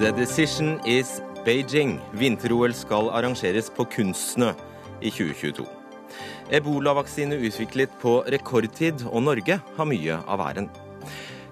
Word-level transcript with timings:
The 0.00 0.12
decision 0.16 0.80
is 0.86 1.20
Beijing. 1.44 1.98
Vinter-OL 2.16 2.72
skal 2.72 3.10
arrangeres 3.12 3.68
på 3.70 3.84
kunstsnø 3.84 4.54
i 5.00 5.10
2022. 5.12 5.66
Ebolavaksine 6.56 7.36
utviklet 7.36 7.92
på 8.00 8.14
rekordtid, 8.32 9.04
og 9.06 9.22
Norge 9.26 9.58
har 9.76 9.88
mye 9.88 10.16
av 10.24 10.42
æren. 10.48 10.70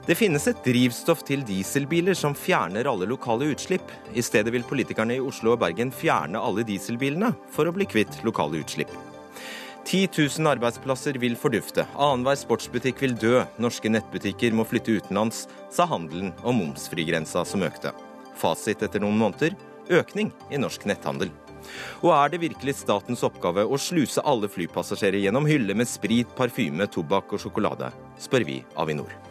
Det 0.08 0.16
finnes 0.16 0.48
et 0.48 0.64
drivstoff 0.64 1.20
til 1.28 1.44
dieselbiler 1.44 2.16
som 2.16 2.32
fjerner 2.32 2.88
alle 2.88 3.06
lokale 3.10 3.50
utslipp. 3.52 3.84
I 4.16 4.24
stedet 4.24 4.54
vil 4.56 4.64
politikerne 4.64 5.18
i 5.18 5.20
Oslo 5.20 5.52
og 5.52 5.60
Bergen 5.60 5.92
fjerne 5.92 6.40
alle 6.40 6.64
dieselbilene 6.64 7.34
for 7.52 7.68
å 7.68 7.76
bli 7.76 7.84
kvitt 7.84 8.22
lokale 8.24 8.64
utslipp. 8.64 8.96
10 9.88 10.08
000 10.38 10.50
arbeidsplasser 10.50 11.16
vil 11.16 11.32
fordufte. 11.40 11.86
Annenhver 11.96 12.36
sportsbutikk 12.36 12.98
vil 13.00 13.14
dø. 13.16 13.38
Norske 13.56 13.88
nettbutikker 13.88 14.52
må 14.52 14.66
flytte 14.68 14.98
utenlands, 14.98 15.46
sa 15.72 15.86
handelen 15.88 16.34
og 16.42 16.58
momsfrigrensa 16.58 17.40
som 17.48 17.64
økte. 17.64 17.94
Fasit 18.36 18.84
etter 18.84 19.00
noen 19.00 19.16
måneder 19.16 19.56
økning 19.88 20.28
i 20.52 20.60
norsk 20.60 20.84
netthandel. 20.90 21.32
Og 22.04 22.12
er 22.12 22.34
det 22.34 22.42
virkelig 22.42 22.76
statens 22.82 23.24
oppgave 23.24 23.64
å 23.64 23.80
sluse 23.80 24.20
alle 24.28 24.52
flypassasjerer 24.52 25.24
gjennom 25.24 25.48
hyller 25.48 25.80
med 25.80 25.88
sprit, 25.88 26.36
parfyme, 26.36 26.84
tobakk 26.92 27.32
og 27.32 27.46
sjokolade, 27.46 27.88
spør 28.20 28.44
vi 28.44 28.60
Avinor. 28.76 29.27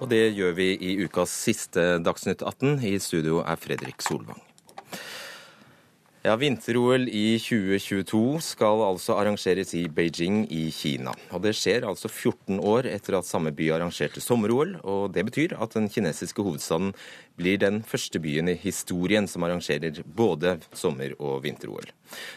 Og 0.00 0.08
det 0.08 0.30
gjør 0.32 0.54
vi 0.56 0.70
i 0.80 0.94
ukas 1.04 1.32
siste 1.44 1.98
Dagsnytt 2.00 2.40
18. 2.40 2.78
I 2.88 2.96
studio 3.02 3.42
er 3.44 3.60
Fredrik 3.60 4.00
Solvang. 4.00 4.40
Ja, 6.20 6.34
Vinter-OL 6.36 7.06
i 7.08 7.38
2022 7.40 8.40
skal 8.44 8.82
altså 8.84 9.14
arrangeres 9.16 9.70
i 9.76 9.86
Beijing 9.88 10.42
i 10.52 10.66
Kina. 10.72 11.14
Og 11.32 11.40
Det 11.44 11.54
skjer 11.56 11.86
altså 11.88 12.08
14 12.08 12.60
år 12.60 12.88
etter 12.88 13.16
at 13.16 13.28
samme 13.28 13.52
by 13.56 13.70
arrangerte 13.76 14.20
sommer-OL. 14.20 14.74
og 14.84 15.12
Det 15.12 15.24
betyr 15.24 15.56
at 15.56 15.76
den 15.76 15.88
kinesiske 15.88 16.44
hovedstaden 16.44 16.92
blir 17.36 17.56
den 17.60 17.82
første 17.82 18.20
byen 18.20 18.48
i 18.48 18.56
historien 18.60 19.28
som 19.28 19.44
arrangerer 19.44 20.04
både 20.04 20.60
sommer- 20.72 21.16
og 21.18 21.42
vinter-OL. 21.44 21.88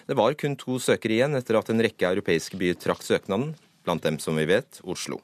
Det 0.07 0.15
var 0.15 0.35
kun 0.35 0.55
to 0.55 0.79
søkere 0.79 1.19
igjen 1.19 1.35
etter 1.35 1.59
at 1.59 1.69
en 1.69 1.83
rekke 1.83 2.07
europeiske 2.07 2.59
byer 2.59 2.75
trakk 2.75 3.03
søknaden, 3.03 3.55
blant 3.83 4.03
dem 4.03 4.19
som 4.19 4.35
vi 4.35 4.47
vet 4.47 4.79
Oslo. 4.83 5.19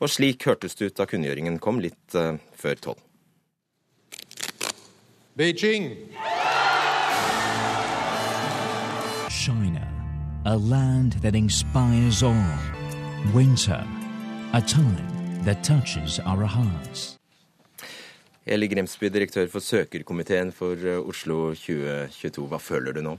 Og 0.00 0.10
slik 0.12 0.46
hørtes 0.48 0.78
det 0.78 0.90
ut 0.90 0.96
da 0.98 1.06
kunngjøringen 1.08 1.58
kom 1.62 1.80
litt 1.82 2.16
uh, 2.18 2.36
før 2.56 2.80
tolv. 2.88 3.04
Beijing. 5.38 5.92
China, 9.30 9.86
a 10.44 10.56
land 10.56 11.12
that 11.22 11.34
inspires 11.34 12.22
all. 12.22 12.58
Winter, 13.34 13.86
a 14.52 14.60
time 14.60 15.44
that 15.44 15.62
touches 15.62 16.18
our 16.20 16.44
hearts. 16.44 17.18
Eli 18.48 18.66
Grimsby, 18.66 19.10
direktør 19.12 19.46
for 19.52 19.60
søkerkomiteen 19.60 20.52
for 20.52 20.72
eh, 20.72 20.98
Oslo 21.08 21.52
2022. 21.54 22.46
Hva 22.48 22.58
føler 22.58 22.96
du 22.96 23.02
nå? 23.04 23.16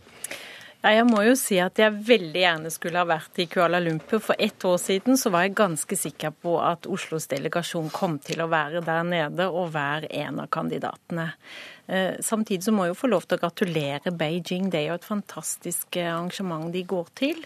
Ja, 0.80 0.94
jeg 0.96 1.10
må 1.10 1.20
jo 1.28 1.34
si 1.36 1.58
at 1.60 1.76
jeg 1.82 1.92
veldig 2.08 2.40
gjerne 2.40 2.70
skulle 2.72 3.02
ha 3.02 3.08
vært 3.10 3.42
i 3.44 3.50
Kuala 3.52 3.82
Lumpur. 3.84 4.22
For 4.24 4.40
ett 4.40 4.64
år 4.64 4.78
siden 4.80 5.20
så 5.20 5.28
var 5.34 5.44
jeg 5.44 5.58
ganske 5.60 5.98
sikker 6.00 6.32
på 6.40 6.54
at 6.64 6.88
Oslos 6.88 7.28
delegasjon 7.28 7.90
kom 7.92 8.16
til 8.24 8.40
å 8.40 8.48
være 8.48 8.80
der 8.88 9.04
nede 9.04 9.50
og 9.52 9.74
være 9.74 10.08
en 10.22 10.40
av 10.40 10.48
kandidatene. 10.56 11.34
Eh, 11.90 12.20
samtidig 12.22 12.64
så 12.64 12.74
må 12.74 12.86
jeg 12.86 12.94
jo 12.94 13.00
få 13.00 13.10
lov 13.10 13.26
til 13.26 13.40
å 13.40 13.42
gratulere 13.42 14.14
Beijing. 14.14 14.70
Det 14.70 14.84
er 14.84 14.92
jo 14.92 14.98
et 15.00 15.08
fantastisk 15.08 15.98
eh, 15.98 16.10
arrangement 16.12 16.70
de 16.74 16.84
går 16.86 17.10
til. 17.18 17.42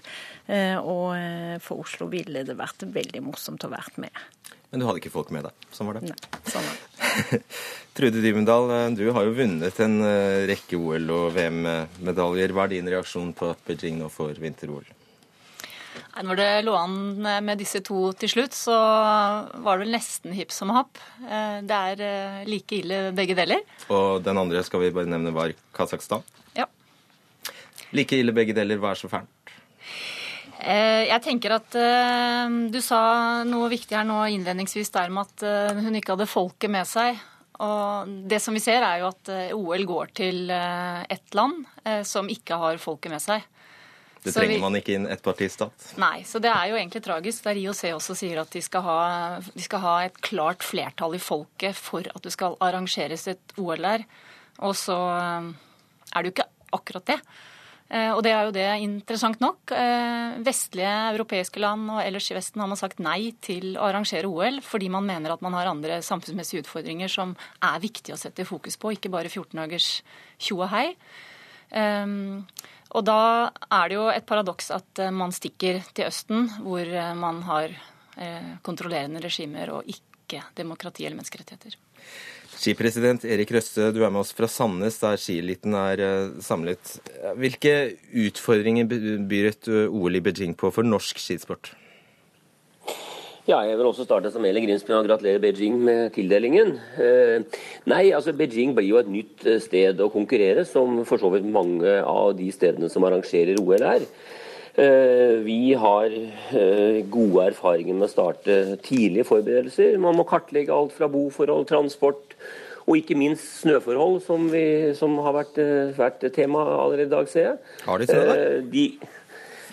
Eh, 0.52 0.76
og 0.78 1.62
for 1.64 1.86
Oslo 1.86 2.10
ville 2.12 2.44
det 2.44 2.58
vært 2.60 2.84
veldig 2.84 3.24
morsomt 3.24 3.64
å 3.64 3.72
være 3.72 4.04
med. 4.04 4.24
Men 4.74 4.82
du 4.82 4.88
hadde 4.88 5.04
ikke 5.04 5.14
folk 5.14 5.30
med 5.32 5.46
deg? 5.46 5.68
Sånn 5.72 5.88
var 5.88 6.00
det? 6.00 6.10
Nei, 6.10 6.42
sånn 6.50 6.66
var 6.66 6.80
det. 6.82 7.40
Trude 7.96 8.24
Dybendal, 8.24 8.72
du 8.98 9.06
har 9.14 9.28
jo 9.28 9.36
vunnet 9.38 9.80
en 9.86 10.00
rekke 10.50 10.80
OL- 10.82 11.14
og 11.14 11.28
VM-medaljer. 11.36 12.56
Hva 12.58 12.66
er 12.66 12.74
din 12.74 12.90
reaksjon 12.90 13.36
på 13.38 13.52
at 13.54 13.62
Beijing 13.70 14.02
nå 14.02 14.10
får 14.12 14.42
vinter-OL? 14.42 14.90
Når 16.14 16.38
det 16.38 16.48
lå 16.68 16.74
an 16.78 16.98
med 17.42 17.58
disse 17.58 17.80
to 17.82 18.12
til 18.14 18.30
slutt, 18.30 18.54
så 18.54 18.76
var 19.66 19.80
det 19.80 19.88
vel 19.88 19.96
nesten 19.96 20.36
hipp 20.38 20.52
som 20.54 20.70
happ. 20.76 21.00
Eh, 21.26 21.64
det 21.66 21.80
er 21.94 22.04
eh, 22.06 22.44
like 22.46 22.78
ille 22.78 23.00
begge 23.18 23.34
deler. 23.38 23.64
Og 23.90 24.22
den 24.26 24.38
andre 24.38 24.62
skal 24.66 24.84
vi 24.84 24.92
bare 24.94 25.10
nevne 25.10 25.34
var 25.34 25.56
Kasakhstan? 25.74 26.22
Ja. 26.54 26.68
Like 27.98 28.20
ille 28.20 28.36
begge 28.36 28.54
deler, 28.54 28.78
hva 28.82 28.92
er 28.94 29.02
så 29.02 29.10
fælt? 29.10 29.56
Eh, 30.62 31.10
jeg 31.10 31.20
tenker 31.26 31.58
at 31.58 31.76
Du 32.72 32.78
sa 32.86 33.02
noe 33.48 33.72
viktig 33.74 33.98
her 33.98 34.06
nå 34.08 34.22
innledningsvis 34.36 34.94
der 34.94 35.10
med 35.12 35.26
at 35.26 35.80
hun 35.82 35.98
ikke 35.98 36.14
hadde 36.14 36.30
folket 36.30 36.72
med 36.72 36.86
seg. 36.88 37.18
Og 37.64 38.14
det 38.30 38.38
som 38.44 38.54
vi 38.54 38.62
ser, 38.62 38.86
er 38.86 39.02
jo 39.02 39.10
at 39.10 39.34
OL 39.58 39.90
går 39.90 40.14
til 40.22 40.54
ett 40.54 41.34
land 41.38 41.66
som 42.06 42.30
ikke 42.30 42.58
har 42.60 42.80
folket 42.82 43.14
med 43.14 43.24
seg. 43.24 43.46
Det 44.24 44.32
så 44.32 44.40
trenger 44.40 44.56
vi... 44.56 44.64
man 44.64 44.80
ikke 44.80 44.94
i 44.94 44.98
en 45.02 45.08
ettpartistat? 45.12 45.88
Nei, 46.00 46.24
så 46.28 46.40
det 46.44 46.52
er 46.52 46.72
jo 46.72 46.78
egentlig 46.80 47.04
tragisk. 47.04 47.44
Der 47.46 47.60
IOC 47.60 47.84
også 47.92 48.16
sier 48.18 48.40
at 48.44 48.54
de 48.56 48.62
skal, 48.64 48.86
ha, 48.88 49.00
de 49.44 49.66
skal 49.66 49.84
ha 49.84 49.96
et 50.08 50.20
klart 50.24 50.64
flertall 50.64 51.18
i 51.18 51.22
folket 51.22 51.76
for 51.78 52.08
at 52.08 52.24
det 52.24 52.34
skal 52.36 52.56
arrangeres 52.64 53.28
et 53.32 53.58
OL 53.60 53.84
der. 53.84 54.06
Og 54.64 54.78
så 54.80 54.98
er 55.04 56.22
det 56.22 56.30
jo 56.30 56.36
ikke 56.38 56.52
akkurat 56.78 57.12
det. 57.12 57.20
Eh, 57.94 58.10
og 58.10 58.24
det 58.26 58.32
er 58.34 58.48
jo 58.48 58.54
det 58.56 58.68
interessant 58.86 59.42
nok. 59.44 59.74
Eh, 59.76 60.40
vestlige 60.46 60.94
europeiske 61.14 61.62
land 61.62 61.92
og 61.94 62.02
ellers 62.02 62.30
i 62.32 62.38
Vesten 62.38 62.64
har 62.64 62.70
man 62.72 62.80
sagt 62.80 63.02
nei 63.04 63.34
til 63.44 63.76
å 63.76 63.86
arrangere 63.90 64.30
OL 64.30 64.62
fordi 64.66 64.90
man 64.94 65.06
mener 65.06 65.36
at 65.36 65.44
man 65.46 65.54
har 65.58 65.70
andre 65.70 66.00
samfunnsmessige 66.06 66.64
utfordringer 66.64 67.12
som 67.12 67.36
er 67.62 67.84
viktige 67.84 68.16
å 68.16 68.22
sette 68.22 68.48
fokus 68.50 68.80
på, 68.82 68.96
ikke 68.96 69.14
bare 69.14 69.30
14 69.30 69.60
dagers 69.60 69.90
tjo 70.42 70.64
og 70.64 70.72
hei. 70.74 70.88
Eh, 72.94 72.98
og 72.98 73.06
da 73.08 73.50
er 73.70 73.90
det 73.90 73.98
jo 73.98 74.08
et 74.14 74.28
paradoks 74.30 74.72
at 74.76 75.04
man 75.12 75.34
stikker 75.36 75.82
til 75.94 76.08
Østen, 76.10 76.48
hvor 76.62 76.86
man 77.18 77.42
har 77.50 77.74
kontrollerende 78.62 79.24
regimer 79.24 79.72
og 79.74 79.88
ikke 79.90 80.44
demokrati 80.54 81.02
eller 81.02 81.18
menneskerettigheter. 81.18 81.74
Skipresident 82.54 83.26
Erik 83.26 83.50
Røste, 83.56 83.88
du 83.90 84.04
er 84.06 84.12
med 84.14 84.22
oss 84.22 84.36
fra 84.38 84.46
Sandnes, 84.46 85.00
der 85.02 85.18
skieliten 85.18 85.74
er 85.74 86.04
samlet. 86.46 87.00
Hvilke 87.42 87.74
utfordringer 88.28 88.86
byr 88.86 89.50
et 89.50 89.72
OL 89.90 90.20
i 90.20 90.22
Beijing 90.22 90.54
på 90.54 90.70
for 90.70 90.86
norsk 90.86 91.18
skisport? 91.18 91.74
Ja, 93.44 93.58
jeg 93.68 93.76
vil 93.76 93.90
også 93.90 94.06
starte 94.08 94.32
som 94.32 94.46
Eli 94.48 94.62
Grimsby 94.64 94.94
og 94.96 95.08
gratulere 95.10 95.42
Beijing 95.44 95.76
med 95.84 96.14
tildelingen. 96.16 96.78
Uh, 96.96 97.44
nei, 97.92 98.06
altså 98.16 98.32
Beijing 98.32 98.72
blir 98.78 98.88
jo 98.88 99.02
et 99.02 99.10
nytt 99.12 99.44
sted 99.66 100.00
å 100.00 100.12
konkurrere, 100.14 100.64
som 100.70 101.02
for 101.08 101.20
så 101.20 101.34
vidt 101.34 101.50
mange 101.52 101.98
av 102.00 102.38
de 102.40 102.48
stedene 102.56 102.88
som 102.92 103.04
arrangerer 103.04 103.60
OL 103.60 103.84
er. 103.84 104.08
Eh, 104.74 105.36
vi 105.46 105.74
har 105.78 106.10
eh, 106.10 107.04
gode 107.14 107.44
erfaringer 107.52 107.94
med 107.94 108.08
å 108.08 108.10
starte 108.10 108.56
tidlige 108.82 109.28
forberedelser. 109.30 110.00
Man 110.02 110.18
må 110.18 110.26
kartlegge 110.26 110.74
alt 110.74 110.96
fra 110.96 111.10
boforhold, 111.14 111.68
transport 111.70 112.34
og 112.84 112.98
ikke 112.98 113.16
minst 113.16 113.62
snøforhold, 113.62 114.18
som, 114.26 114.48
vi, 114.52 114.66
som 114.98 115.14
har 115.24 115.38
vært, 115.38 115.60
eh, 115.62 115.94
vært 115.96 116.26
tema 116.34 116.66
allerede 116.74 117.06
i 117.06 117.14
dag, 117.14 117.30
ser 117.30 117.46
jeg. 117.46 117.60
Har 117.86 118.02
de 118.02 118.10
snø 118.10 118.24
der? 118.32 118.58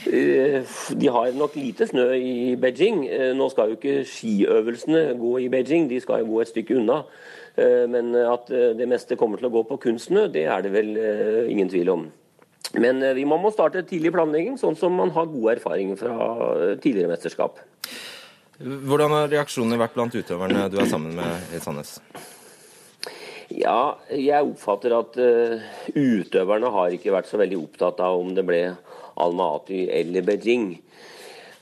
De, 0.05 0.63
de 0.97 1.11
har 1.13 1.35
nok 1.37 1.59
lite 1.59 1.87
snø 1.91 2.07
i 2.17 2.55
Beijing. 2.61 3.03
Nå 3.37 3.51
skal 3.53 3.73
jo 3.73 3.79
ikke 3.79 4.01
skiøvelsene 4.09 5.03
gå 5.21 5.35
i 5.45 5.51
Beijing, 5.53 5.91
de 5.91 6.01
skal 6.01 6.25
jo 6.25 6.33
gå 6.33 6.41
et 6.45 6.53
stykke 6.55 6.79
unna. 6.81 7.03
Men 7.91 8.15
at 8.15 8.49
det 8.49 8.87
meste 8.89 9.19
kommer 9.21 9.41
til 9.41 9.51
å 9.51 9.53
gå 9.53 9.65
på 9.69 9.81
kunstsnø, 9.83 10.29
det 10.33 10.47
er 10.49 10.65
det 10.65 10.73
vel 10.73 10.95
ingen 11.51 11.69
tvil 11.69 11.93
om. 11.93 12.09
Men 12.79 13.03
eh, 13.03 13.15
vi 13.19 13.27
må 13.27 13.39
starte 13.51 13.83
tidlig 13.87 14.13
planlegging, 14.15 14.59
sånn 14.61 14.79
som 14.79 14.95
man 14.95 15.11
har 15.15 15.31
gode 15.31 15.57
erfaringer 15.57 15.99
fra 15.99 16.17
eh, 16.55 16.77
tidligere 16.83 17.11
mesterskap. 17.11 17.59
Hvordan 18.61 19.15
har 19.17 19.31
reaksjonene 19.33 19.81
vært 19.81 19.97
blant 19.97 20.15
utøverne 20.15 20.69
du 20.71 20.77
er 20.83 20.91
sammen 20.91 21.17
med 21.17 21.55
i 21.57 21.63
Sandnes? 21.63 21.97
Ja, 23.51 23.97
jeg 24.13 24.47
oppfatter 24.47 24.93
at 24.95 25.17
utøverne 25.97 26.69
har 26.71 26.93
ikke 26.95 27.15
vært 27.15 27.27
så 27.27 27.41
veldig 27.41 27.57
opptatt 27.65 28.03
av 28.05 28.21
om 28.21 28.29
det 28.37 28.45
ble 28.47 28.61
Almaty 29.21 29.87
eller 29.93 30.27
Beijing. 30.27 30.75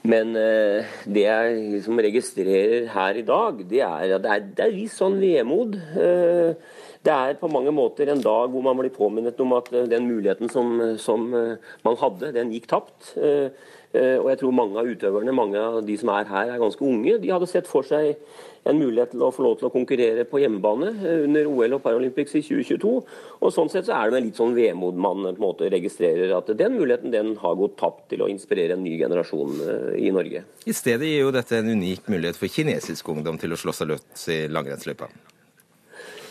Men 0.09 0.35
eh, 0.39 0.87
det 1.11 1.25
jeg 1.25 1.55
liksom 1.75 1.99
registrerer 2.05 2.87
her 2.95 3.19
i 3.19 3.25
dag, 3.27 3.63
det 3.71 3.81
er 3.83 4.15
at 4.17 4.23
det 4.25 4.35
er, 4.35 4.45
det 4.57 4.67
er 4.67 4.77
litt 4.77 4.95
sånn 4.95 5.19
vemod. 5.21 5.75
Eh, 5.99 6.77
det 7.05 7.15
er 7.15 7.41
på 7.41 7.51
mange 7.51 7.73
måter 7.75 8.11
en 8.11 8.23
dag 8.23 8.53
hvor 8.53 8.63
man 8.65 8.79
blir 8.79 8.95
påminnet 8.95 9.41
om 9.43 9.57
at 9.59 9.71
den 9.91 10.07
muligheten 10.09 10.51
som, 10.53 10.81
som 11.01 11.29
man 11.31 11.99
hadde, 12.01 12.33
den 12.35 12.51
gikk 12.53 12.67
tapt. 12.69 13.13
Og 13.15 14.27
jeg 14.29 14.41
tror 14.41 14.53
mange 14.53 14.83
av 14.83 14.91
utøverne, 14.91 15.33
mange 15.33 15.63
av 15.63 15.79
de 15.87 15.95
som 15.97 16.11
er 16.13 16.27
her, 16.29 16.51
er 16.53 16.61
ganske 16.61 16.85
unge. 16.85 17.15
De 17.23 17.31
hadde 17.33 17.49
sett 17.49 17.71
for 17.71 17.87
seg 17.87 18.19
en 18.65 18.79
mulighet 18.79 19.13
til 19.15 19.23
å 19.25 19.31
få 19.35 19.45
lov 19.45 19.59
til 19.61 19.69
å 19.69 19.73
konkurrere 19.75 20.25
på 20.29 20.41
hjemmebane 20.43 20.91
eh, 20.97 21.23
under 21.27 21.49
OL 21.51 21.79
og 21.79 21.85
Paralympics 21.85 22.37
i 22.39 22.43
2022. 22.47 22.93
Og 23.39 23.55
Sånn 23.55 23.71
sett 23.73 23.89
så 23.89 23.97
er 23.99 24.13
det 24.13 24.25
litt 24.27 24.41
sånn 24.41 24.57
vemod 24.57 24.99
man 24.99 25.25
på 25.25 25.33
en 25.33 25.41
måte 25.43 25.71
registrerer 25.73 26.35
at 26.37 26.53
den 26.59 26.77
muligheten 26.77 27.15
den 27.15 27.35
har 27.43 27.57
gått 27.59 27.79
tapt 27.81 28.09
til 28.13 28.25
å 28.25 28.31
inspirere 28.33 28.77
en 28.77 28.85
ny 28.85 28.97
generasjon 29.01 29.57
eh, 29.65 29.97
i 30.09 30.13
Norge. 30.15 30.45
I 30.69 30.77
stedet 30.77 31.09
gir 31.09 31.27
jo 31.27 31.35
dette 31.35 31.59
en 31.61 31.73
unik 31.73 32.11
mulighet 32.13 32.39
for 32.39 32.53
kinesisk 32.53 33.11
ungdom 33.15 33.41
til 33.41 33.55
å 33.55 33.61
slå 33.61 33.75
seg 33.77 33.93
løs 33.95 34.29
i 34.33 34.45
langrennsløypa. 34.53 35.11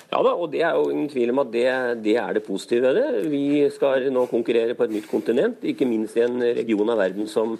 Ja 0.08 0.22
da, 0.24 0.32
og 0.40 0.54
det 0.54 0.62
er 0.64 0.78
jo 0.78 0.88
ingen 0.94 1.10
tvil 1.12 1.34
om 1.34 1.42
at 1.44 1.50
det, 1.52 1.68
det, 2.06 2.16
er 2.22 2.38
det 2.38 2.46
positive 2.46 2.88
ved 2.88 2.96
det. 2.96 3.26
Vi 3.28 3.68
skal 3.76 4.08
nå 4.14 4.24
konkurrere 4.32 4.78
på 4.78 4.86
et 4.88 4.94
nytt 4.96 5.10
kontinent, 5.12 5.66
ikke 5.68 5.88
minst 5.90 6.16
i 6.16 6.24
en 6.24 6.40
region 6.56 6.94
av 6.94 7.02
verden 7.02 7.28
som 7.28 7.58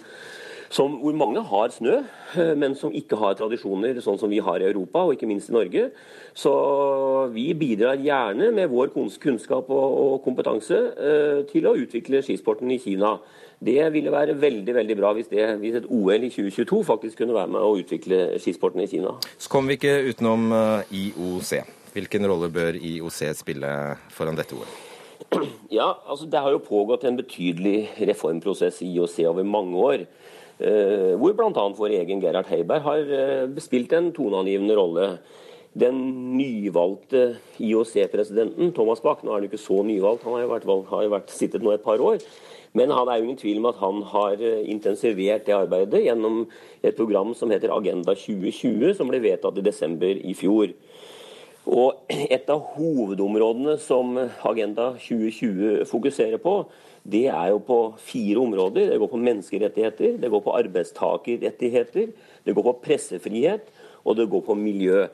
som, 0.70 0.98
hvor 1.00 1.16
mange 1.16 1.40
har 1.48 1.72
snø, 1.72 1.96
eh, 2.36 2.54
men 2.58 2.74
som 2.76 2.92
ikke 2.94 3.16
har 3.20 3.36
tradisjoner 3.38 4.00
sånn 4.04 4.18
som 4.20 4.30
vi 4.30 4.40
har 4.44 4.60
i 4.60 4.68
Europa, 4.68 5.04
og 5.06 5.16
ikke 5.16 5.28
minst 5.30 5.48
i 5.50 5.56
Norge. 5.56 5.88
Så 6.36 6.52
vi 7.32 7.48
bidrar 7.58 8.00
gjerne 8.02 8.50
med 8.54 8.70
vår 8.72 8.92
kunnskap 8.92 9.70
og 9.72 10.20
kompetanse 10.24 10.78
eh, 10.92 11.40
til 11.48 11.68
å 11.68 11.76
utvikle 11.78 12.22
skisporten 12.24 12.70
i 12.74 12.80
Kina. 12.82 13.16
Det 13.58 13.80
ville 13.90 14.12
være 14.14 14.36
veldig 14.38 14.74
veldig 14.76 14.96
bra 15.00 15.14
hvis, 15.16 15.30
det, 15.32 15.46
hvis 15.58 15.80
et 15.80 15.88
OL 15.90 16.28
i 16.28 16.30
2022 16.30 16.84
faktisk 16.86 17.18
kunne 17.18 17.34
være 17.34 17.50
med 17.56 17.64
å 17.64 17.72
utvikle 17.80 18.20
skisporten 18.38 18.84
i 18.84 18.90
Kina. 18.90 19.16
Så 19.38 19.50
kommer 19.50 19.72
vi 19.72 19.80
ikke 19.80 20.12
utenom 20.12 20.52
eh, 20.52 20.94
IOC. 21.08 21.56
Hvilken 21.96 22.28
rolle 22.28 22.52
bør 22.52 22.76
IOC 22.76 23.22
spille 23.40 23.72
foran 24.14 24.38
dette 24.38 24.54
OL? 24.54 24.68
Ja, 25.72 25.98
altså 26.06 26.28
Det 26.30 26.40
har 26.40 26.52
jo 26.54 26.62
pågått 26.62 27.04
en 27.04 27.18
betydelig 27.18 27.88
reformprosess 27.98 28.82
i 28.84 28.92
IOC 28.94 29.18
over 29.32 29.42
mange 29.42 29.76
år. 29.76 30.04
Eh, 30.58 31.14
hvor 31.18 31.36
bl.a. 31.38 31.66
vår 31.78 31.94
egen 32.00 32.22
Gerhard 32.22 32.48
Heiberg 32.50 32.82
har 32.82 33.02
bespilt 33.54 33.88
spilt 33.88 33.94
en 33.94 34.12
toneangivende 34.12 34.74
rolle. 34.78 35.10
Den 35.78 35.98
nyvalgte 36.38 37.36
IOC-presidenten 37.62 38.72
Thomas 38.74 39.02
Bach, 39.04 39.20
nå 39.22 39.30
er 39.30 39.38
han 39.38 39.46
ikke 39.46 39.60
så 39.60 39.82
nyvalgt, 39.86 40.24
han 40.26 40.34
har 40.34 40.46
jo 40.46 40.52
vært, 40.54 40.70
har 40.90 41.04
jo 41.04 41.12
vært 41.12 41.34
sittet 41.34 41.62
nå 41.62 41.74
et 41.74 41.84
par 41.84 42.02
år. 42.02 42.18
Men 42.76 42.90
han 42.92 43.08
er 43.08 43.18
jo 43.18 43.28
ingen 43.28 43.38
tvil 43.40 43.60
om 43.60 43.68
at 43.70 43.78
han 43.80 44.02
har 44.10 44.42
eh, 44.44 44.64
intensivert 44.72 45.46
det 45.46 45.56
arbeidet 45.56 46.02
gjennom 46.04 46.42
et 46.82 46.96
program 46.96 47.32
som 47.36 47.52
heter 47.52 47.72
Agenda 47.74 48.16
2020, 48.16 48.96
som 48.98 49.08
ble 49.10 49.22
vedtatt 49.24 49.60
i 49.60 49.64
desember 49.64 50.20
i 50.20 50.34
fjor. 50.36 50.74
Og 51.68 52.04
Et 52.08 52.50
av 52.50 52.62
hovedområdene 52.74 53.76
som 53.80 54.14
Agenda 54.48 54.94
2020 54.96 55.84
fokuserer 55.88 56.40
på, 56.40 56.62
det 57.08 57.26
er 57.32 57.52
jo 57.54 57.62
på 57.64 57.78
fire 58.04 58.42
områder. 58.42 58.92
Det 58.92 59.00
går 59.00 59.12
på 59.12 59.22
menneskerettigheter, 59.22 60.18
det 60.20 60.30
går 60.30 60.44
på 60.44 60.56
arbeidstakerrettigheter, 60.58 62.12
det 62.44 62.54
går 62.54 62.68
på 62.68 62.78
pressefrihet, 62.84 63.72
og 64.04 64.16
det 64.16 64.28
går 64.30 64.44
på 64.46 64.54
miljø. 64.54 65.06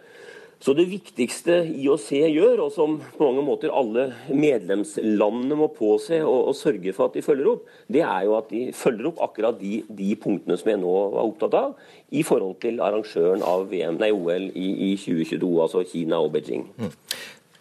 Så 0.65 0.73
Det 0.73 0.87
viktigste 0.89 1.59
IOC 1.77 2.07
gjør, 2.33 2.63
og 2.65 2.71
som 2.73 2.95
på 3.19 3.27
mange 3.27 3.43
måter 3.45 3.73
alle 3.75 4.07
medlemslandene 4.33 5.59
må 5.61 5.69
påse 5.77 6.23
og, 6.25 6.49
og 6.49 6.57
sørge 6.57 6.95
for 6.97 7.11
at 7.11 7.19
de 7.19 7.23
følger 7.27 7.51
opp, 7.51 7.67
det 7.93 8.01
er 8.01 8.25
jo 8.25 8.37
at 8.39 8.49
de 8.49 8.63
følger 8.73 9.11
opp 9.11 9.21
akkurat 9.27 9.59
de, 9.61 9.83
de 9.85 10.15
punktene 10.17 10.57
som 10.57 10.71
jeg 10.73 10.81
nå 10.81 10.95
var 11.13 11.29
opptatt 11.29 11.59
av, 11.59 11.75
i 12.17 12.25
forhold 12.25 12.57
til 12.65 12.81
arrangøren 12.81 13.45
av 13.45 13.67
VM, 13.69 14.01
nei, 14.01 14.09
OL 14.15 14.49
i, 14.57 14.71
i 14.89 14.91
2022, 14.97 15.53
altså 15.67 15.85
Kina 15.91 16.23
og 16.25 16.33
Beijing. 16.33 16.65
Mm. 16.81 16.95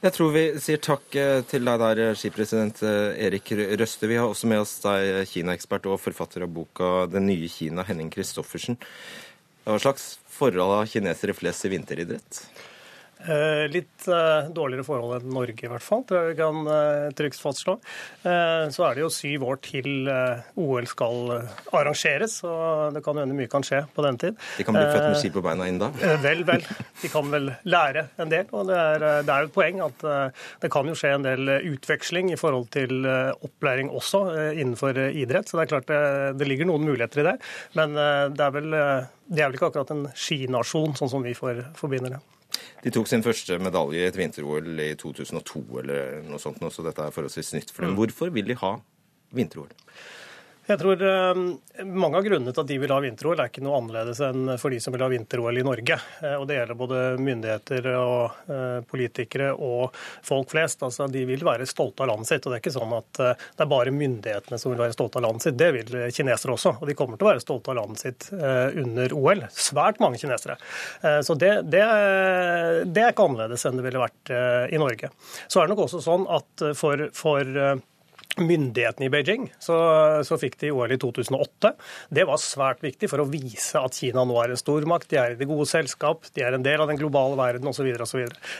Jeg 0.04 0.12
tror 0.18 0.34
vi 0.36 0.42
sier 0.60 0.82
takk 0.84 1.16
eh, 1.16 1.46
til 1.48 1.64
deg 1.64 1.80
der, 1.80 2.00
skipresident 2.20 2.82
eh, 2.84 3.14
Erik 3.24 3.54
Røste. 3.56 4.10
Vi 4.12 4.18
har 4.20 4.28
også 4.28 4.50
med 4.52 4.60
oss 4.60 4.74
deg, 4.84 5.22
Kina-ekspert 5.32 5.88
og 5.88 6.02
forfatter 6.04 6.44
av 6.44 6.52
boka 6.52 7.06
'Det 7.08 7.22
nye 7.24 7.48
Kina', 7.48 7.86
Henning 7.88 8.12
Christoffersen. 8.12 8.76
Hva 9.64 9.80
slags 9.80 10.18
forhold 10.28 10.76
har 10.76 10.92
kinesere 10.92 11.32
flest 11.38 11.64
i 11.64 11.72
vinteridrett? 11.72 12.42
Eh, 13.24 13.66
litt 13.72 14.08
eh, 14.12 14.50
dårligere 14.52 14.84
forhold 14.84 15.22
enn 15.22 15.30
Norge, 15.32 15.56
i 15.64 15.70
hvert 15.72 15.84
fall. 15.84 16.04
Det 16.10 16.36
kan 16.36 16.68
eh, 16.68 17.08
trygt 17.16 17.40
fastslå. 17.40 17.78
Så 18.24 18.84
er 18.88 18.96
det 18.96 19.04
jo 19.04 19.10
syv 19.12 19.46
år 19.48 19.60
til 19.64 20.08
OL 20.60 20.88
skal 20.90 21.32
arrangeres, 21.76 22.38
og 22.48 22.96
det 22.96 23.04
kan 23.06 23.20
hende 23.20 23.36
mye 23.38 23.52
kan 23.52 23.64
skje 23.66 23.84
på 23.94 24.04
den 24.06 24.20
tid. 24.20 24.38
De 24.58 24.66
kan 24.68 24.76
bli 24.76 24.84
født 24.88 25.08
med 25.08 25.20
ski 25.22 25.32
på 25.34 25.44
beina 25.44 25.68
innen 25.70 25.82
da? 25.84 26.16
Vel, 26.24 26.44
vel. 26.48 26.64
De 27.02 27.12
kan 27.12 27.32
vel 27.32 27.52
lære 27.68 28.06
en 28.24 28.32
del. 28.32 28.48
Og 28.56 28.68
det 28.70 28.80
er, 28.80 29.06
det 29.28 29.36
er 29.36 29.48
et 29.48 29.56
poeng 29.56 29.82
at 29.86 30.06
det 30.64 30.72
kan 30.74 30.90
jo 30.90 30.98
skje 30.98 31.14
en 31.18 31.28
del 31.28 31.54
utveksling 31.74 32.32
i 32.34 32.40
forhold 32.40 32.70
til 32.76 33.08
opplæring 33.08 33.92
også 33.94 34.24
innenfor 34.54 35.00
idrett. 35.12 35.50
Så 35.50 35.60
det 35.60 35.66
er 35.66 35.74
klart 35.76 35.90
det, 35.92 36.04
det 36.40 36.50
ligger 36.50 36.72
noen 36.72 36.88
muligheter 36.88 37.24
i 37.24 37.30
det. 37.32 37.38
Men 37.80 37.98
det 37.98 38.48
er 38.48 38.56
vel, 38.56 38.72
det 38.72 39.42
er 39.42 39.50
vel 39.50 39.60
ikke 39.60 39.74
akkurat 39.74 39.96
en 39.96 40.08
skinasjon, 40.16 40.96
sånn 41.00 41.12
som 41.18 41.28
vi 41.28 41.36
forbinder 41.38 42.18
det. 42.18 42.24
De 42.84 42.92
tok 42.92 43.08
sin 43.08 43.24
første 43.24 43.56
medalje 43.64 44.02
i 44.02 44.08
et 44.10 44.18
vinter-OL 44.20 44.82
i 44.84 44.90
2002 45.00 45.62
eller 45.84 46.18
noe 46.28 46.42
sånt, 46.42 46.60
så 46.74 46.84
dette 46.84 47.06
er 47.06 47.16
forholdsvis 47.16 47.54
nytt 47.56 47.72
for 47.72 47.86
dem. 47.86 47.94
Mm. 47.94 48.00
Hvorfor 48.02 48.34
vil 48.36 48.50
de 48.50 48.58
ha 48.60 48.74
vinter-OL? 49.38 49.72
Jeg 50.64 50.80
tror 50.80 51.02
uh, 51.04 51.40
Mange 51.84 52.20
av 52.20 52.24
grunnene 52.24 52.54
til 52.54 52.64
at 52.64 52.70
de 52.70 52.78
vil 52.80 52.92
ha 52.94 53.00
vinter-OL, 53.04 53.36
er 53.36 53.50
ikke 53.52 53.64
noe 53.66 53.82
annerledes 53.82 54.22
enn 54.24 54.54
for 54.62 54.72
de 54.72 54.80
som 54.84 54.96
vil 54.96 55.04
ha 55.04 55.10
vinter-OL 55.12 55.60
i 55.60 55.66
Norge. 55.66 55.98
Uh, 56.22 56.38
og 56.38 56.46
Det 56.48 56.56
gjelder 56.56 56.80
både 56.80 57.02
myndigheter 57.20 57.90
og 58.00 58.48
uh, 58.48 58.80
politikere 58.88 59.52
og 59.54 59.98
folk 60.24 60.54
flest. 60.54 60.86
Altså, 60.88 61.10
De 61.12 61.26
vil 61.28 61.44
være 61.44 61.68
stolte 61.68 62.06
av 62.06 62.14
landet 62.14 62.32
sitt. 62.32 62.46
og 62.46 62.54
Det 62.54 62.60
er 62.60 62.64
ikke 62.64 62.76
sånn 62.78 62.96
at 62.96 63.22
det 63.24 63.66
er 63.66 63.70
bare 63.70 63.94
myndighetene 63.94 64.60
som 64.60 64.72
vil 64.72 64.82
være 64.86 64.96
stolte 64.96 65.20
av 65.20 65.28
landet 65.28 65.48
sitt. 65.48 65.60
Det 65.60 65.70
vil 65.76 65.94
kinesere 66.16 66.56
også. 66.56 66.76
Og 66.80 66.90
de 66.90 66.96
kommer 66.98 67.20
til 67.20 67.28
å 67.28 67.32
være 67.34 67.44
stolte 67.44 67.74
av 67.74 67.80
landet 67.82 68.04
sitt 68.04 68.28
under 68.32 69.16
OL. 69.18 69.44
Svært 69.54 70.00
mange 70.04 70.20
kinesere. 70.22 70.56
Så 71.26 71.36
det, 71.40 71.52
det, 71.72 71.84
det, 72.88 73.04
er 73.04 73.14
ikke 73.14 73.28
annerledes 73.28 73.66
enn 73.68 73.80
det 73.80 73.86
ville 73.86 74.04
vært 74.04 74.34
i 74.74 74.82
Norge. 74.82 75.12
Så 75.48 75.60
er 75.60 75.68
det 75.68 75.76
nok 75.76 75.86
også 75.88 76.04
sånn 76.04 76.28
at 76.32 76.66
for, 76.80 77.08
for 77.16 77.58
myndighetene 78.42 79.08
i 79.08 79.12
Beijing, 79.14 79.48
så, 79.62 79.76
så, 80.26 80.38
fikk 80.42 80.58
de 80.62 80.72
OL 80.74 80.94
i 80.96 80.98
2008. 81.02 81.74
Det 82.14 82.26
var 82.28 82.42
svært 82.42 82.84
viktig 82.84 83.10
for 83.12 83.22
å 83.22 83.28
vise 83.30 83.80
at 83.80 83.98
Kina 84.00 84.24
nå 84.26 84.38
er 84.42 84.54
en 84.54 84.60
stormakt, 84.60 85.10
de 85.12 85.20
er 85.22 85.36
i 85.36 85.40
det 85.40 85.48
gode 85.50 85.68
selskap, 85.70 86.26
de 86.34 86.46
er 86.46 86.58
en 86.58 86.66
del 86.66 86.82
av 86.82 86.90
den 86.90 87.00
globale 87.00 87.38
verden 87.40 87.70
osv. 87.70 87.92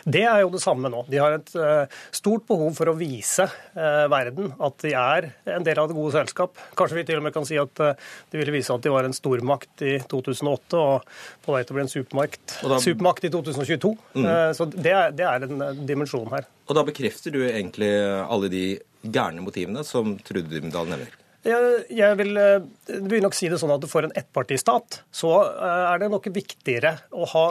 Det 0.06 0.24
er 0.30 0.44
jo 0.44 0.52
det 0.54 0.62
samme 0.64 0.92
nå. 0.94 1.04
De 1.10 1.22
har 1.22 1.38
et 1.38 1.54
uh, 1.58 1.90
stort 2.14 2.46
behov 2.50 2.76
for 2.78 2.92
å 2.92 2.96
vise 3.00 3.48
uh, 3.48 4.06
verden 4.14 4.54
at 4.64 4.78
de 4.86 4.94
er 5.00 5.30
en 5.56 5.66
del 5.66 5.82
av 5.82 5.90
det 5.90 5.98
gode 5.98 6.14
selskap. 6.16 6.62
Kanskje 6.78 7.00
vi 7.00 7.08
til 7.10 7.22
og 7.22 7.28
med 7.28 7.36
kan 7.36 7.48
si 7.48 7.58
at 7.60 7.84
uh, 7.84 7.94
de 8.32 8.42
ville 8.42 8.56
vise 8.56 8.74
at 8.74 8.86
de 8.86 8.94
var 8.94 9.08
en 9.08 9.16
stormakt 9.16 9.86
i 9.86 9.98
2008 10.12 10.84
og 10.84 11.12
på 11.44 11.56
vei 11.56 11.64
til 11.66 11.76
å 11.76 11.80
bli 11.80 11.86
en 11.88 11.94
supermakt, 11.94 12.58
da... 12.62 12.80
supermakt 12.84 13.26
i 13.28 13.34
2022. 13.34 13.94
Mm. 14.14 14.26
så 14.56 14.66
det 14.72 14.92
er, 14.94 15.14
det 15.16 15.26
er 15.28 15.46
en 15.46 15.86
dimensjon 15.88 16.30
her. 16.32 16.46
Og 16.70 16.78
da 16.78 16.84
bekrefter 16.88 17.34
du 17.34 17.42
egentlig 17.44 17.90
alle 18.24 18.50
de 18.52 18.66
gærne 19.04 19.44
motivene 19.44 19.84
som 19.88 20.16
Trude 20.24 20.50
Dymdal 20.52 20.90
nevner? 20.94 21.20
Jeg, 21.44 22.16
vil, 22.20 22.38
eh, 22.40 22.64
vil, 23.04 23.20
nok 23.24 23.36
si 23.36 23.52
det 23.52 23.60
sånn 23.60 23.76
at 23.76 23.84
for 23.92 24.08
en 24.08 24.16
ettpartistat 24.16 25.02
så 25.12 25.36
eh, 25.44 25.86
er 25.92 26.00
det 26.00 26.12
nok 26.14 26.32
viktigere 26.32 26.96
å 27.12 27.28
ha 27.34 27.46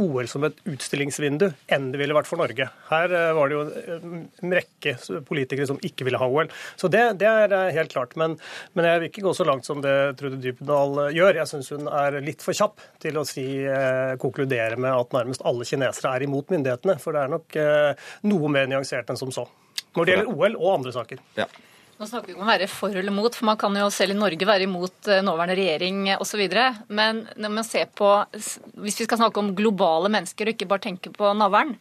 OL 0.00 0.26
som 0.26 0.42
et 0.48 0.56
utstillingsvindu 0.66 1.44
enn 1.70 1.90
det 1.92 2.00
ville 2.00 2.16
vært 2.16 2.26
for 2.26 2.40
Norge. 2.40 2.66
Her 2.88 3.12
eh, 3.14 3.32
var 3.36 3.52
det 3.52 3.58
jo 3.58 3.90
en 4.00 4.54
rekke 4.56 4.94
politikere 5.28 5.68
som 5.68 5.76
ikke 5.84 6.06
ville 6.08 6.18
ha 6.18 6.24
OL. 6.24 6.48
Så 6.80 6.88
det, 6.88 7.02
det 7.20 7.28
er 7.28 7.52
helt 7.76 7.92
klart. 7.92 8.16
Men, 8.16 8.38
men, 8.72 8.88
jeg 8.88 9.02
vil 9.02 9.12
ikke 9.12 9.26
gå 9.26 9.34
så 9.36 9.46
langt 9.46 9.68
som 9.68 9.84
det 9.84 9.92
Trude 10.18 10.40
Dybdahl 10.40 11.12
gjør. 11.12 11.42
Jeg 11.42 11.50
syns 11.52 11.68
hun 11.76 11.90
er 11.92 12.16
litt 12.24 12.42
for 12.42 12.56
kjapp 12.56 12.80
til 13.04 13.20
å 13.20 13.26
si, 13.28 13.44
konkludere 14.24 14.80
med 14.80 14.88
at 14.94 15.12
nærmest 15.14 15.44
alle 15.44 15.68
kinesere 15.68 16.16
er 16.16 16.24
imot 16.24 16.48
myndighetene. 16.54 16.96
For 17.02 17.12
det 17.12 17.26
er 17.26 17.36
nok 17.36 17.60
noe 18.32 18.54
mer 18.56 18.72
nyansert 18.72 19.12
enn 19.12 19.20
som 19.20 19.36
så 19.36 19.44
når 19.94 20.06
det 20.06 20.16
gjelder 20.16 20.34
OL 20.34 20.58
og 20.58 20.68
andre 20.78 20.92
saker. 20.94 21.22
Ja. 21.38 21.48
Nå 21.94 22.08
snakker 22.10 22.26
vi 22.26 22.34
ikke 22.34 22.42
om 22.42 22.48
å 22.48 22.50
være 22.50 22.66
for 22.70 22.96
eller 22.98 23.14
mot, 23.14 23.36
for 23.36 23.46
man 23.46 23.58
kan 23.58 23.76
jo 23.78 23.86
selv 23.94 24.16
i 24.16 24.18
Norge 24.18 24.48
være 24.48 24.66
imot 24.66 25.10
eh, 25.10 25.22
nåværende 25.22 25.54
regjering 25.60 26.00
osv. 26.18 26.42
Men 26.90 27.22
når 27.38 27.52
man 27.54 27.66
ser 27.66 27.86
på, 27.94 28.08
hvis 28.34 28.98
vi 28.98 29.06
skal 29.06 29.20
snakke 29.20 29.40
om 29.40 29.52
globale 29.54 30.10
mennesker 30.10 30.50
og 30.50 30.56
ikke 30.56 30.70
bare 30.72 30.88
tenke 30.88 31.12
på 31.14 31.30
navlen, 31.38 31.76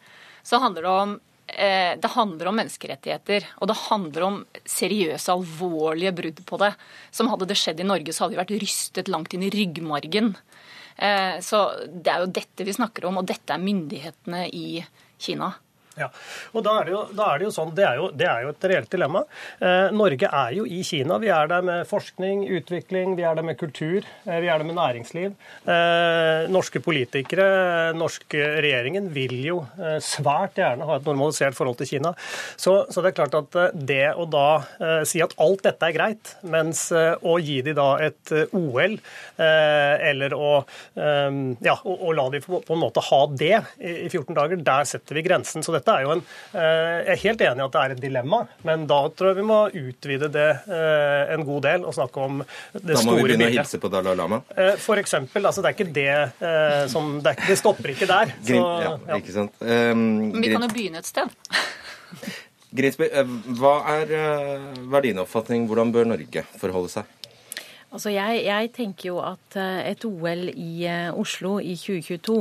så 0.45 0.61
handler 0.61 0.85
det 0.85 0.91
om 0.91 1.15
eh, 1.47 1.95
det 1.97 2.13
handler 2.13 2.51
om 2.51 2.59
menneskerettigheter, 2.61 3.49
og 3.57 3.71
det 3.71 3.79
handler 3.87 4.27
om 4.27 4.39
seriøse, 4.69 5.33
alvorlige 5.33 6.13
brudd 6.21 6.45
på 6.45 6.61
det. 6.61 6.73
Som 7.09 7.33
hadde 7.33 7.49
det 7.49 7.57
skjedd 7.57 7.81
i 7.81 7.89
Norge, 7.89 8.13
så 8.13 8.25
hadde 8.25 8.37
vi 8.37 8.43
vært 8.43 8.55
rystet 8.61 9.09
langt 9.09 9.33
inn 9.33 9.47
i 9.47 9.51
ryggmargen. 9.55 10.35
Eh, 10.95 11.41
så 11.41 11.65
det 11.89 12.13
er 12.13 12.21
jo 12.21 12.33
dette 12.37 12.69
vi 12.69 12.77
snakker 12.77 13.09
om, 13.09 13.17
og 13.17 13.29
dette 13.33 13.57
er 13.57 13.65
myndighetene 13.65 14.45
i 14.53 14.83
Kina. 15.17 15.55
Ja, 15.93 16.07
og 16.57 16.63
da 16.65 16.79
er, 16.81 16.89
jo, 16.89 17.01
da 17.13 17.27
er 17.29 17.41
det 17.41 17.45
jo 17.45 17.53
sånn, 17.53 17.73
det 17.77 17.83
er 17.85 17.99
jo, 17.99 18.07
det 18.17 18.25
er 18.25 18.45
jo 18.45 18.51
et 18.53 18.65
reelt 18.71 18.89
dilemma. 18.89 19.21
Eh, 19.61 19.91
Norge 19.93 20.25
er 20.25 20.55
jo 20.57 20.65
i 20.65 20.79
Kina. 20.85 21.19
Vi 21.21 21.29
er 21.29 21.49
der 21.51 21.65
med 21.65 21.85
forskning, 21.89 22.47
utvikling, 22.57 23.13
vi 23.19 23.25
er 23.29 23.37
der 23.37 23.45
med 23.45 23.59
kultur, 23.59 24.01
eh, 24.25 24.39
vi 24.41 24.49
er 24.49 24.57
der 24.57 24.65
med 24.65 24.77
næringsliv. 24.79 25.35
Eh, 25.69 26.49
norske 26.53 26.81
politikere, 26.81 27.93
norske 27.97 28.41
regjeringen, 28.65 29.11
vil 29.13 29.35
jo 29.45 29.59
eh, 29.77 29.99
svært 30.01 30.57
gjerne 30.57 30.87
ha 30.89 30.97
et 30.97 31.05
normalisert 31.05 31.57
forhold 31.57 31.77
til 31.83 31.91
Kina. 31.91 32.15
Så, 32.57 32.75
så, 32.89 33.03
det 33.03 33.11
er 33.11 33.19
klart 33.21 33.37
at 33.37 33.59
eh, 33.61 33.77
det 33.93 34.07
å 34.17 34.25
da 34.25 34.47
eh, 34.81 35.03
si 35.09 35.21
at 35.21 35.37
alt 35.45 35.61
dette 35.67 35.91
er 35.91 35.97
greit, 35.99 36.33
mens 36.41 36.87
å 36.93 37.37
gi 37.37 37.59
de 37.65 37.73
da 37.77 37.87
et 38.01 38.31
OL, 38.55 38.95
eller 39.37 40.33
å, 40.35 40.49
ja, 40.95 41.75
å, 41.75 41.93
å 42.07 42.11
la 42.15 42.25
de 42.33 42.41
på, 42.43 42.59
en 42.73 42.81
måte 42.81 43.03
ha 43.03 43.19
det 43.29 43.55
i, 43.77 43.93
i 44.05 44.09
14 44.09 44.35
dager, 44.37 44.61
der 44.65 44.87
setter 44.89 45.17
vi 45.17 45.23
grensen. 45.25 45.63
Så 45.65 45.73
det 45.75 45.82
dette 45.83 45.95
er 45.97 46.05
jo 46.05 46.13
en 46.15 46.21
eh, 46.23 46.99
Jeg 47.03 47.13
er 47.13 47.21
helt 47.23 47.43
enig 47.43 47.61
i 47.61 47.65
at 47.65 47.75
det 47.75 47.81
er 47.83 47.95
et 47.95 48.03
dilemma, 48.03 48.41
men 48.67 48.85
da 48.89 48.99
tror 49.11 49.31
jeg 49.31 49.39
vi 49.41 49.47
må 49.47 49.59
utvide 49.67 50.29
det 50.33 50.49
eh, 50.63 51.33
en 51.35 51.45
god 51.47 51.65
del 51.67 51.87
og 51.87 51.95
snakke 51.97 52.23
om 52.23 52.43
det 52.43 52.47
store 52.53 52.83
bildet. 52.83 53.03
Da 53.03 53.05
må 53.09 53.17
vi 53.17 53.25
begynne 53.27 53.49
å 53.49 53.55
hilse 53.57 53.81
på 53.83 53.91
Dalai 53.93 54.15
Lama? 54.19 54.39
Eh, 54.55 54.73
for 54.81 55.01
eksempel. 55.01 55.45
Altså, 55.49 55.63
det 55.63 55.71
er 55.71 55.77
ikke 55.77 55.93
det 55.93 56.87
som 56.91 57.17
det, 57.23 57.35
det 57.47 57.57
stopper 57.59 57.93
ikke 57.93 58.07
der. 58.09 58.31
Så, 58.39 58.59
ja, 58.59 58.93
ja. 59.09 59.17
Ikke 59.19 59.35
sant. 59.35 59.59
Um, 59.59 60.31
vi 60.37 60.53
kan 60.53 60.63
jo 60.63 60.71
begynne 60.71 61.03
et 61.03 61.09
sted. 61.09 61.33
Grinsby, 62.77 63.09
hva 63.59 63.73
er, 63.99 64.13
hva 64.87 65.01
er 65.01 65.05
din 65.05 65.21
oppfatning? 65.21 65.67
Hvordan 65.69 65.91
bør 65.93 66.07
Norge 66.15 66.45
forholde 66.57 66.89
seg? 66.93 67.19
Altså 67.93 68.09
jeg, 68.09 68.39
jeg, 68.47 68.69
tenker 68.73 69.11
jo 69.11 69.19
at 69.21 69.57
et 69.85 70.01
OL 70.07 70.47
i 70.49 70.87
Oslo 71.13 71.59
i 71.61 71.75
2022 71.77 72.39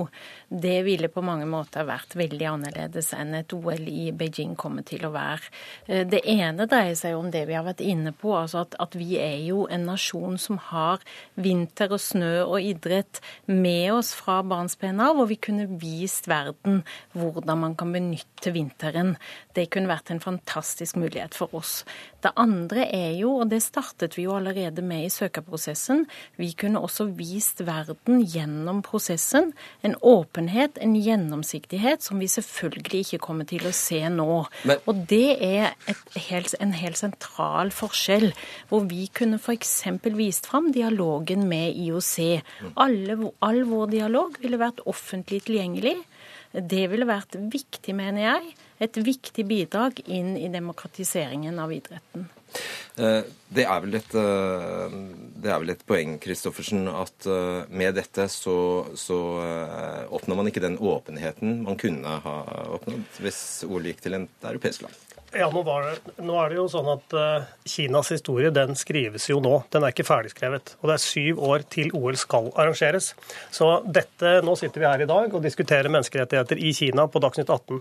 det 0.60 0.82
ville 0.82 1.08
på 1.08 1.22
mange 1.24 1.46
måter 1.48 1.86
vært 1.88 2.12
veldig 2.18 2.46
annerledes 2.50 3.12
enn 3.16 3.32
et 3.38 3.52
OL 3.56 3.86
i 3.88 4.10
Beijing 4.12 4.52
kommer 4.58 4.84
til 4.84 5.06
å 5.08 5.12
være. 5.14 5.48
Eh, 5.86 6.02
det 6.04 6.20
ene 6.28 6.66
dreier 6.68 6.96
seg 6.98 7.16
om 7.16 7.30
det 7.32 7.46
vi 7.48 7.56
har 7.56 7.64
vært 7.64 7.80
inne 7.80 8.12
på, 8.12 8.34
altså 8.36 8.66
at, 8.66 8.76
at 8.82 8.96
vi 8.98 9.16
er 9.22 9.38
jo 9.46 9.64
en 9.72 9.86
nasjon 9.88 10.36
som 10.40 10.58
har 10.68 11.00
vinter 11.40 11.94
og 11.94 12.02
snø 12.04 12.32
og 12.42 12.58
idrett 12.60 13.22
med 13.48 13.94
oss 13.94 14.12
fra 14.16 14.42
barnsben 14.44 15.00
av, 15.00 15.22
og 15.22 15.30
vi 15.32 15.38
kunne 15.40 15.68
vist 15.80 16.28
verden 16.28 16.82
hvordan 17.16 17.64
man 17.64 17.78
kan 17.78 17.94
benytte 17.96 18.52
vinteren. 18.52 19.14
Det 19.56 19.70
kunne 19.72 19.90
vært 19.90 20.12
en 20.12 20.22
fantastisk 20.22 21.00
mulighet 21.00 21.36
for 21.38 21.54
oss. 21.56 21.80
Det 22.22 22.34
andre 22.38 22.86
er 22.92 23.16
jo, 23.18 23.38
og 23.40 23.48
det 23.50 23.62
startet 23.64 24.18
vi 24.18 24.26
jo 24.28 24.36
allerede 24.36 24.84
med 24.84 25.06
i 25.06 25.12
søkerprosessen, 25.12 26.04
vi 26.36 26.52
kunne 26.58 26.82
også 26.82 27.08
vist 27.16 27.64
verden 27.66 28.20
gjennom 28.22 28.82
prosessen 28.84 29.52
en 29.82 29.96
åpen 30.06 30.41
åpenhet, 30.42 30.78
en 30.78 30.94
gjennomsiktighet, 30.96 32.02
som 32.02 32.18
vi 32.18 32.26
selvfølgelig 32.28 33.04
ikke 33.06 33.18
kommer 33.22 33.44
til 33.46 33.66
å 33.66 33.72
se 33.72 34.00
nå. 34.10 34.46
Men... 34.64 34.78
Og 34.86 35.06
det 35.08 35.38
er 35.38 35.74
helt, 36.28 36.54
en 36.60 36.72
helt 36.72 36.98
sentral 36.98 37.70
forskjell, 37.70 38.32
hvor 38.68 38.86
vi 38.88 39.08
kunne 39.12 39.38
f.eks. 39.38 39.84
vist 40.16 40.46
fram 40.46 40.72
dialogen 40.72 41.46
med 41.48 41.76
IOC. 41.76 42.42
Alle, 42.76 43.18
all 43.40 43.64
vår 43.64 43.90
dialog 43.92 44.36
ville 44.42 44.58
vært 44.58 44.82
offentlig 44.86 45.44
tilgjengelig. 45.46 45.96
Det 46.52 46.84
ville 46.92 47.08
vært 47.08 47.38
viktig, 47.52 47.94
mener 47.96 48.26
jeg, 48.26 48.54
et 48.82 48.98
viktig 49.00 49.44
bidrag 49.48 50.02
inn 50.04 50.34
i 50.36 50.50
demokratiseringen 50.52 51.58
av 51.62 51.72
idretten. 51.72 52.28
Eh, 53.00 53.22
det 53.48 53.64
er 53.64 53.78
vel 53.84 53.96
et, 53.96 54.14
eh, 54.20 54.96
er 55.48 55.60
vel 55.62 55.72
et 55.72 55.84
poeng 55.88 56.18
Kristoffersen, 56.20 56.84
at 56.90 57.26
eh, 57.26 57.62
med 57.72 57.96
dette 57.96 58.26
så, 58.28 58.56
så, 58.98 59.20
oppnår 60.12 60.40
man 60.40 60.50
ikke 60.50 60.64
den 60.64 60.76
åpenheten 60.76 61.62
man 61.64 61.80
kunne 61.80 62.18
ha 62.26 62.36
oppnådd 62.76 63.22
hvis 63.24 63.40
OL 63.68 63.88
gikk 63.88 64.04
til 64.04 64.18
et 64.20 64.48
europeisk 64.52 64.84
land. 64.84 65.00
Ja, 65.32 65.46
nå, 65.48 65.62
det, 65.64 66.12
nå, 66.20 66.34
er 66.36 66.50
det 66.52 66.58
jo 66.58 66.66
sånn 66.68 66.88
at 66.92 67.14
uh, 67.16 67.44
Kinas 67.64 68.10
historie 68.12 68.50
den 68.52 68.76
skrives 68.76 69.30
jo 69.30 69.38
nå. 69.40 69.62
Den 69.72 69.86
er 69.86 69.94
ikke 69.94 70.04
ferdigskrevet. 70.04 70.74
Og 70.82 70.90
det 70.90 70.96
er 70.98 71.04
syv 71.06 71.40
år 71.48 71.64
til 71.72 71.88
OL 71.96 72.18
skal 72.20 72.50
arrangeres. 72.52 73.12
Så 73.54 73.70
dette, 73.88 74.34
nå 74.44 74.56
sitter 74.60 74.82
vi 74.82 74.88
her 74.90 75.04
i 75.04 75.08
dag 75.08 75.32
og 75.32 75.44
diskuterer 75.44 75.88
menneskerettigheter 75.88 76.60
i 76.60 76.74
Kina 76.76 77.06
på 77.08 77.22
Dagsnytt 77.24 77.48
18. 77.48 77.80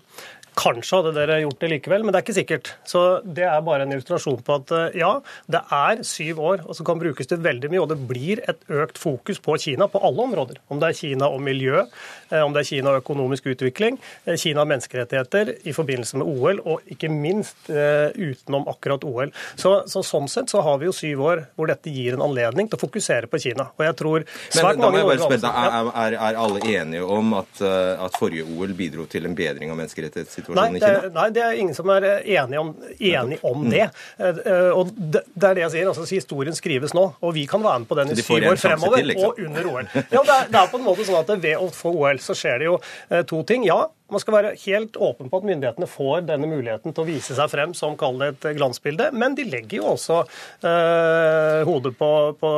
Kanskje 0.60 0.98
hadde 1.00 1.12
dere 1.15 1.38
gjort 1.46 1.62
det 1.63 1.70
likevel, 1.72 2.03
men 2.03 2.12
det 2.12 2.20
er 2.20 2.25
ikke 2.25 2.36
sikkert. 2.36 2.70
Så 2.88 3.01
det 3.24 3.46
er 3.48 3.62
bare 3.63 3.86
en 3.86 3.93
illustrasjon 3.96 4.41
på 4.43 4.58
at 4.60 4.74
eh, 4.75 4.98
ja, 5.00 5.12
det 5.51 5.62
er 5.77 6.01
syv 6.08 6.41
år, 6.43 6.63
og 6.65 6.75
som 6.75 6.88
kan 6.88 7.00
brukes 7.00 7.29
til 7.29 7.39
veldig 7.39 7.70
mye. 7.72 7.79
Og 7.79 7.88
det 7.93 7.98
blir 8.10 8.41
et 8.51 8.65
økt 8.67 9.00
fokus 9.00 9.39
på 9.39 9.55
Kina 9.63 9.88
på 9.88 10.01
alle 10.03 10.25
områder. 10.27 10.60
Om 10.67 10.81
det 10.81 10.89
er 10.89 10.98
Kina 10.98 11.29
og 11.31 11.39
miljø, 11.46 11.86
eh, 11.86 12.41
om 12.43 12.51
det 12.51 12.65
er 12.65 12.67
Kina 12.67 12.91
og 12.91 13.00
økonomisk 13.00 13.48
utvikling, 13.53 14.00
eh, 14.25 14.36
Kina 14.41 14.65
og 14.65 14.72
menneskerettigheter 14.74 15.53
i 15.63 15.75
forbindelse 15.77 16.20
med 16.20 16.27
OL, 16.34 16.60
og 16.65 16.91
ikke 16.91 17.12
minst 17.12 17.70
utenom 17.72 18.67
akkurat 18.70 19.03
OL. 19.08 19.31
Så, 19.60 19.72
så 19.89 20.01
sånn 20.05 20.27
sett 20.31 20.51
så 20.51 20.62
har 20.65 20.79
vi 20.81 20.88
jo 20.89 20.93
syv 20.96 21.24
år 21.24 21.43
hvor 21.55 21.70
dette 21.72 21.91
gir 21.93 22.17
en 22.17 22.25
anledning 22.25 22.67
til 22.67 22.77
å 22.77 22.81
fokusere 22.81 23.29
på 23.31 23.39
Kina. 23.41 23.70
Og 23.77 23.86
jeg 23.86 23.98
tror 24.00 24.27
svært 24.50 24.81
men, 24.81 24.84
mange... 24.84 25.17
Spørre, 25.22 25.51
er, 25.51 25.89
er, 26.03 26.17
er, 26.17 26.39
alle 26.41 26.62
enige 26.74 27.08
om 27.08 27.36
at, 27.39 27.62
at 27.62 28.20
forrige 28.20 28.48
OL 28.51 28.75
bidro 28.77 29.08
til 29.12 29.27
en 29.29 29.38
bedring 29.38 29.72
av 29.72 29.79
menneskerettigheter? 29.79 30.40
Situasjonen 30.41 30.75
nei, 30.75 30.81
i 30.81 30.83
Kina? 30.83 31.13
Nei, 31.15 31.27
det 31.36 31.45
er 31.45 31.62
ingen 31.63 31.77
som 31.77 31.93
er 31.93 32.07
enige 32.19 32.63
om, 32.63 32.74
enig 32.98 33.39
om 33.48 33.63
det. 33.71 33.88
Mm. 34.17 34.41
Og 34.75 34.91
det, 34.98 35.24
er 35.38 35.57
det 35.57 35.65
jeg 35.65 35.74
sier. 35.75 35.91
altså 35.93 36.07
Historien 36.12 36.57
skrives 36.57 36.95
nå, 36.98 37.05
og 37.21 37.36
vi 37.38 37.45
kan 37.50 37.63
være 37.63 37.83
med 37.83 37.89
på 37.89 37.98
den 38.01 38.12
i 38.12 38.19
de 38.19 38.25
syv 38.25 38.50
år 38.51 38.60
fremover 38.62 39.00
til, 39.00 39.12
liksom. 39.13 39.31
og 39.31 39.41
under 39.48 39.71
OL. 39.71 39.89
Ja, 40.01 40.21
det 40.21 40.36
er, 40.38 40.51
det 40.51 40.62
er, 40.62 40.69
på 40.71 40.81
en 40.81 40.86
måte 40.86 41.07
sånn 41.07 41.19
at 41.21 41.33
Ved 41.41 41.57
å 41.57 41.71
få 41.74 41.93
OL 41.95 42.19
så 42.21 42.36
skjer 42.38 42.62
det 42.62 42.67
jo 42.67 42.77
eh, 43.10 43.24
to 43.27 43.41
ting. 43.48 43.65
Ja, 43.65 43.86
man 44.12 44.22
skal 44.22 44.36
være 44.36 44.51
helt 44.65 44.98
åpen 45.00 45.30
på 45.32 45.39
at 45.41 45.48
myndighetene 45.48 45.88
får 45.89 46.25
denne 46.27 46.50
muligheten 46.50 46.96
til 46.96 47.03
å 47.03 47.08
vise 47.08 47.36
seg 47.38 47.51
frem 47.51 47.75
som 47.77 47.96
kall 48.00 48.20
det 48.22 48.30
et 48.34 48.48
glansbilde, 48.58 49.10
men 49.15 49.36
de 49.38 49.46
legger 49.48 49.80
jo 49.80 49.91
også 49.94 50.20
øh, 50.22 51.62
hodet 51.68 51.94
på, 52.00 52.12
på, 52.41 52.51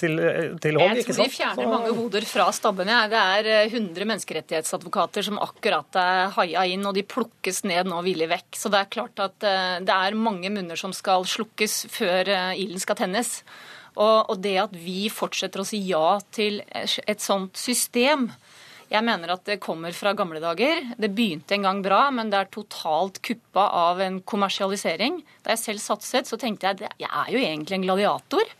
til, 0.00 0.18
til 0.62 0.80
hånd. 0.80 0.98
Jeg 1.00 1.08
tror 1.08 1.20
de 1.22 1.28
fjerner 1.36 1.70
mange 1.70 1.94
hoder 1.96 2.26
fra 2.28 2.48
stabbene. 2.54 2.98
Det 3.12 3.22
er 3.22 3.50
100 3.68 4.02
eh, 4.02 4.10
menneskerettighetsadvokater 4.12 5.28
som 5.28 5.40
akkurat 5.42 6.00
er 6.02 6.34
haia 6.36 6.66
inn, 6.72 6.84
og 6.88 6.96
de 6.98 7.06
plukkes 7.06 7.62
ned 7.68 7.90
nå 7.90 8.02
villig 8.06 8.30
vekk. 8.34 8.50
Så 8.58 8.72
det 8.72 8.82
er 8.82 8.92
klart 8.98 9.22
at 9.22 9.46
øh, 9.46 9.78
det 9.86 9.96
er 9.96 10.18
mange 10.18 10.52
munner 10.52 10.78
som 10.80 10.94
skal 10.96 11.26
slukkes 11.28 11.84
før 11.94 12.28
ilden 12.56 12.82
skal 12.82 12.98
tennes. 12.98 13.38
Og, 13.96 14.30
og 14.30 14.40
det 14.44 14.56
at 14.60 14.74
vi 14.76 15.06
fortsetter 15.12 15.62
å 15.62 15.66
si 15.66 15.80
ja 15.88 16.18
til 16.34 16.60
et 16.68 17.22
sånt 17.22 17.56
system, 17.56 18.28
jeg 18.86 19.02
mener 19.02 19.32
at 19.34 19.42
det 19.48 19.58
kommer 19.62 19.94
fra 19.96 20.12
gamle 20.14 20.38
dager. 20.42 20.84
Det 20.94 21.10
begynte 21.10 21.56
en 21.56 21.66
gang 21.66 21.82
bra, 21.82 22.04
men 22.14 22.30
det 22.30 22.38
er 22.38 22.50
totalt 22.54 23.18
kuppa 23.24 23.64
av 23.74 24.00
en 24.04 24.20
kommersialisering. 24.22 25.18
Da 25.42 25.56
jeg 25.56 25.62
selv 25.64 25.82
satset, 25.82 26.28
så 26.30 26.38
tenkte 26.38 26.68
jeg 26.68 26.78
at 26.78 27.00
jeg 27.02 27.10
er 27.10 27.32
jo 27.34 27.40
egentlig 27.42 27.80
en 27.80 27.86
gladiator 27.88 28.52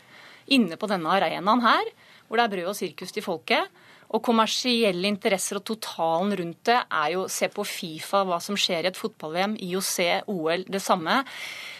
inne 0.51 0.75
på 0.79 0.89
denne 0.91 1.13
arenaen 1.15 1.63
her, 1.63 1.91
hvor 2.27 2.39
det 2.39 2.43
er 2.43 2.53
brød 2.55 2.71
og 2.73 2.75
sirkus 2.75 3.15
til 3.15 3.23
folket. 3.23 3.71
Og 4.15 4.23
kommersielle 4.23 5.07
interesser 5.07 5.59
og 5.59 5.65
totalen 5.67 6.33
rundt 6.39 6.59
det 6.69 6.77
er 6.79 7.13
jo 7.15 7.25
se 7.31 7.49
på 7.51 7.63
Fifa, 7.67 8.21
hva 8.27 8.39
som 8.43 8.59
skjer 8.59 8.85
i 8.85 8.91
et 8.91 8.99
fotball-VM, 8.99 9.57
IOC, 9.63 9.95
OL, 10.31 10.63
det 10.67 10.83
samme. 10.83 11.21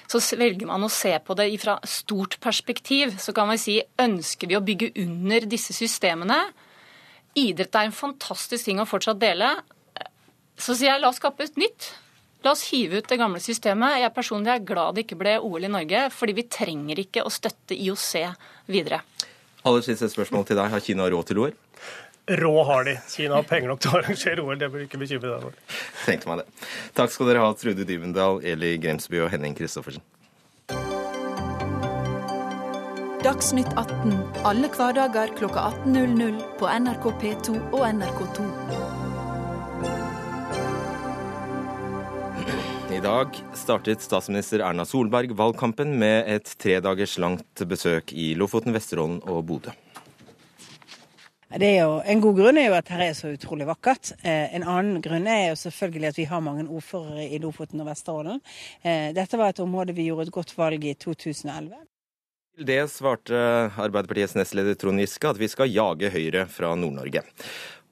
Så 0.08 0.20
velger 0.40 0.68
man 0.68 0.84
å 0.88 0.92
se 0.92 1.14
på 1.24 1.36
det 1.40 1.50
fra 1.60 1.78
stort 1.88 2.40
perspektiv. 2.44 3.16
Så 3.20 3.36
kan 3.36 3.48
man 3.52 3.60
si 3.60 3.80
ønsker 4.00 4.52
vi 4.52 4.60
å 4.60 4.64
bygge 4.64 4.94
under 5.04 5.48
disse 5.52 5.76
systemene? 5.76 6.40
Idrett 7.38 7.76
er 7.78 7.88
en 7.88 7.96
fantastisk 7.96 8.68
ting 8.68 8.82
å 8.82 8.88
fortsatt 8.90 9.22
dele. 9.22 9.54
Så 10.58 10.74
sier 10.74 10.94
jeg 10.94 11.04
la 11.04 11.12
oss 11.12 11.22
skape 11.22 11.46
et 11.46 11.60
nytt. 11.60 11.92
La 12.46 12.54
oss 12.54 12.68
hive 12.72 13.02
ut 13.02 13.10
det 13.10 13.18
gamle 13.20 13.42
systemet. 13.44 14.00
Jeg 14.02 14.14
personlig 14.16 14.54
er 14.54 14.66
glad 14.66 14.98
det 14.98 15.06
ikke 15.06 15.20
ble 15.20 15.38
OL 15.44 15.68
i 15.68 15.72
Norge, 15.72 16.08
fordi 16.14 16.36
vi 16.38 16.48
trenger 16.50 17.02
ikke 17.02 17.26
å 17.26 17.34
støtte 17.34 17.78
IOC 17.78 18.12
videre. 18.72 19.02
Aller 19.68 19.86
siste 19.86 20.10
spørsmål 20.12 20.46
til 20.48 20.60
deg. 20.60 20.70
Har 20.72 20.84
Kina 20.84 21.08
råd 21.12 21.32
til 21.32 21.42
OL? 21.44 21.56
Råd 22.28 22.62
har 22.68 22.84
de. 22.88 22.98
Kina 23.08 23.40
har 23.40 23.48
penger 23.48 23.72
nok 23.72 23.82
til 23.84 23.94
å 23.94 24.00
arrangere 24.02 24.44
OL. 24.44 24.60
Det 24.60 24.70
bør 24.72 24.84
du 24.84 24.88
ikke 24.88 25.00
bekymre 25.02 25.32
deg 25.32 25.48
for. 25.48 25.80
Tenkte 26.06 26.30
meg 26.30 26.44
det. 26.44 26.68
Takk 26.98 27.14
skal 27.14 27.32
dere 27.32 27.44
ha, 27.44 27.56
Trude 27.58 27.88
Dyvendal, 27.88 28.42
Eli 28.44 28.76
Gremsby 28.84 29.22
og 29.24 29.32
Henning 29.34 29.56
Christoffersen. 29.58 30.04
Dagsnytt 33.18 33.72
18 33.74 34.12
alle 34.46 34.68
hverdager 34.70 35.32
kl 35.34 35.48
18.00 35.50 36.36
på 36.60 36.68
NRK 36.70 37.06
P2 37.22 37.56
og 37.74 37.82
NRK2. 37.88 38.46
I 42.94 43.00
dag 43.02 43.40
startet 43.58 44.06
statsminister 44.06 44.62
Erna 44.62 44.86
Solberg 44.86 45.34
valgkampen 45.40 45.96
med 45.98 46.30
et 46.30 46.54
tredagers 46.62 47.18
langt 47.18 47.66
besøk 47.66 48.14
i 48.14 48.36
Lofoten, 48.38 48.78
Vesterålen 48.78 49.18
og 49.26 49.42
Bodø. 49.50 49.74
Det 51.58 51.74
er 51.74 51.88
jo, 51.88 51.98
en 52.06 52.22
god 52.22 52.38
grunn 52.38 52.62
er 52.62 52.70
jo 52.70 52.78
at 52.78 52.94
her 52.94 53.08
er 53.08 53.18
så 53.18 53.34
utrolig 53.34 53.66
vakkert. 53.66 54.14
Eh, 54.22 54.54
en 54.54 54.62
annen 54.68 55.02
grunn 55.02 55.26
er 55.26 55.48
jo 55.56 55.60
selvfølgelig 55.66 56.14
at 56.14 56.22
vi 56.22 56.30
har 56.30 56.46
mange 56.46 56.70
ordførere 56.70 57.26
i 57.32 57.42
Lofoten 57.42 57.82
og 57.82 57.90
Vesterålen. 57.90 58.42
Eh, 58.86 59.10
dette 59.18 59.42
var 59.42 59.56
et 59.56 59.66
område 59.66 59.98
vi 59.98 60.12
gjorde 60.12 60.30
et 60.30 60.38
godt 60.38 60.58
valg 60.60 60.86
i 60.86 60.94
2011. 60.94 61.88
Til 62.58 62.66
det 62.66 62.88
svarte 62.90 63.38
Arbeiderpartiets 63.78 64.32
nestleder 64.34 64.74
Trond 64.82 64.98
Giske 64.98 65.30
at 65.30 65.38
vi 65.38 65.46
skal 65.46 65.70
jage 65.70 66.10
Høyre 66.10 66.48
fra 66.50 66.72
Nord-Norge. 66.74 67.22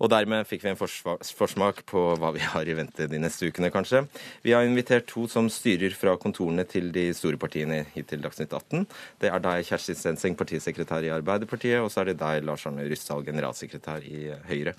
Og 0.01 0.09
dermed 0.09 0.47
fikk 0.49 0.63
vi 0.63 0.71
en 0.71 0.79
forsmak 0.79 1.83
på 1.85 2.01
hva 2.17 2.31
vi 2.33 2.41
har 2.41 2.65
i 2.65 2.73
vente 2.73 3.05
de 3.05 3.19
neste 3.21 3.45
ukene, 3.45 3.69
kanskje. 3.69 4.01
Vi 4.41 4.55
har 4.57 4.65
invitert 4.65 5.05
to 5.11 5.27
som 5.29 5.51
styrer 5.53 5.93
fra 5.93 6.15
kontorene 6.17 6.65
til 6.65 6.89
de 6.95 7.03
store 7.13 7.37
partiene 7.37 7.83
hit 7.93 8.09
til 8.09 8.25
Dagsnytt 8.25 8.57
18. 8.57 8.87
Det 9.21 9.29
er 9.29 9.45
deg, 9.45 9.67
Kjersti 9.69 9.93
Stenseng, 9.99 10.33
partisekretær 10.39 11.05
i 11.05 11.13
Arbeiderpartiet, 11.13 11.77
og 11.85 11.93
så 11.93 12.01
er 12.01 12.09
det 12.09 12.17
deg, 12.23 12.41
Lars 12.49 12.65
Arne 12.65 12.87
Ryssdal, 12.89 13.21
generalsekretær 13.29 14.09
i 14.09 14.31
Høyre. 14.49 14.73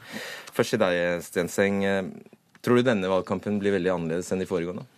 Først 0.50 0.74
til 0.74 0.82
deg, 0.82 1.22
Stenseng. 1.30 1.78
Tror 2.58 2.82
du 2.82 2.90
denne 2.90 3.14
valgkampen 3.14 3.62
blir 3.62 3.78
veldig 3.78 3.94
annerledes 3.94 4.34
enn 4.34 4.42
de 4.42 4.50
foregående? 4.50 4.88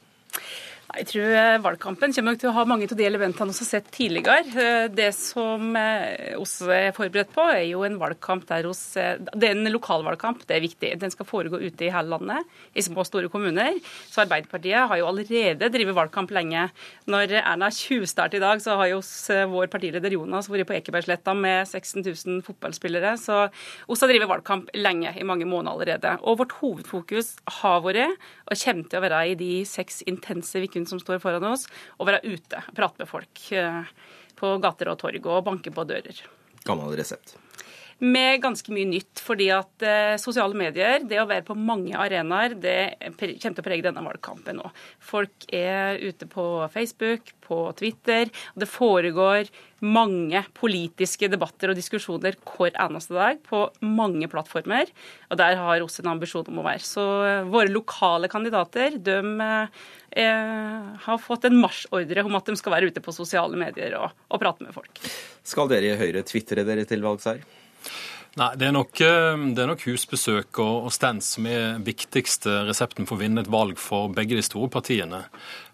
Jeg 0.89 1.05
tror 1.11 1.35
eh, 1.37 1.59
valgkampen 1.61 2.15
kommer 2.17 2.33
nok 2.33 2.39
til 2.41 2.49
å 2.49 2.55
ha 2.57 2.63
mange 2.65 2.87
av 2.89 2.97
de 2.97 3.05
elementene 3.05 3.53
vi 3.53 3.61
har 3.61 3.67
sett 3.69 3.91
tidligere. 3.93 4.41
Eh, 4.57 4.87
det 4.89 5.11
som 5.13 5.75
vi 5.77 6.77
er 6.79 6.95
forberedt 6.97 7.35
på, 7.35 7.45
er 7.45 7.67
jo 7.69 7.83
en 7.85 7.99
valgkamp 8.01 8.47
der 8.49 8.65
hos 8.65 8.81
Det 8.97 9.51
er 9.51 9.53
en 9.53 9.69
lokalvalgkamp, 9.69 10.47
det 10.49 10.57
er 10.57 10.65
viktig. 10.65 10.95
Den 11.03 11.13
skal 11.13 11.29
foregå 11.29 11.61
ute 11.61 11.85
i 11.85 11.91
hele 11.93 12.15
landet, 12.15 12.49
i 12.73 12.85
små 12.87 13.03
og 13.05 13.09
store 13.11 13.29
kommuner. 13.29 13.77
Så 14.09 14.23
Arbeiderpartiet 14.25 14.89
har 14.89 15.01
jo 15.03 15.11
allerede 15.11 15.69
drevet 15.75 15.99
valgkamp 15.99 16.33
lenge. 16.33 16.71
Når 17.05 17.37
Erna 17.43 17.69
tjuvstarter 17.69 18.41
i 18.41 18.47
dag, 18.47 18.65
så 18.65 18.79
har 18.81 18.89
jo 18.95 19.03
vår 19.53 19.69
partileder 19.69 20.17
Jonas 20.17 20.49
vært 20.49 20.71
på 20.71 20.79
Ekebergsletta 20.79 21.37
med 21.37 21.69
16 21.69 22.01
000 22.01 22.41
fotballspillere. 22.49 23.13
Så 23.21 23.43
vi 23.53 24.01
har 24.01 24.15
drevet 24.15 24.33
valgkamp 24.33 24.73
lenge, 24.81 25.13
i 25.13 25.29
mange 25.29 25.45
måneder 25.45 25.77
allerede. 25.77 26.17
Og 26.25 26.41
vårt 26.41 26.57
hovedfokus 26.63 27.35
har 27.61 27.85
vært, 27.85 28.17
og 28.49 28.57
kommer 28.65 28.89
til 28.89 29.03
å 29.03 29.05
være 29.05 29.23
i 29.29 29.39
de 29.39 29.53
seks 29.69 30.01
intense 30.09 30.57
ukene 30.57 30.78
uken 30.79 30.87
som 30.87 31.01
står 31.03 31.19
foran 31.23 31.45
oss, 31.51 31.67
og 31.99 32.09
være 32.09 32.23
ute, 32.25 32.63
prate 32.75 33.03
med 33.03 33.11
folk 33.11 33.45
eh, 33.53 33.83
på 34.39 34.55
gater 34.63 34.93
og 34.93 34.99
torg 35.03 35.27
og 35.27 35.45
banke 35.45 35.75
på 35.75 35.87
dører. 35.89 36.25
Gammel 36.65 36.97
resept 36.99 37.37
med 37.99 38.43
ganske 38.43 38.73
mye 38.75 38.87
nytt. 38.89 39.23
fordi 39.29 39.49
at 39.53 39.85
eh, 39.85 40.17
sosiale 40.21 40.57
medier, 40.57 41.03
det 41.05 41.19
å 41.21 41.27
være 41.29 41.47
på 41.49 41.57
mange 41.59 41.97
arenaer, 41.99 42.55
det 42.55 42.97
kommer 43.19 43.43
til 43.43 43.65
å 43.65 43.67
prege 43.67 43.85
denne 43.85 44.05
valgkampen 44.05 44.61
nå. 44.61 44.71
Folk 45.03 45.49
er 45.55 45.99
ute 45.99 46.29
på 46.31 46.45
Facebook, 46.73 47.35
på 47.45 47.59
Twitter. 47.79 48.31
og 48.55 48.63
Det 48.63 48.71
foregår 48.71 49.51
mange 49.85 50.43
politiske 50.59 51.29
debatter 51.31 51.71
og 51.71 51.79
diskusjoner 51.79 52.39
hver 52.43 52.75
eneste 52.83 53.15
dag 53.15 53.43
på 53.47 53.67
mange 53.83 54.31
plattformer. 54.31 54.91
Og 55.31 55.39
der 55.41 55.59
har 55.59 55.85
også 55.85 56.03
en 56.05 56.13
ambisjon 56.15 56.49
om 56.51 56.63
å 56.63 56.67
være. 56.67 56.85
Så 56.87 57.07
eh, 57.27 57.51
våre 57.51 57.73
lokale 57.73 58.31
kandidater 58.31 58.99
de 59.03 59.21
eh, 59.43 60.99
har 61.05 61.23
fått 61.23 61.49
en 61.49 61.61
marsjordre 61.61 62.27
om 62.27 62.39
at 62.39 62.49
de 62.49 62.59
skal 62.59 62.79
være 62.79 62.93
ute 62.93 63.03
på 63.05 63.15
sosiale 63.15 63.59
medier 63.59 63.99
og, 63.99 64.15
og 64.31 64.43
prate 64.43 64.67
med 64.67 64.77
folk. 64.77 65.03
Skal 65.47 65.71
dere 65.71 65.95
i 65.95 65.99
Høyre 65.99 66.23
tvitre 66.27 66.67
dere 66.67 66.87
til 66.89 67.03
valgseier? 67.05 67.43
Nei, 68.39 68.55
Det 68.57 68.69
er 68.69 68.75
nok, 68.75 69.01
eh, 69.01 69.41
det 69.55 69.63
er 69.63 69.71
nok 69.71 69.83
husbesøk 69.89 70.61
og, 70.63 70.87
og 70.87 70.93
stands 70.95 71.33
som 71.35 71.47
er 71.51 71.81
viktigste 71.83 72.61
resepten 72.69 73.09
for 73.09 73.17
å 73.17 73.23
vinne 73.23 73.43
et 73.43 73.51
valg 73.51 73.81
for 73.83 74.13
begge 74.15 74.39
de 74.39 74.45
store 74.47 74.71
partiene. 74.71 75.25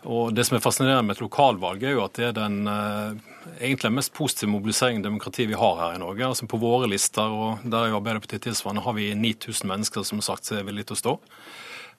Og 0.04 0.32
Det 0.34 0.46
som 0.46 0.56
er 0.56 0.64
fascinerende 0.64 1.04
med 1.04 1.16
et 1.16 1.24
lokalvalg, 1.24 1.82
er 1.82 1.96
jo 1.96 2.04
at 2.06 2.16
det 2.16 2.30
er 2.30 2.38
den 2.38 2.62
eh, 2.70 3.18
egentlig 3.58 3.92
mest 3.98 4.14
positive 4.16 4.52
mobiliseringen 4.54 5.04
demokrati 5.04 5.48
vi 5.50 5.60
har 5.60 5.76
her 5.82 5.98
i 5.98 6.00
Norge. 6.00 6.24
Altså 6.24 6.48
På 6.48 6.60
våre 6.62 6.88
lister, 6.88 7.28
og 7.28 7.66
der 7.68 7.82
er 7.82 7.92
jo 7.92 8.00
Arbeiderpartiet 8.00 8.48
tilsvarende, 8.48 8.86
har 8.86 8.96
vi 8.96 9.12
9000 9.12 9.68
mennesker 9.68 10.06
som 10.06 10.24
sagt 10.24 10.48
seg 10.48 10.64
villige 10.64 10.92
til 10.92 10.96
å 10.96 11.02
stå. 11.02 11.18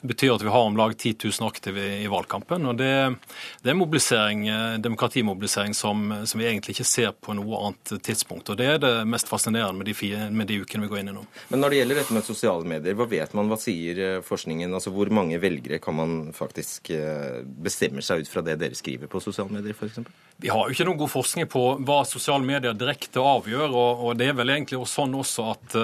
Betyr 0.05 0.35
at 0.35 0.43
vi 0.43 0.51
har 0.53 0.65
om 0.67 0.77
lag 0.77 0.97
10 0.97 1.15
000 1.23 1.47
aktive 1.47 1.81
i, 2.01 2.07
valgkampen. 2.07 2.65
og 2.69 2.77
Det, 2.77 3.15
det 3.61 3.71
er 3.71 3.77
mobilisering, 3.77 4.47
eh, 4.47 4.77
demokratimobilisering 4.83 5.73
som, 5.73 6.11
som, 6.25 6.39
vi 6.39 6.47
egentlig 6.47 6.75
ikke 6.75 6.87
ser 6.87 7.11
på 7.11 7.33
noe 7.37 7.61
annet 7.67 7.95
tidspunkt. 8.05 8.49
og 8.49 8.59
Det 8.59 8.67
er 8.75 8.81
det 8.83 8.93
mest 9.09 9.29
fascinerende 9.31 9.79
med 9.79 9.89
de, 9.89 9.95
fire, 9.97 10.29
med 10.29 10.49
de, 10.51 10.59
ukene 10.61 10.85
vi 10.85 10.91
går 10.91 11.01
inn 11.01 11.13
i 11.13 11.15
nå. 11.15 11.25
Men 11.49 11.63
når 11.63 11.73
det 11.73 11.79
gjelder 11.79 12.01
dette 12.01 12.17
med 12.17 12.27
sosiale 12.27 12.69
medier, 12.75 12.97
hva 12.99 13.07
vet 13.09 13.33
man, 13.37 13.49
hva 13.49 13.57
sier 13.61 14.01
eh, 14.01 14.19
forskningen? 14.25 14.73
Altså 14.75 14.93
Hvor 14.95 15.09
mange 15.13 15.39
velgere 15.41 15.79
kan 15.83 15.97
man 15.97 16.17
faktisk 16.35 16.91
eh, 16.93 17.41
bestemme 17.43 18.05
seg 18.05 18.25
ut 18.25 18.31
fra 18.31 18.45
det 18.45 18.59
dere 18.61 18.77
skriver 18.77 19.09
på 19.11 19.23
sosiale 19.23 19.53
medier 19.55 19.73
f.eks.? 19.73 20.03
Vi 20.43 20.51
har 20.51 20.67
jo 20.67 20.75
ikke 20.75 20.85
noen 20.89 20.99
god 20.99 21.13
forskning 21.13 21.49
på 21.49 21.63
hva 21.87 22.01
sosiale 22.05 22.45
medier 22.45 22.75
direkte 22.77 23.23
avgjør. 23.23 23.69
og, 23.71 24.05
og 24.05 24.19
Det 24.19 24.29
er 24.29 24.37
vel 24.37 24.53
egentlig 24.53 24.83
sånn 24.91 25.15
også 25.17 25.49
at, 25.53 25.75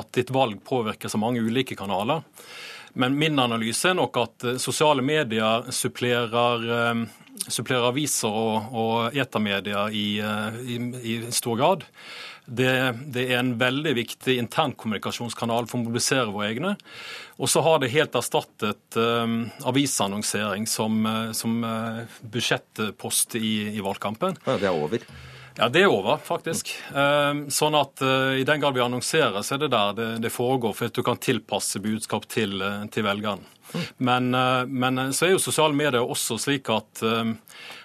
at 0.00 0.12
ditt 0.16 0.32
valg 0.34 0.58
påvirkes 0.66 1.14
av 1.14 1.22
mange 1.22 1.44
ulike 1.44 1.76
kanaler. 1.78 2.24
Men 2.92 3.18
min 3.18 3.38
analyse 3.38 3.90
er 3.90 3.98
nok 3.98 4.18
at 4.20 4.46
eh, 4.46 4.58
sosiale 4.62 5.02
medier 5.04 5.68
supplerer, 5.74 6.66
eh, 6.76 7.04
supplerer 7.46 7.90
aviser 7.90 8.34
og, 8.34 8.74
og 8.74 9.16
etermedier 9.18 9.94
i, 9.94 10.08
eh, 10.24 10.60
i, 10.66 10.80
i, 11.02 11.16
stor 11.34 11.60
grad. 11.60 11.86
Det, 12.50 12.70
det, 13.14 13.28
er 13.28 13.38
en 13.38 13.54
veldig 13.60 13.92
viktig 13.94 14.34
internkommunikasjonskanal 14.42 15.68
for 15.70 15.78
å 15.78 15.84
mobilisere 15.84 16.32
våre 16.32 16.48
egne. 16.50 16.72
Og 17.38 17.50
så 17.52 17.62
har 17.62 17.78
det 17.78 17.92
helt 17.92 18.16
erstattet 18.18 18.98
um, 18.98 19.44
avisannonsering 19.70 20.66
som, 20.66 21.06
som 21.36 21.60
budsjettpost 22.34 23.38
i, 23.38 23.52
i 23.70 23.84
valgkampen. 23.84 24.34
Ja, 24.48 24.58
det 24.58 24.66
er 24.66 24.74
over? 24.74 25.06
Ja, 25.60 25.68
det 25.68 25.82
er 25.82 25.92
over, 25.92 26.16
faktisk. 26.24 26.70
Ehm, 26.96 27.42
sånn 27.52 27.74
at 27.76 28.00
eh, 28.00 28.38
i 28.40 28.44
den 28.48 28.62
grad 28.62 28.72
vi 28.72 28.80
annonserer, 28.80 29.42
så 29.44 29.58
er 29.58 29.66
det 29.66 29.68
der 29.74 30.16
det, 30.24 30.30
foregår. 30.32 30.72
For 30.72 30.88
at 30.88 30.96
du 30.96 31.02
kan 31.04 31.20
tilpasse 31.20 31.82
budskap 31.84 32.24
til, 32.32 32.54
eh, 32.64 32.86
til 32.88 33.04
velgeren. 33.04 33.42
Men, 33.98 34.30
eh, 34.34 34.64
men, 34.66 35.02
så 35.16 35.26
er 35.26 35.34
jo 35.34 35.42
sosiale 35.42 35.76
medier 35.76 36.04
også 36.04 36.38
slik 36.40 36.70
at 36.74 37.02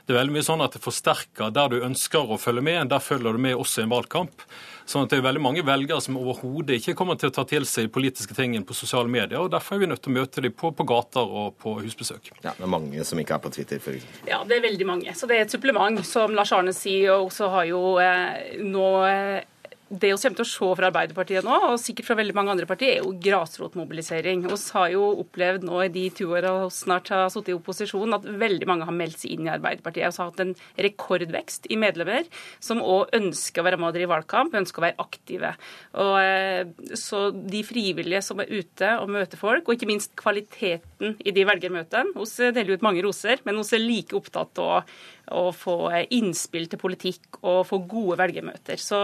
det 0.06 0.13
er 0.13 0.19
veldig 0.19 0.36
mye 0.36 0.45
sånn 0.45 0.62
at 0.62 0.76
det 0.76 0.84
forsterker 0.84 1.50
der 1.54 1.71
du 1.74 1.80
ønsker 1.82 2.30
å 2.30 2.38
følge 2.38 2.62
med. 2.65 2.91
Der 2.91 3.02
følger 3.02 3.34
du 3.34 3.41
med 3.41 3.58
også 3.58 3.82
i 3.82 3.86
en 3.88 3.93
valgkamp. 3.93 4.45
Sånn 4.86 5.08
at 5.08 5.10
det 5.10 5.17
er 5.17 5.26
veldig 5.26 5.41
mange 5.41 5.63
velgere 5.65 5.98
som 6.04 6.17
overhodet 6.19 6.78
ikke 6.78 6.93
kommer 6.98 7.17
til 7.17 7.32
å 7.32 7.34
ta 7.34 7.45
til 7.50 7.65
seg 7.65 7.89
politiske 7.93 8.38
tingene 8.38 8.67
på 8.67 8.78
sosiale 8.78 9.10
medier. 9.10 9.39
og 9.41 9.50
Derfor 9.54 9.76
er 9.76 9.82
vi 9.82 9.89
nødt 9.89 10.04
til 10.06 10.13
å 10.13 10.17
møte 10.19 10.43
dem 10.45 10.54
på, 10.54 10.69
på 10.78 10.86
gater 10.86 11.26
og 11.26 11.56
på 11.62 11.74
husbesøk. 11.80 12.30
Ja, 12.43 12.54
Det 12.54 12.67
er 12.67 12.69
mange 12.69 13.08
som 13.10 13.21
ikke 13.21 13.39
er 13.39 13.41
på 13.41 13.54
Twitter, 13.56 13.82
f.eks. 13.82 14.06
Ja, 14.30 14.43
det 14.45 14.60
er 14.60 14.67
veldig 14.67 14.88
mange. 14.91 15.17
Så 15.17 15.26
det 15.30 15.39
er 15.39 15.48
et 15.48 15.56
supplement, 15.58 16.06
som 16.06 16.38
Lars 16.38 16.54
Arne 16.54 16.76
sier. 16.78 17.15
Og 17.17 17.34
så 17.34 17.50
har 17.50 17.65
jo 17.71 17.82
eh, 18.04 18.62
nå 18.62 18.86
eh, 19.10 19.41
det 19.89 20.10
vi 20.10 20.17
kommer 20.17 20.39
til 20.39 20.45
å 20.45 20.50
se 20.50 20.67
fra 20.80 20.88
Arbeiderpartiet 20.89 21.45
nå, 21.45 21.56
og 21.69 21.76
sikkert 21.82 22.08
fra 22.08 22.17
veldig 22.17 22.34
mange 22.34 22.54
andre 22.56 22.65
partier, 22.65 22.95
er 22.95 23.04
jo 23.04 23.12
grasrotmobilisering. 23.21 24.41
Vi 24.50 24.58
har 24.74 24.88
jo 24.95 25.04
opplevd 25.21 25.67
nå 25.67 25.78
i 25.84 25.91
de 25.93 26.06
to 26.17 26.32
åra 26.34 26.54
vi 26.56 26.71
snart 26.74 27.12
har 27.13 27.30
sittet 27.30 27.54
i 27.54 27.58
opposisjon, 27.58 28.15
at 28.17 28.26
veldig 28.26 28.65
mange 28.69 28.88
har 28.89 28.95
meldt 28.98 29.21
seg 29.21 29.36
inn 29.36 29.45
i 29.45 29.54
Arbeiderpartiet. 29.54 30.10
Vi 30.10 30.21
har 30.24 30.32
hatt 30.32 30.41
en 30.41 30.56
rekordvekst 30.88 31.69
i 31.69 31.78
medlemmer 31.78 32.26
som 32.63 32.82
òg 32.82 33.13
ønsker 33.19 33.62
å 33.62 33.67
være 33.67 33.80
med 33.82 33.91
og 33.91 34.00
drive 34.00 34.13
valgkamp, 34.15 34.58
ønsker 34.58 34.82
å 34.82 34.88
være 34.88 35.06
aktive. 35.06 35.54
Og, 36.02 36.15
eh, 36.24 36.95
så 36.98 37.30
de 37.36 37.62
frivillige 37.67 38.24
som 38.26 38.41
er 38.41 38.50
ute 38.50 38.89
og 38.98 39.13
møter 39.13 39.38
folk, 39.38 39.67
og 39.67 39.78
ikke 39.78 39.91
minst 39.91 40.15
kvaliteten 40.17 41.19
i 41.21 41.36
de 41.36 41.45
velgermøtene. 41.45 42.15
Vi 42.17 42.52
deler 42.58 42.74
ut 42.74 42.88
mange 42.89 43.06
roser, 43.06 43.38
men 43.45 43.62
vi 43.62 43.78
er 43.78 43.86
like 43.86 44.17
opptatt 44.17 44.58
av 44.58 44.89
å 45.33 45.49
få 45.55 45.77
innspill 46.13 46.67
til 46.69 46.81
politikk 46.81 47.39
og 47.41 47.63
få 47.69 47.79
gode 47.89 48.17
velgermøter. 48.19 48.79
Så 48.81 48.99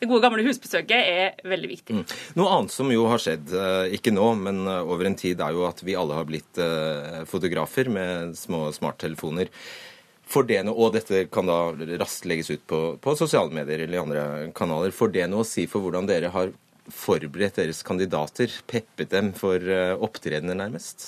det 0.00 0.08
gode 0.08 0.24
gamle 0.24 0.44
husbesøket 0.46 0.96
er 0.96 1.48
veldig 1.48 1.70
viktig. 1.72 1.98
Mm. 1.98 2.04
Noe 2.40 2.54
annet 2.56 2.74
som 2.74 2.92
jo 2.92 3.06
har 3.10 3.22
skjedd, 3.22 3.52
eh, 3.52 3.96
ikke 3.98 4.14
nå, 4.14 4.28
men 4.40 4.64
eh, 4.64 4.82
over 4.84 5.08
en 5.08 5.18
tid, 5.18 5.42
er 5.42 5.56
jo 5.56 5.66
at 5.68 5.82
vi 5.86 5.96
alle 5.98 6.16
har 6.16 6.28
blitt 6.28 6.60
eh, 6.62 7.22
fotografer 7.28 7.90
med 7.92 8.36
små 8.38 8.66
smarttelefoner. 8.76 9.52
For 10.26 10.46
det 10.46 10.64
noe, 10.66 10.74
og 10.74 10.96
dette 10.96 11.26
kan 11.30 11.46
da 11.46 11.70
raskt 12.00 12.26
legges 12.26 12.50
ut 12.50 12.64
på, 12.66 12.80
på 12.98 13.18
sosiale 13.18 13.54
medier 13.54 13.84
eller 13.84 14.02
andre 14.02 14.24
kanaler. 14.56 14.94
Får 14.94 15.12
det 15.14 15.28
noe 15.30 15.44
å 15.44 15.46
si 15.46 15.68
for 15.70 15.84
hvordan 15.84 16.08
dere 16.08 16.32
har 16.34 16.50
forberedt 16.90 17.60
deres 17.60 17.84
kandidater? 17.86 18.50
Peppet 18.66 19.14
dem 19.14 19.30
for 19.38 19.62
opptredener, 20.02 20.58
nærmest? 20.58 21.06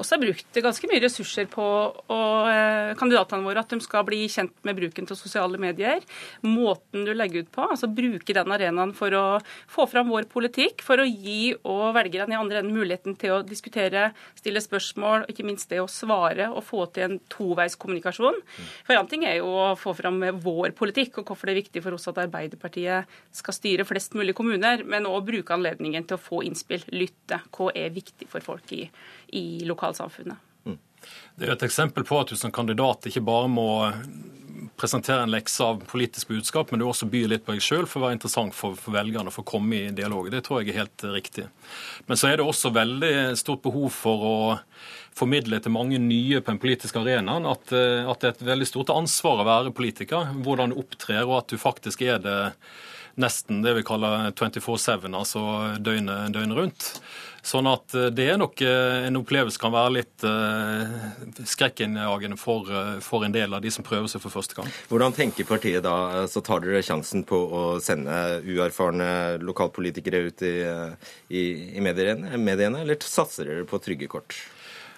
Også 0.00 0.16
har 0.16 0.22
brukt 0.22 0.60
ganske 0.64 0.88
mye 0.90 1.02
ressurser 1.04 1.48
på 1.50 1.64
og, 1.64 2.48
eh, 2.50 2.94
kandidatene 2.98 3.44
våre 3.44 3.62
at 3.62 3.70
de 3.72 3.80
skal 3.80 4.04
bli 4.06 4.24
kjent 4.28 4.54
med 4.64 4.76
bruken 4.78 5.06
til 5.06 5.16
sosiale 5.16 5.58
medier. 5.60 6.02
Måten 6.42 7.04
du 7.04 7.12
legger 7.14 7.44
ut 7.44 7.52
på, 7.52 7.66
altså 7.68 7.90
bruke 7.92 8.34
den 8.34 8.52
arenaen 8.54 8.94
for 8.94 9.10
å 9.10 9.24
få 9.68 9.88
fram 9.90 10.10
vår 10.12 10.28
politikk, 10.30 10.82
for 10.82 10.96
å 10.96 11.06
gi 11.06 11.54
og 11.64 11.94
velgerne 11.94 12.34
i 12.34 12.40
andre 12.40 12.62
enden 12.62 12.76
muligheten 12.76 13.18
til 13.18 13.36
å 13.36 13.42
diskutere, 13.46 14.12
stille 14.38 14.62
spørsmål, 14.62 15.26
ikke 15.30 15.46
minst 15.46 15.68
det 15.70 15.80
å 15.82 15.90
svare 15.90 16.50
og 16.50 16.64
få 16.64 16.86
til 16.92 17.08
en 17.08 17.20
toveiskommunikasjon. 17.32 18.40
For 18.86 18.96
en 18.96 19.10
ting 19.10 19.24
er 19.24 19.38
jo 19.38 19.46
å 19.46 19.78
få 19.78 19.94
fram 19.96 20.20
vår 20.44 20.74
politikk 20.76 21.18
og 21.20 21.28
hvorfor 21.30 21.50
det 21.50 21.54
er 21.54 21.62
viktig 21.62 21.82
for 21.84 21.96
oss 21.96 22.08
at 22.10 22.20
Arbeiderpartiet 22.24 23.10
skal 23.34 23.56
styre 23.56 23.86
flest 23.88 24.14
mulig 24.14 24.34
kommuner, 24.36 24.84
men 24.84 25.08
òg 25.08 25.26
bruke 25.28 25.54
anledningen 25.56 26.06
til 26.08 26.18
å 26.18 26.22
få 26.22 26.42
innspill, 26.46 26.84
lytte. 26.94 27.40
Hva 27.54 27.70
er 27.76 27.94
viktig 27.94 28.28
for 28.30 28.44
folk 28.44 28.72
i, 28.76 28.84
i 29.34 29.64
lokalsamfunnet. 29.66 30.52
Mm. 30.64 30.78
Det 31.36 31.48
er 31.48 31.56
et 31.56 31.66
eksempel 31.66 32.06
på 32.06 32.20
at 32.20 32.32
du 32.32 32.38
som 32.38 32.54
kandidat 32.54 33.10
ikke 33.10 33.24
bare 33.26 33.50
må 33.50 33.68
presentere 34.76 35.22
en 35.22 35.30
lekse 35.30 35.62
av 35.62 35.82
politisk 35.86 36.28
budskap, 36.28 36.70
men 36.70 36.80
du 36.80 36.86
også 36.86 37.06
byr 37.10 37.28
litt 37.30 37.44
på 37.46 37.54
deg 37.54 37.62
sjøl 37.62 37.86
for 37.86 38.00
å 38.00 38.06
være 38.06 38.16
interessant 38.16 38.54
for, 38.56 38.78
for 38.78 38.96
velgerne 38.96 39.32
for 39.34 39.44
å 39.44 39.50
komme 39.54 39.76
i 39.78 39.92
dialog. 39.94 40.30
Det 40.32 40.42
tror 40.46 40.62
jeg 40.62 40.72
er 40.72 40.82
helt 40.82 41.04
riktig. 41.14 41.46
Men 42.08 42.18
så 42.18 42.30
er 42.30 42.38
det 42.38 42.46
også 42.46 42.72
veldig 42.74 43.14
stort 43.38 43.62
behov 43.66 43.92
for 43.94 44.26
å 44.28 44.38
formidle 45.14 45.60
til 45.62 45.74
mange 45.74 46.00
nye 46.02 46.40
på 46.40 46.50
den 46.50 46.62
politiske 46.62 46.98
arenaen 46.98 47.46
at, 47.46 47.70
at 47.70 48.24
det 48.24 48.30
er 48.30 48.34
et 48.34 48.48
veldig 48.48 48.66
stort 48.66 48.90
ansvar 48.94 49.42
å 49.42 49.46
være 49.46 49.76
politiker. 49.76 50.32
Hvordan 50.42 50.74
du 50.74 50.80
opptrer, 50.82 51.22
og 51.22 51.38
at 51.42 51.54
du 51.54 51.60
faktisk 51.60 52.02
er 52.06 52.18
det 52.24 52.40
nesten 53.20 53.62
det 53.62 53.76
vi 53.76 53.84
kaller 53.86 54.32
24-7, 54.34 55.06
altså 55.14 55.44
døgnet, 55.78 56.34
døgnet 56.34 56.58
rundt. 56.58 56.88
Sånn 57.44 57.68
at 57.68 57.92
eh, 57.92 58.08
det 58.16 58.24
er 58.32 58.38
nok 58.40 58.60
eh, 58.64 59.04
en 59.08 59.20
opplevelse 59.20 59.60
kan 59.60 59.72
være 59.74 59.92
litt 59.98 60.24
uh, 60.24 61.44
skrekkinnjagende 61.44 62.38
for, 62.40 62.70
for, 63.04 63.26
en 63.26 63.34
del 63.34 63.52
av 63.52 63.60
de 63.64 63.72
som 63.74 63.84
prøver 63.84 64.08
seg 64.08 64.22
for 64.24 64.32
første 64.32 64.56
gang. 64.56 64.70
Hvordan 64.88 65.12
tenker 65.16 65.48
partiet 65.48 65.84
da? 65.84 66.24
Så 66.30 66.40
tar 66.44 66.64
dere 66.64 66.82
sjansen 66.84 67.26
på 67.28 67.36
å 67.36 67.62
sende 67.84 68.40
uerfarne 68.48 69.36
lokalpolitikere 69.44 70.24
ut 70.30 70.44
i, 70.46 70.54
i, 71.28 71.44
i 71.76 71.84
mediene, 71.84 72.38
mediene, 72.40 72.80
eller 72.84 73.00
satser 73.04 73.50
dere 73.50 73.68
på 73.68 73.82
trygge 73.84 74.08
kort? 74.10 74.38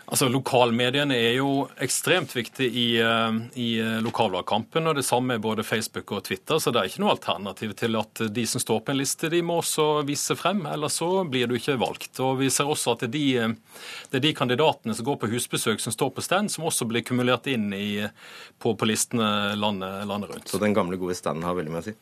Altså, 0.06 0.28
Lokalmediene 0.30 1.16
er 1.18 1.32
jo 1.40 1.64
ekstremt 1.82 2.30
viktig 2.36 2.66
i, 2.66 2.84
eh, 3.02 3.38
i 3.58 3.68
eh, 3.82 3.96
lokalvalgkampen. 4.06 4.86
og 4.86 4.94
Det 4.94 5.02
samme 5.02 5.34
er 5.34 5.42
både 5.42 5.64
Facebook 5.66 6.12
og 6.12 6.22
Twitter. 6.28 6.60
Så 6.62 6.70
det 6.70 6.80
er 6.80 6.90
ikke 6.90 7.02
noe 7.02 7.14
alternativ 7.16 7.74
til 7.74 7.98
at 7.98 8.22
de 8.30 8.44
som 8.46 8.62
står 8.62 8.84
på 8.86 8.94
en 8.94 9.00
liste, 9.00 9.30
de 9.32 9.42
må 9.42 9.58
også 9.58 10.06
vise 10.06 10.36
frem. 10.38 10.62
Ellers 10.70 11.00
så 11.02 11.24
blir 11.26 11.50
du 11.50 11.56
ikke 11.58 11.78
valgt. 11.82 12.20
Og 12.22 12.38
Vi 12.38 12.50
ser 12.54 12.70
også 12.70 12.94
at 12.94 13.02
det 13.02 13.08
er 13.08 13.16
de, 13.16 13.26
eh, 13.36 13.82
det 14.12 14.20
er 14.20 14.26
de 14.28 14.34
kandidatene 14.34 14.94
som 14.94 15.10
går 15.10 15.18
på 15.24 15.32
husbesøk, 15.34 15.82
som 15.82 15.92
står 15.92 16.14
på 16.14 16.22
stand, 16.22 16.54
som 16.54 16.64
også 16.70 16.86
blir 16.86 17.02
kumulert 17.02 17.50
inn 17.50 17.72
i, 17.74 18.06
på, 18.62 18.76
på 18.78 18.86
listene 18.86 19.56
landet, 19.58 20.06
landet 20.06 20.30
rundt. 20.30 20.48
Så 20.48 20.62
den 20.62 20.74
gamle, 20.74 20.96
gode 20.96 21.18
standen 21.18 21.42
har 21.42 21.58
veldig 21.58 21.74
mye 21.74 21.82
å 21.82 21.88
si? 21.90 21.96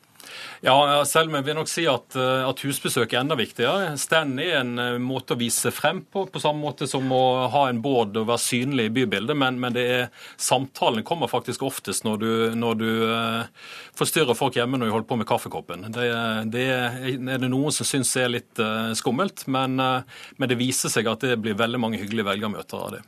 Ja, 0.65 1.05
selv 1.05 1.29
om 1.29 1.37
jeg 1.39 1.45
vil 1.49 1.57
nok 1.59 1.69
si 1.69 1.85
at, 1.91 2.17
eh, 2.17 2.45
at 2.49 2.63
husbesøk 2.65 3.13
er 3.13 3.21
enda 3.21 3.37
viktigere. 3.39 3.93
Stand 4.01 4.41
er 4.41 4.61
en 4.63 4.79
eh, 4.81 4.97
måte 5.03 5.37
å 5.37 5.41
vise 5.41 5.73
frem 5.75 6.03
på, 6.09 6.25
på 6.33 6.43
samme 6.43 6.63
måte 6.63 6.89
som 6.89 7.11
å 7.13 7.25
ha 7.53 7.67
en 7.69 7.83
båd 7.85 8.17
og 8.23 8.29
være 8.31 8.43
synlig 8.43 8.89
i 8.89 8.95
bybildet. 8.99 9.37
Men, 9.37 9.59
men 9.61 9.77
er, 9.81 10.09
samtalene 10.41 11.05
kommer 11.07 11.31
faktisk 11.31 11.67
oftest 11.67 12.07
når 12.09 12.23
du, 12.23 12.31
når 12.57 12.81
du 12.81 12.89
uh, 13.11 13.69
forstyrrer 13.99 14.39
folk 14.39 14.57
hjemme 14.57 14.81
når 14.81 14.89
de 14.89 14.95
holder 14.95 15.11
på 15.11 15.21
med 15.21 15.29
kaffekoppen. 15.29 15.89
Det, 15.95 16.09
det 16.55 16.67
er 16.73 17.43
det 17.43 17.51
noen 17.53 17.75
som 17.75 17.89
syns 17.89 18.15
er 18.21 18.33
litt 18.33 18.63
uh, 18.63 18.93
skummelt, 18.97 19.47
men, 19.53 19.77
uh, 19.81 20.25
men, 20.39 20.51
det 20.51 20.61
viser 20.61 20.93
seg 20.93 21.09
at 21.11 21.25
det 21.25 21.39
blir 21.43 21.59
veldig 21.59 21.81
mange 21.83 22.01
hyggelige 22.01 22.29
velgermøter 22.31 22.81
av 22.81 22.97
det. 22.97 23.05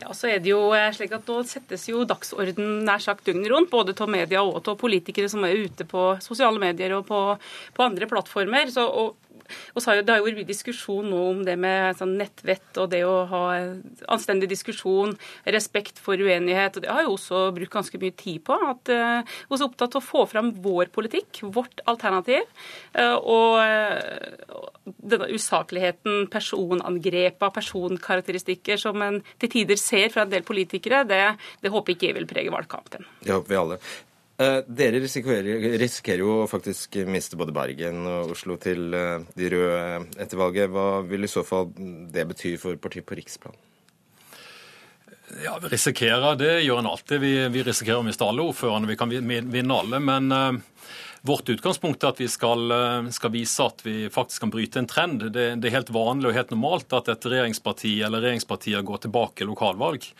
Ja, 0.00 0.12
så 0.16 0.30
er 0.32 0.42
det 0.42 0.52
jo 0.52 0.60
slik 0.96 1.14
at 1.16 1.28
Nå 1.28 1.40
settes 1.48 1.86
jo 1.90 2.04
dagsorden 2.08 2.82
nær 2.86 3.02
sagt 3.02 3.26
døgnet 3.28 3.50
rundt, 3.52 3.70
både 3.72 3.94
av 3.94 4.10
media 4.10 4.42
og 4.44 4.60
av 4.68 4.78
politikere 4.80 5.30
som 5.32 5.44
er 5.46 5.64
ute 5.64 5.86
på 5.88 6.12
sosiale 6.24 6.60
medier 6.62 6.96
og 6.98 7.06
på, 7.08 7.20
på 7.76 7.84
andre 7.84 8.08
plattformer. 8.10 8.72
Så, 8.72 8.86
og 8.86 9.31
har 9.84 9.98
jo, 9.98 10.02
Det 10.02 10.14
har 10.14 10.20
jo 10.20 10.28
vært 10.28 10.48
diskusjon 10.48 11.08
nå 11.10 11.22
om 11.30 11.42
det 11.46 11.56
med 11.60 11.96
sånn 11.98 12.16
nettvett 12.20 12.80
og 12.80 12.90
det 12.92 13.02
å 13.06 13.24
ha 13.30 13.42
anstendig 14.12 14.50
diskusjon, 14.52 15.14
respekt 15.44 16.00
for 16.02 16.20
uenighet. 16.20 16.76
og 16.76 16.84
Det 16.84 16.92
har 16.92 17.06
jo 17.06 17.16
også 17.16 17.44
brukt 17.56 17.72
ganske 17.72 18.00
mye 18.02 18.16
tid 18.16 18.42
på. 18.46 18.56
at 18.56 18.92
uh, 18.92 19.22
Vi 19.22 19.58
er 19.58 19.66
opptatt 19.66 19.96
av 19.96 20.02
å 20.02 20.04
få 20.04 20.26
fram 20.30 20.52
vår 20.62 20.92
politikk, 20.94 21.42
vårt 21.54 21.82
alternativ. 21.86 22.46
Uh, 22.96 23.16
og 23.18 23.58
uh, 23.62 24.70
denne 25.02 25.30
usakligheten, 25.32 26.26
personangrepa, 26.32 27.50
personkarakteristikker 27.54 28.80
som 28.80 29.02
en 29.02 29.20
til 29.42 29.52
tider 29.52 29.80
ser 29.80 30.08
fra 30.14 30.26
en 30.26 30.32
del 30.32 30.46
politikere, 30.46 31.04
det, 31.08 31.24
det 31.62 31.72
håper 31.72 31.96
ikke 31.96 32.10
jeg 32.10 32.18
vil 32.20 32.30
prege 32.30 32.54
valgkampen. 32.54 33.06
Det 33.22 33.34
håper 33.34 33.54
vi 33.54 33.60
alle. 33.60 33.82
Eh, 34.40 34.60
dere 34.66 35.00
risikerer, 35.02 35.78
risikerer, 35.78 36.22
jo 36.24 36.46
faktisk 36.48 36.96
miste 37.04 37.36
både 37.36 37.52
Bergen 37.52 38.06
og 38.08 38.32
Oslo 38.32 38.56
til 38.60 38.94
eh, 38.96 39.26
de 39.36 39.50
røde 39.52 39.82
etter 40.22 40.40
valget. 40.40 40.72
Hva 40.72 41.02
vil 41.04 41.26
i 41.26 41.30
så 41.30 41.44
fall 41.44 41.68
det 42.12 42.24
bety 42.30 42.56
for 42.60 42.80
partiet 42.80 43.06
på 43.08 43.18
riksplan? 43.18 43.58
Ja, 45.44 45.58
Vi 45.60 45.68
risikerer, 45.72 46.34
det 46.40 46.52
gjør 46.64 46.80
en 46.80 46.90
alltid. 46.90 47.20
Vi, 47.20 47.32
vi 47.52 47.64
risikerer 47.64 48.00
å 48.00 48.06
miste 48.06 48.24
alle 48.24 48.44
ordførerne. 48.44 48.88
Vi 48.88 48.98
kan 49.00 49.12
vinne 49.12 49.78
alle. 49.78 50.00
Men 50.00 50.28
vårt 51.24 51.48
utgangspunkt 51.48 52.04
er 52.04 52.12
at 52.12 52.20
vi 52.20 52.28
skal, 52.28 52.66
skal, 53.16 53.32
vise 53.32 53.64
at 53.64 53.80
vi 53.86 54.10
faktisk 54.12 54.44
kan 54.44 54.52
bryte 54.52 54.82
en 54.82 54.90
trend. 54.90 55.24
Det, 55.32 55.46
det, 55.56 55.70
er 55.70 55.78
helt 55.78 55.92
vanlig 55.94 56.28
og 56.28 56.36
helt 56.36 56.52
normalt 56.52 56.92
at 56.98 57.08
et 57.14 57.28
regjeringsparti 57.32 57.94
eller 58.04 58.20
regjeringspartier 58.20 58.84
går 58.84 59.06
tilbake 59.06 59.46
i 59.46 59.48
lokalvalg. 59.48 60.10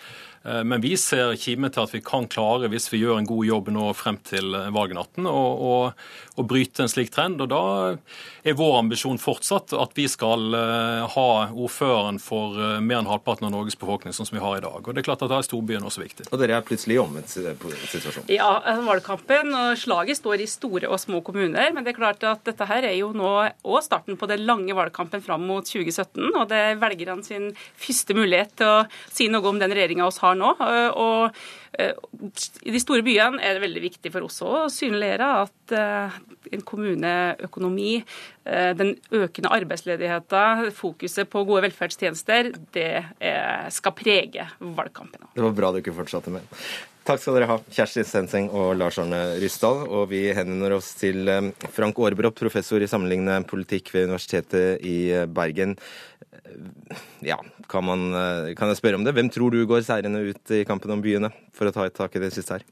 Eh, 0.44 0.64
men 0.64 0.80
vi 0.80 0.96
ser 0.96 1.36
kime 1.38 1.70
til 1.72 1.84
at 1.84 1.94
vi 1.94 2.02
kan 2.04 2.26
klare, 2.30 2.70
hvis 2.72 2.88
vi 2.92 3.02
gjør 3.02 3.20
en 3.20 3.28
god 3.28 3.46
jobb 3.46 3.70
nå 3.74 3.88
frem 3.94 4.18
til 4.26 4.54
eh, 4.58 4.70
valgnatten, 4.74 5.28
å 5.28 6.44
bryte 6.48 6.84
en 6.84 6.90
slik 6.90 7.12
trend. 7.14 7.42
Og 7.44 7.50
da 7.52 7.62
er 8.42 8.58
vår 8.58 8.78
ambisjon 8.80 9.20
fortsatt 9.22 9.74
at 9.78 9.94
vi 9.98 10.08
skal 10.10 10.56
eh, 10.58 11.04
ha 11.14 11.28
ordføreren 11.52 12.18
for 12.22 12.58
mer 12.82 13.00
enn 13.02 13.10
halvparten 13.10 13.46
av 13.48 13.54
Norges 13.54 13.78
befolkning, 13.78 14.14
sånn 14.16 14.28
som 14.28 14.38
vi 14.38 14.44
har 14.44 14.58
i 14.58 14.64
dag. 14.64 14.80
Og 14.82 14.90
det 14.90 15.02
er 15.02 15.08
klart 15.10 15.24
at 15.24 15.32
da 15.32 15.38
er 15.38 15.46
storbyen 15.46 15.86
også 15.86 16.02
viktig. 16.02 16.28
Og 16.30 16.40
dere 16.42 16.58
er 16.58 16.66
plutselig 16.66 16.98
i 16.98 17.02
omvendt 17.02 17.32
situasjon? 17.32 18.26
Ja, 18.32 18.50
valgkampen 18.86 19.54
og 19.54 19.78
slaget 19.80 20.18
står 20.18 20.42
i 20.42 20.50
store 20.50 20.90
og 20.90 21.00
små 21.02 21.22
kommuner. 21.24 21.70
Men 21.74 21.86
det 21.86 21.94
er 21.94 22.00
klart 22.00 22.26
at 22.26 22.42
dette 22.48 22.66
her 22.68 22.88
er 22.88 22.96
jo 22.98 23.12
nå 23.16 23.30
òg 23.62 23.80
starten 23.84 24.18
på 24.18 24.28
den 24.30 24.44
lange 24.48 24.74
valgkampen 24.76 25.22
fram 25.24 25.46
mot 25.46 25.66
2017. 25.68 26.32
Og 26.32 26.44
det 26.50 26.58
er 26.58 26.80
velgerne 26.82 27.24
sin 27.26 27.50
første 27.78 28.16
mulighet 28.16 28.56
til 28.58 28.72
å 28.72 28.82
si 29.12 29.28
noe 29.32 29.46
om 29.48 29.60
den 29.60 29.72
regjeringa 29.72 30.02
vi 30.02 30.18
har 30.24 30.31
har 30.32 30.38
nå. 30.38 30.52
Eh, 30.66 30.90
og 30.98 31.80
eh, 31.80 31.94
i 32.66 32.74
de 32.74 32.82
store 32.82 33.04
byene 33.06 33.40
er 33.42 33.56
det 33.56 33.64
veldig 33.64 33.82
viktig 33.86 34.12
for 34.14 34.28
oss 34.28 34.40
å 34.44 34.66
synliggjøre 34.72 35.30
at 35.44 35.74
eh, 35.78 36.20
en 36.52 36.64
kommuneøkonomi, 36.68 37.92
den 38.76 38.96
økende 39.14 39.52
arbeidsledigheten, 39.54 40.66
fokuset 40.76 41.30
på 41.30 41.44
gode 41.46 41.62
velferdstjenester, 41.68 42.50
det 42.74 43.04
skal 43.72 43.94
prege 43.96 44.48
valgkampen. 44.58 45.30
Det 45.36 45.44
var 45.46 45.54
bra 45.56 45.70
du 45.72 45.78
ikke 45.78 45.94
fortsatte 45.94 46.34
med. 46.34 46.58
Takk 47.06 47.22
skal 47.22 47.38
dere 47.38 47.48
ha, 47.50 47.56
Kjersti 47.72 48.04
Stenseng 48.06 48.50
og 48.50 48.74
Lars 48.78 48.98
Arne 49.00 49.22
Ryssdal. 49.40 49.84
Og 49.86 50.10
vi 50.10 50.24
henvender 50.34 50.76
oss 50.76 50.90
til 50.98 51.30
Frank 51.72 52.02
Aarebrot, 52.02 52.36
professor 52.38 52.82
i 52.82 52.90
sammenlignende 52.90 53.46
politikk 53.48 53.94
ved 53.94 54.10
Universitetet 54.10 54.84
i 54.86 54.98
Bergen. 55.30 55.78
Ja, 57.20 57.36
kan, 57.68 57.84
man, 57.84 58.14
eh, 58.14 58.54
kan, 58.56 58.70
jeg 58.72 58.80
spørre 58.80 58.98
om 58.98 59.04
det? 59.04 59.14
Hvem 59.16 59.28
tror 59.32 59.52
du 59.52 59.66
går 59.68 59.84
seirende 59.86 60.22
ut 60.32 60.54
i 60.54 60.64
kampen 60.68 60.90
om 60.94 61.02
byene, 61.04 61.30
for 61.54 61.68
å 61.68 61.74
ta 61.74 61.86
et 61.86 61.96
tak 61.96 62.16
i 62.16 62.22
det 62.22 62.32
siste 62.34 62.58
her? 62.58 62.64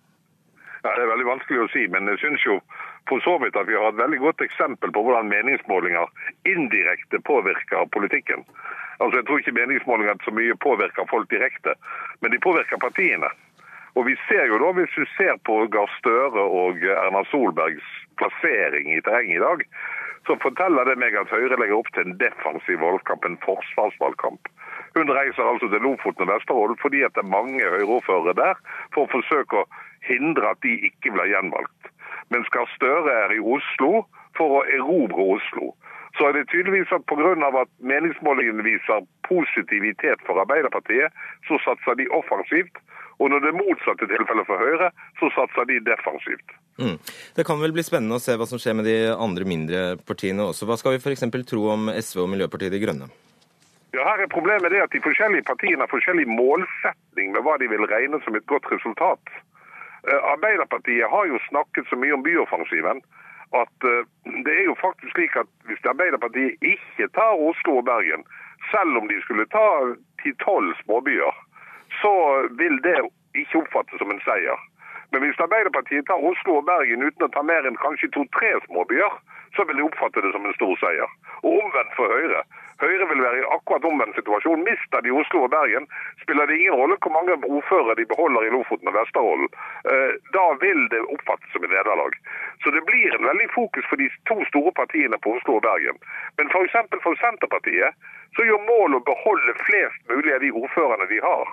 Ja, 0.83 0.95
Det 0.97 1.05
er 1.05 1.13
veldig 1.13 1.29
vanskelig 1.29 1.61
å 1.65 1.71
si, 1.73 1.85
men 1.93 2.09
jeg 2.09 2.23
syns 2.23 2.45
jo 2.47 2.57
for 3.09 3.21
så 3.25 3.37
vidt 3.43 3.57
at 3.57 3.69
vi 3.69 3.77
har 3.77 3.93
et 3.93 4.01
veldig 4.01 4.21
godt 4.23 4.41
eksempel 4.45 4.93
på 4.93 5.03
hvordan 5.05 5.29
meningsmålinger 5.29 6.09
indirekte 6.49 7.21
påvirker 7.29 7.89
politikken. 7.93 8.47
Altså, 9.01 9.21
Jeg 9.21 9.27
tror 9.29 9.41
ikke 9.41 9.59
meningsmålinger 9.61 10.17
så 10.25 10.33
mye 10.33 10.57
påvirker 10.57 11.09
folk 11.11 11.31
direkte, 11.31 11.77
men 12.21 12.33
de 12.33 12.41
påvirker 12.41 12.81
partiene. 12.81 13.29
Og 13.99 14.07
vi 14.07 14.17
ser 14.29 14.47
jo 14.47 14.59
da, 14.63 14.73
Hvis 14.73 14.97
du 14.97 15.05
ser 15.17 15.37
på 15.45 15.67
Gahr 15.69 15.91
Støre 15.99 16.41
og 16.41 16.81
Erna 16.85 17.25
Solbergs 17.31 17.85
plassering 18.17 18.93
i 18.93 19.01
terrenget 19.01 19.37
i 19.37 19.45
dag, 19.45 19.65
så 20.27 20.37
forteller 20.43 20.89
det 20.89 20.99
meg 21.01 21.17
at 21.17 21.33
Høyre 21.33 21.57
legger 21.57 21.79
opp 21.81 21.91
til 21.95 22.07
en 22.07 22.19
defensiv 22.21 22.81
valgkamp, 22.83 23.25
en 23.25 23.39
forsvarsvalgkamp. 23.45 24.51
Hun 24.97 25.13
reiser 25.17 25.47
altså 25.47 25.69
til 25.71 25.85
Lofoten 25.87 26.27
og 26.27 26.35
Vesterålen 26.35 26.79
fordi 26.83 27.03
at 27.07 27.15
det 27.17 27.25
er 27.25 27.35
mange 27.35 27.63
Høyre-ordførere 27.63 28.37
der, 28.39 28.61
for 28.95 29.07
å 29.07 29.13
forsøke 29.15 29.63
å 29.63 29.69
hindre 30.07 30.53
at 30.53 30.63
de 30.67 30.77
ikke 30.91 31.15
blir 31.15 31.31
gjenvalgt. 31.33 31.93
Mens 32.31 32.51
Gahr 32.55 32.69
Støre 32.77 33.15
er 33.25 33.35
i 33.35 33.43
Oslo 33.43 34.05
for 34.39 34.61
å 34.61 34.67
erobre 34.79 35.27
Oslo. 35.37 35.73
Så 36.19 36.27
er 36.27 36.35
det 36.35 36.49
tydeligvis 36.51 36.93
at 36.93 37.07
pga. 37.07 37.33
at 37.63 37.71
meningsmålingene 37.79 38.67
viser 38.67 39.07
positivitet 39.27 40.23
for 40.27 40.41
Arbeiderpartiet, 40.43 41.13
så 41.47 41.59
satser 41.65 41.95
de 41.95 42.09
offensivt. 42.11 42.77
Og 43.21 43.29
når 43.29 43.43
det 43.45 43.51
er 43.51 43.59
motsatte 43.59 44.09
tilfellet 44.09 44.49
for 44.49 44.63
Høyre, 44.65 44.91
så 45.21 45.29
satser 45.35 45.67
de 45.69 45.77
defensivt. 45.85 46.55
Mm. 46.81 46.97
Det 47.37 47.45
kan 47.45 47.61
vel 47.61 47.75
bli 47.77 47.85
spennende 47.85 48.17
å 48.17 48.23
se 48.23 48.37
hva 48.41 48.47
som 48.49 48.61
skjer 48.61 48.79
med 48.79 48.89
de 48.89 48.97
andre 49.13 49.45
mindre 49.45 49.83
partiene 50.09 50.47
også. 50.49 50.69
Hva 50.69 50.79
skal 50.81 50.97
vi 50.97 51.03
f.eks. 51.03 51.27
tro 51.51 51.67
om 51.75 51.91
SV 51.93 52.25
og 52.25 52.33
Miljøpartiet 52.33 52.73
De 52.73 52.81
Grønne? 52.81 53.11
Ja, 53.93 54.07
her 54.07 54.23
er 54.25 54.31
Problemet 54.33 54.73
det 54.73 54.81
at 54.85 54.93
de 54.95 55.03
forskjellige 55.05 55.49
partiene 55.51 55.85
har 55.85 55.91
forskjellig 55.93 56.25
målsetning 56.31 57.33
med 57.35 57.45
hva 57.45 57.59
de 57.61 57.69
vil 57.69 57.85
regne 57.91 58.21
som 58.25 58.37
et 58.39 58.47
godt 58.49 58.69
resultat. 58.73 59.33
Eh, 60.09 60.21
Arbeiderpartiet 60.33 61.11
har 61.11 61.27
jo 61.29 61.41
snakket 61.49 61.91
så 61.91 61.99
mye 62.01 62.15
om 62.17 62.25
byoffensiven 62.25 63.03
at 63.59 63.87
eh, 63.91 64.07
det 64.47 64.55
er 64.55 64.65
jo 64.71 64.79
faktisk 64.81 65.13
slik 65.17 65.37
at 65.43 65.51
hvis 65.69 65.91
Arbeiderpartiet 65.93 66.63
ikke 66.63 67.11
tar 67.19 67.43
Oslo 67.51 67.81
og 67.83 67.89
Bergen, 67.91 68.23
selv 68.71 68.97
om 69.01 69.11
de 69.11 69.19
skulle 69.25 69.49
ta 69.51 69.67
ti-tolv 70.23 70.73
småbyer, 70.85 71.35
så 72.03 72.13
vil 72.61 72.81
det 72.87 72.99
ikke 73.39 73.63
oppfattes 73.63 74.01
som 74.03 74.13
en 74.13 74.23
seier. 74.27 74.59
Men 75.11 75.25
hvis 75.25 75.43
Arbeiderpartiet 75.43 76.07
tar 76.07 76.23
Oslo 76.31 76.61
og 76.61 76.67
Bergen 76.71 77.03
uten 77.03 77.27
å 77.27 77.33
ta 77.35 77.43
mer 77.43 77.67
enn 77.67 77.79
kanskje 77.83 78.13
to-tre 78.15 78.53
småbyer, 78.67 79.17
så 79.57 79.65
vil 79.67 79.81
de 79.81 79.87
oppfatte 79.87 80.23
det 80.23 80.31
som 80.35 80.45
en 80.47 80.55
stor 80.55 80.77
seier. 80.79 81.15
Og 81.43 81.57
omvendt 81.65 81.97
for 81.97 82.13
Høyre. 82.15 82.43
Høyre 82.81 83.07
vil 83.11 83.23
være 83.25 83.41
i 83.41 83.49
akkurat 83.55 83.85
omvendt 83.85 84.17
situasjon. 84.17 84.63
Mister 84.65 85.03
de 85.05 85.11
Oslo 85.21 85.43
og 85.45 85.51
Bergen, 85.53 85.89
spiller 86.23 86.47
det 86.47 86.61
ingen 86.61 86.79
rolle 86.81 86.97
hvor 87.03 87.13
mange 87.17 87.35
ordførere 87.57 87.97
de 87.99 88.07
beholder 88.13 88.47
i 88.47 88.53
Lofoten 88.55 88.89
og 88.93 88.97
Vesterålen. 88.97 89.51
Eh, 89.91 90.13
da 90.37 90.47
vil 90.63 90.87
det 90.95 91.03
oppfattes 91.17 91.53
som 91.53 91.67
et 91.67 91.75
nederlag. 91.75 92.15
Så 92.63 92.73
det 92.77 92.85
blir 92.89 93.17
en 93.17 93.29
veldig 93.31 93.51
fokus 93.57 93.91
for 93.91 94.01
de 94.01 94.09
to 94.31 94.39
store 94.53 94.73
partiene 94.79 95.19
på 95.19 95.35
Oslo 95.37 95.59
og 95.59 95.67
Bergen. 95.67 95.99
Men 96.39 96.55
f.eks. 96.55 96.79
For, 96.79 97.03
for 97.05 97.21
Senterpartiet 97.25 97.99
så 98.39 98.47
gjør 98.47 98.63
målet 98.71 99.03
å 99.03 99.09
beholde 99.11 99.59
flest 99.67 100.01
mulig 100.09 100.39
av 100.39 100.47
de 100.47 100.55
ordførerne 100.63 101.11
de 101.11 101.21
har. 101.27 101.53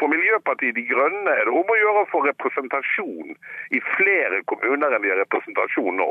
For 0.00 0.10
Miljøpartiet 0.10 0.74
De 0.74 0.82
Grønne 0.88 1.30
er 1.38 1.46
det 1.46 1.54
om 1.54 1.68
å 1.70 1.76
gjøre 1.78 2.02
å 2.02 2.08
få 2.10 2.22
representasjon 2.26 3.36
i 3.76 3.80
flere 3.94 4.40
kommuner 4.50 4.90
enn 4.90 5.04
de 5.04 5.12
har 5.12 5.20
representasjon 5.22 6.00
nå. 6.00 6.08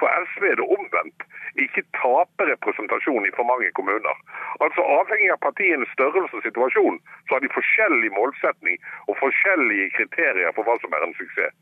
For 0.00 0.08
SV 0.32 0.48
er 0.52 0.60
det 0.60 0.68
omvendt. 0.78 1.26
Ikke 1.60 1.84
tape 1.98 2.48
representasjon 2.48 3.28
i 3.28 3.34
for 3.36 3.48
mange 3.48 3.68
kommuner. 3.76 4.24
Altså 4.64 4.84
Avhengig 4.96 5.30
av 5.34 5.40
partienes 5.44 5.92
størrelse 5.92 6.40
og 6.40 6.44
situasjon, 6.48 6.98
så 7.28 7.36
har 7.36 7.44
de 7.44 7.52
forskjellig 7.52 8.12
målsetning 8.16 8.80
og 9.06 9.16
forskjellige 9.20 9.92
kriterier 10.00 10.56
for 10.56 10.68
hva 10.68 10.76
som 10.80 10.96
er 10.96 11.04
en 11.06 11.16
suksess. 11.20 11.56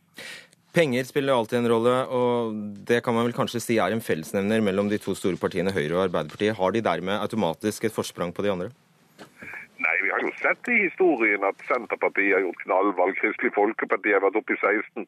Penger 0.75 1.07
spiller 1.07 1.37
alltid 1.39 1.61
en 1.61 1.69
rolle, 1.71 1.93
og 2.11 2.55
det 2.89 2.99
kan 3.07 3.15
man 3.15 3.29
vel 3.29 3.37
kanskje 3.37 3.61
si 3.63 3.77
er 3.79 3.95
en 3.95 4.03
fellesnevner 4.03 4.63
mellom 4.67 4.89
de 4.91 4.99
to 4.99 5.15
store 5.15 5.39
partiene 5.39 5.71
Høyre 5.75 5.95
og 5.95 6.09
Arbeiderpartiet. 6.09 6.57
Har 6.59 6.75
de 6.75 6.83
dermed 6.83 7.15
automatisk 7.21 7.87
et 7.87 7.95
forsprang 7.95 8.35
på 8.35 8.43
de 8.43 8.51
andre? 8.51 8.73
Nei, 9.83 9.95
vi 10.03 10.11
har 10.11 10.21
jo 10.23 10.31
sett 10.39 10.69
i 10.71 10.77
historien 10.85 11.45
at 11.45 11.63
Senterpartiet 11.67 12.37
har 12.37 12.45
gjort 12.45 12.63
knallvalg. 12.63 13.17
Kristelig 13.19 13.51
Folkeparti 13.57 14.13
har 14.15 14.23
vært 14.23 14.39
oppe 14.39 14.55
i 14.55 14.61
16 14.61 15.07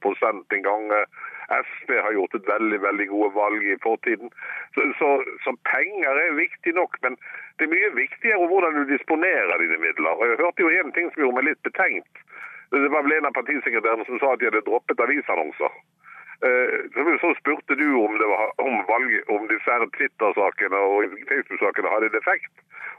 en 0.57 0.65
gang. 0.65 0.89
SV 1.55 1.93
har 2.03 2.17
gjort 2.17 2.35
et 2.35 2.49
veldig 2.49 2.81
veldig 2.83 3.07
gode 3.13 3.31
valg 3.37 3.63
i 3.63 3.77
fortiden. 3.83 4.33
Så, 4.75 4.87
så, 4.99 5.11
så, 5.45 5.55
penger 5.71 6.19
er 6.25 6.39
viktig 6.41 6.75
nok, 6.75 6.99
men 7.07 7.15
det 7.59 7.69
er 7.69 7.75
mye 7.77 7.93
viktigere 7.95 8.49
hvordan 8.51 8.81
du 8.81 8.91
disponerer 8.91 9.63
dine 9.63 9.79
midler. 9.79 10.19
Og 10.19 10.27
Jeg 10.27 10.41
hørte 10.43 10.67
jo 10.67 10.73
en 10.75 10.95
ting 10.99 11.13
som 11.13 11.23
gjorde 11.23 11.39
meg 11.39 11.49
litt 11.53 11.63
betenkt. 11.63 12.25
Det 12.75 12.91
var 12.91 13.07
vel 13.07 13.21
en 13.21 13.31
av 13.31 13.37
partisekretærene 13.39 14.09
som 14.09 14.19
sa 14.19 14.35
at 14.35 14.43
de 14.43 14.51
hadde 14.51 14.67
droppet 14.67 15.05
avisannonser. 15.07 15.79
Eh, 16.45 17.19
så 17.21 17.35
spurte 17.41 17.75
du 17.75 17.95
om, 17.95 18.19
var, 18.19 18.53
om, 18.61 18.85
valg, 18.89 19.13
om 19.27 19.47
disse 19.49 19.79
Twitter-sakene 19.97 20.77
og 20.77 21.17
Facebook-sakene 21.31 21.93
hadde 21.95 22.11
en 22.13 22.21
effekt. 22.21 22.53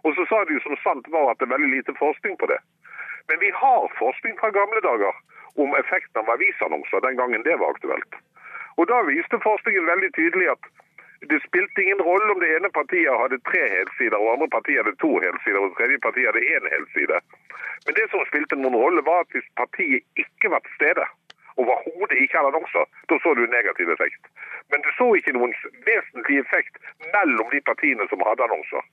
Og 0.04 0.16
så 0.18 0.26
sa 0.30 0.44
du 0.46 0.58
som 0.64 0.78
sant 0.84 1.06
var 1.14 1.32
at 1.32 1.40
det 1.40 1.48
er 1.48 1.56
veldig 1.56 1.74
lite 1.76 1.94
forskning 2.00 2.38
på 2.42 2.50
det. 2.50 2.58
Men 3.28 3.40
vi 3.40 3.52
har 3.54 3.92
forskning 4.00 4.40
fra 4.40 4.50
gamle 4.56 4.82
dager 4.82 5.14
om 5.62 5.76
effekten 5.76 6.22
av 6.22 6.34
avisannonser 6.34 7.06
den 7.06 7.20
gangen 7.20 7.46
det 7.46 7.60
var 7.62 7.76
aktuelt. 7.76 8.18
Og 8.78 8.90
da 8.90 9.02
viste 9.06 9.42
forskningen 9.46 9.90
veldig 9.90 10.12
tydelig 10.18 10.50
at 10.54 10.70
det 11.30 11.40
spilte 11.48 11.82
ingen 11.82 12.02
rolle 12.10 12.34
om 12.34 12.42
det 12.42 12.50
ene 12.56 12.70
partiet 12.70 13.22
hadde 13.22 13.40
tre 13.50 13.64
helsider, 13.74 14.18
og 14.18 14.34
andre 14.36 14.50
partiet 14.54 14.84
hadde 14.84 15.00
to 15.02 15.16
helsider, 15.24 15.60
og 15.60 15.72
det 15.72 15.78
tredje 15.80 16.04
partiet 16.06 16.30
hadde 16.30 16.46
én 16.56 16.68
helside. 16.74 17.22
Men 17.86 17.98
det 17.98 18.06
som 18.12 18.26
spilte 18.30 18.60
noen 18.60 18.78
rolle, 18.78 19.02
var 19.06 19.26
at 19.26 19.34
hvis 19.34 19.50
partiet 19.58 20.06
ikke 20.24 20.52
var 20.54 20.62
til 20.66 20.78
stede, 20.78 21.08
overhodet 21.62 22.20
ikke 22.24 22.42
annonser, 22.42 22.86
da 23.10 23.20
så 23.24 23.34
du 23.38 23.44
negativ 23.52 23.90
effekt. 23.94 24.30
Men 24.72 24.84
du 24.86 24.90
så 24.98 25.08
ikke 25.18 25.36
noen 25.38 25.54
vesentlig 25.88 26.42
effekt 26.44 26.80
mellom 27.14 27.50
de 27.54 27.62
partiene 27.70 28.08
som 28.12 28.24
hadde 28.28 28.46
annonser. 28.48 28.84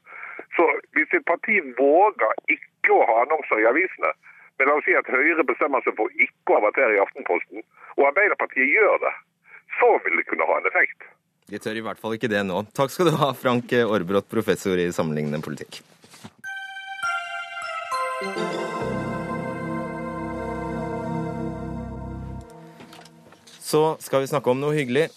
Så 0.56 0.66
hvis 0.96 1.16
et 1.16 1.26
parti 1.28 1.60
våger 1.78 2.32
ikke 2.56 2.94
å 2.94 3.04
ha 3.10 3.20
annonser 3.24 3.62
i 3.62 3.68
avisene, 3.70 4.12
men 4.58 4.70
la 4.70 4.76
oss 4.78 4.86
si 4.86 4.94
at 4.94 5.10
Høyre 5.10 5.42
bestemmer 5.46 5.82
seg 5.84 5.96
for 5.98 6.10
ikke 6.14 6.54
å 6.54 6.60
avertere 6.60 6.94
i 6.94 7.02
Aftenposten, 7.02 7.64
og 7.98 8.08
Arbeiderpartiet 8.10 8.70
gjør 8.70 9.00
det, 9.02 9.14
så 9.80 9.90
vil 10.04 10.20
det 10.20 10.28
kunne 10.30 10.46
ha 10.46 10.60
en 10.60 10.70
effekt. 10.70 11.08
De 11.50 11.60
tør 11.60 11.76
i 11.76 11.82
hvert 11.84 12.00
fall 12.00 12.14
ikke 12.16 12.30
det 12.32 12.44
nå. 12.46 12.62
Takk 12.76 12.94
skal 12.94 13.10
du 13.10 13.18
ha, 13.20 13.32
Frank 13.36 13.74
Aarbrot, 13.76 14.30
professor 14.30 14.78
i 14.80 14.88
sammenlignende 14.94 15.42
politikk. 15.44 15.82
Så 23.74 23.96
skal 23.98 24.22
vi 24.22 24.28
snakke 24.30 24.52
om 24.52 24.60
noe 24.62 24.76
hyggelig. 24.76 25.08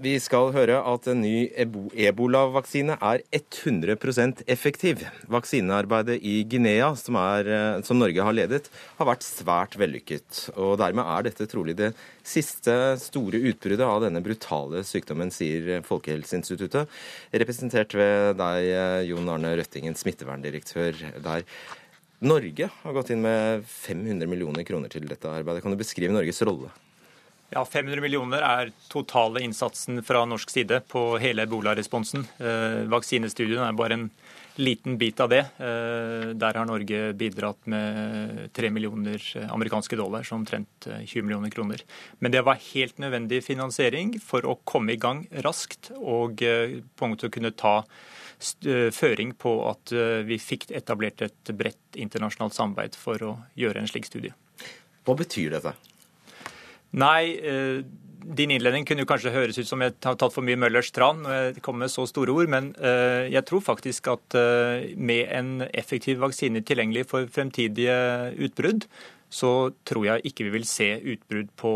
Vi 0.00 0.14
skal 0.22 0.54
høre 0.54 0.78
at 0.88 1.08
en 1.10 1.18
ny 1.20 1.50
ebolavaksine 1.58 2.94
er 3.04 3.20
100% 3.36 4.40
effektiv. 4.48 5.02
Vaksinearbeidet 5.28 6.16
i 6.24 6.38
Guinea, 6.48 6.94
som, 6.96 7.18
er, 7.20 7.50
eh, 7.52 7.82
som, 7.84 7.98
Norge 8.00 8.24
har 8.24 8.38
ledet, 8.38 8.70
har 8.96 9.10
vært 9.10 9.26
svært 9.26 9.76
vellykket. 9.76 10.40
Og 10.54 10.78
dermed 10.80 11.04
er 11.04 11.28
dette 11.28 11.50
trolig 11.52 11.76
det 11.76 11.90
siste 12.24 12.96
store 13.02 13.42
utbruddet 13.50 13.84
av 13.84 14.00
denne 14.06 14.24
brutale 14.24 14.86
sykdommen, 14.88 15.34
sier 15.34 15.84
Folkehelseinstituttet, 15.84 16.88
representert 17.44 17.92
ved 17.98 18.40
deg, 18.40 18.72
Jon 19.10 19.32
Arne 19.36 19.52
Røttingen, 19.60 19.98
smitteverndirektør 19.98 21.04
der. 21.28 21.44
Norge 22.24 22.72
har 22.80 23.00
gått 23.02 23.12
inn 23.12 23.26
med 23.28 23.68
500 23.68 24.24
millioner 24.30 24.64
kroner 24.64 24.96
til 24.96 25.04
dette 25.10 25.28
arbeidet. 25.28 25.66
Kan 25.66 25.76
du 25.76 25.84
beskrive 25.84 26.16
Norges 26.16 26.46
rolle? 26.48 26.72
Ja, 27.48 27.62
500 27.64 28.00
millioner 28.04 28.42
er 28.44 28.70
totale 28.92 29.40
innsatsen 29.40 30.02
fra 30.04 30.26
norsk 30.28 30.50
side 30.52 30.82
på 30.90 31.00
hele 31.22 31.46
ebola-responsen. 31.46 32.26
Eh, 32.44 32.82
vaksinestudien 32.92 33.62
er 33.64 33.78
bare 33.78 33.96
en 33.96 34.04
liten 34.60 34.98
bit 35.00 35.22
av 35.24 35.30
det. 35.32 35.40
Eh, 35.56 36.34
der 36.36 36.58
har 36.60 36.68
Norge 36.68 37.14
bidratt 37.16 37.64
med 37.64 38.52
3 38.52 38.72
millioner 38.74 39.24
amerikanske 39.48 39.96
dollar, 39.96 40.28
som 40.28 40.42
omtrent 40.42 40.90
20 40.90 41.00
eh, 41.00 41.24
millioner 41.24 41.54
kroner. 41.54 41.86
Men 42.20 42.36
det 42.36 42.44
var 42.44 42.60
helt 42.68 43.00
nødvendig 43.00 43.40
finansiering 43.48 44.18
for 44.20 44.44
å 44.44 44.58
komme 44.68 44.92
i 44.92 45.00
gang 45.00 45.24
raskt 45.40 45.94
og 45.96 46.44
på 46.44 47.08
en 47.08 47.16
måte 47.16 47.32
kunne 47.32 47.56
ta 47.56 47.80
føring 48.94 49.32
på 49.34 49.50
at 49.66 49.90
vi 50.28 50.36
fikk 50.38 50.68
etablert 50.70 51.24
et 51.26 51.50
bredt 51.58 51.96
internasjonalt 51.98 52.54
samarbeid 52.54 52.94
for 52.94 53.24
å 53.24 53.36
gjøre 53.58 53.82
en 53.82 53.90
slik 53.90 54.06
studie. 54.06 54.36
Hva 55.02 55.16
betyr 55.18 55.56
dette? 55.56 55.72
Nei, 56.96 57.36
eh, 57.36 57.82
din 58.28 58.52
innledning 58.52 58.84
kunne 58.88 59.06
kanskje 59.08 59.32
høres 59.32 59.58
ut 59.58 59.68
som 59.68 59.80
jeg 59.84 59.94
har 60.04 60.16
tatt 60.20 60.34
for 60.34 60.44
mye 60.44 60.58
Møllers 60.60 60.90
tran 60.92 61.22
når 61.24 61.36
jeg 61.36 61.62
kommer 61.64 61.86
med 61.86 61.92
så 61.92 62.04
store 62.08 62.32
ord, 62.34 62.48
men 62.52 62.70
eh, 62.76 63.28
jeg 63.32 63.44
tror 63.48 63.64
faktisk 63.64 64.10
at 64.12 64.36
eh, 64.38 64.90
med 64.96 65.28
en 65.32 65.52
effektiv 65.72 66.20
vaksine 66.24 66.64
tilgjengelig 66.64 67.06
for 67.12 67.28
fremtidige 67.32 67.98
utbrudd, 68.48 68.88
så 69.28 69.70
tror 69.84 70.06
jeg 70.06 70.24
ikke 70.30 70.46
vi 70.46 70.52
vil 70.54 70.66
se 70.68 70.86
utbrudd 71.12 71.50
på 71.60 71.72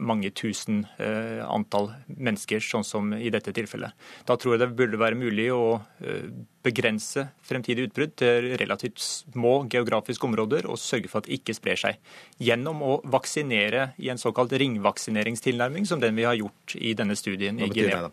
mange 0.00 0.30
tusen 0.36 0.84
eh, 0.96 1.42
antall 1.44 1.90
mennesker, 2.08 2.62
sånn 2.64 2.86
som 2.86 3.12
i 3.16 3.28
dette 3.32 3.52
tilfellet. 3.56 3.92
Da 4.24 4.38
tror 4.40 4.54
jeg 4.54 4.62
det 4.62 4.70
burde 4.78 5.00
være 5.00 5.18
mulig 5.20 5.50
å 5.52 5.82
eh, 6.00 6.30
begrense 6.64 7.26
fremtidige 7.44 7.90
utbrudd 7.90 8.14
til 8.22 8.54
relativt 8.60 9.02
små 9.04 9.66
geografiske 9.72 10.24
områder 10.30 10.68
og 10.70 10.80
sørge 10.80 11.12
for 11.12 11.20
at 11.20 11.28
det 11.28 11.36
ikke 11.40 11.56
sprer 11.58 11.82
seg. 11.82 12.00
Gjennom 12.40 12.80
å 12.80 12.94
vaksinere 13.12 13.90
i 14.00 14.08
en 14.12 14.20
såkalt 14.20 14.56
ringvaksineringstilnærming, 14.64 15.84
som 15.88 16.00
den 16.00 16.16
vi 16.16 16.24
har 16.24 16.40
gjort 16.40 16.78
i 16.80 16.94
denne 16.96 17.18
studien 17.20 17.60
i 17.60 17.68
Guinea. 17.68 18.08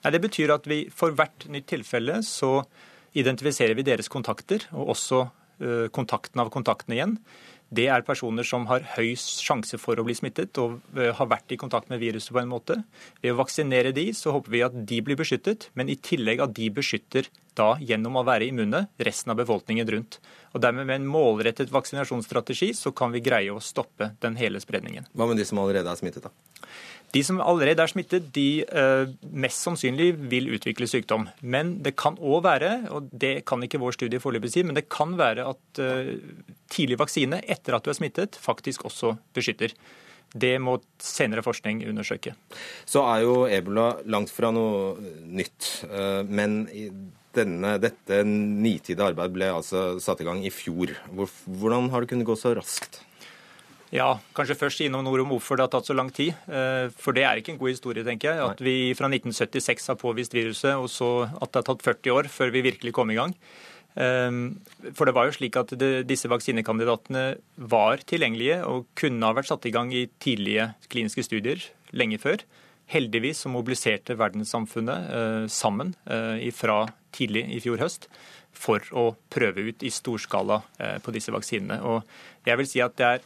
Det, 0.00 0.14
det 0.16 0.22
betyr 0.24 0.56
at 0.56 0.64
vi 0.70 0.86
for 0.88 1.12
hvert 1.18 1.46
nytt 1.52 1.68
tilfelle 1.74 2.22
så 2.24 2.62
identifiserer 3.12 3.76
vi 3.76 3.84
deres 3.84 4.08
kontakter, 4.08 4.64
og 4.72 4.94
også 4.94 5.26
kontakten 5.94 6.42
av 6.42 6.50
kontaktene 6.54 6.96
igjen 6.96 7.18
det 7.72 7.86
er 7.88 8.04
personer 8.04 8.44
som 8.46 8.66
har 8.68 8.84
høy 8.96 9.14
sjanse 9.16 9.78
for 9.80 9.98
å 9.98 10.04
bli 10.04 10.14
smittet 10.16 10.58
og 10.60 10.76
eh, 10.98 11.12
har 11.16 11.28
vært 11.30 11.54
i 11.54 11.58
kontakt 11.60 11.88
med 11.92 12.02
viruset 12.02 12.34
på 12.34 12.42
en 12.42 12.50
måte. 12.50 12.78
Ved 13.24 13.32
å 13.32 13.38
vaksinere 13.40 13.94
de, 13.96 14.10
så 14.16 14.34
håper 14.34 14.52
vi 14.52 14.64
at 14.66 14.76
de 14.76 15.00
blir 15.04 15.18
beskyttet, 15.18 15.70
men 15.78 15.88
i 15.88 15.96
tillegg 15.96 16.42
at 16.44 16.52
de 16.56 16.68
beskytter 16.74 17.30
da 17.56 17.74
gjennom 17.80 18.16
å 18.16 18.24
være 18.28 18.48
immune 18.48 18.86
resten 19.00 19.32
av 19.32 19.40
befolkningen 19.40 19.88
rundt. 19.94 20.20
Og 20.52 20.60
Dermed 20.64 20.88
med 20.88 21.00
en 21.00 21.08
målrettet 21.08 21.72
vaksinasjonsstrategi 21.72 22.72
så 22.76 22.92
kan 22.96 23.12
vi 23.12 23.24
greie 23.24 23.52
å 23.52 23.60
stoppe 23.60 24.12
den 24.24 24.36
hele 24.40 24.60
spredningen. 24.60 25.08
Hva 25.16 25.28
med 25.30 25.40
de 25.40 25.48
som 25.48 25.60
allerede 25.62 25.92
er 25.92 26.00
smittet, 26.00 26.28
da? 26.28 26.32
De 27.12 27.20
som 27.26 27.40
allerede 27.44 27.84
er 27.84 27.90
smittet, 27.90 28.30
de 28.32 28.64
eh, 28.64 29.10
mest 29.36 29.60
sannsynlig 29.66 30.14
vil 30.32 30.48
utvikle 30.56 30.88
sykdom. 30.88 31.26
Men 31.44 31.74
det 31.84 31.92
kan 32.00 32.16
òg 32.16 32.46
være, 32.46 32.70
og 32.94 33.10
det 33.12 33.42
kan 33.48 33.60
ikke 33.64 33.80
vår 33.82 33.98
studie 33.98 34.22
foreløpig 34.22 34.52
si, 34.54 34.64
men 34.64 34.78
det 34.78 34.86
kan 34.92 35.12
være 35.20 35.44
at 35.50 35.82
eh, 35.82 36.14
tidlig 36.72 36.96
vaksine 37.02 37.42
etter 37.44 37.76
at 37.76 37.84
du 37.84 37.92
er 37.92 37.98
smittet, 38.00 38.40
faktisk 38.40 38.86
også 38.88 39.16
beskytter. 39.36 39.76
Det 40.32 40.54
må 40.64 40.78
senere 41.04 41.44
forskning 41.44 41.84
undersøke. 41.90 42.32
Så 42.88 43.04
er 43.04 43.26
jo 43.26 43.42
ebola 43.44 43.90
langt 44.08 44.32
fra 44.32 44.48
noe 44.54 44.96
nytt. 45.28 45.68
Eh, 45.92 46.22
men 46.24 46.62
denne, 47.36 47.76
dette 47.80 48.22
nitide 48.24 49.04
arbeidet 49.04 49.36
ble 49.36 49.52
altså 49.52 49.98
satt 50.00 50.24
i 50.24 50.28
gang 50.28 50.40
i 50.44 50.52
fjor. 50.52 50.96
Hvordan 51.12 51.92
har 51.92 52.00
det 52.00 52.14
kunnet 52.14 52.28
gå 52.28 52.40
så 52.40 52.56
raskt? 52.56 53.02
Ja, 53.92 54.14
kanskje 54.32 54.56
først 54.56 54.80
noen 54.88 55.08
ord 55.10 55.20
om 55.20 55.34
hvorfor 55.34 55.58
det 55.58 55.66
har 55.66 55.72
tatt 55.74 55.90
så 55.90 55.96
lang 55.96 56.08
tid. 56.14 56.32
Eh, 56.48 56.86
for 56.96 57.12
det 57.12 57.26
er 57.28 57.40
ikke 57.40 57.52
en 57.52 57.60
god 57.60 57.74
historie, 57.74 58.04
tenker 58.06 58.30
jeg. 58.30 58.46
At 58.54 58.62
vi 58.64 58.94
fra 58.96 59.10
1976 59.12 59.90
har 59.92 60.00
påvist 60.00 60.32
viruset, 60.32 60.72
og 60.80 60.88
så 60.88 61.28
at 61.28 61.52
det 61.52 61.60
har 61.60 61.68
tatt 61.68 61.84
40 61.84 62.16
år 62.16 62.30
før 62.32 62.54
vi 62.54 62.64
virkelig 62.64 62.94
kom 62.96 63.12
i 63.12 63.18
gang. 63.20 63.36
Eh, 63.92 64.32
for 64.96 65.04
det 65.04 65.16
var 65.18 65.28
jo 65.28 65.36
slik 65.36 65.60
at 65.60 65.76
det, 65.76 65.92
disse 66.08 66.30
vaksinekandidatene 66.32 67.26
var 67.68 68.00
tilgjengelige 68.08 68.62
og 68.64 68.88
kunne 68.96 69.28
ha 69.28 69.36
vært 69.36 69.52
satt 69.52 69.68
i 69.68 69.74
gang 69.76 69.92
i 69.92 70.06
tidlige 70.24 70.70
kliniske 70.88 71.28
studier 71.28 71.60
lenge 71.92 72.16
før. 72.22 72.40
Heldigvis 72.92 73.44
så 73.44 73.52
mobiliserte 73.52 74.16
verdenssamfunnet 74.16 75.12
eh, 75.12 75.44
sammen 75.52 75.92
fra 76.56 76.86
tidlig 77.12 77.44
i 77.52 77.60
fjor 77.60 77.84
høst 77.84 78.08
for 78.52 78.84
å 78.92 79.12
prøve 79.32 79.64
ut 79.70 79.84
i 79.84 79.90
storskala 79.92 80.60
eh, 80.78 80.98
på 81.02 81.14
disse 81.14 81.32
vaksinene. 81.34 81.80
Og 81.88 82.48
jeg 82.48 82.60
vil 82.60 82.68
si 82.68 82.82
at 82.84 82.96
det 82.98 83.08
er 83.08 83.24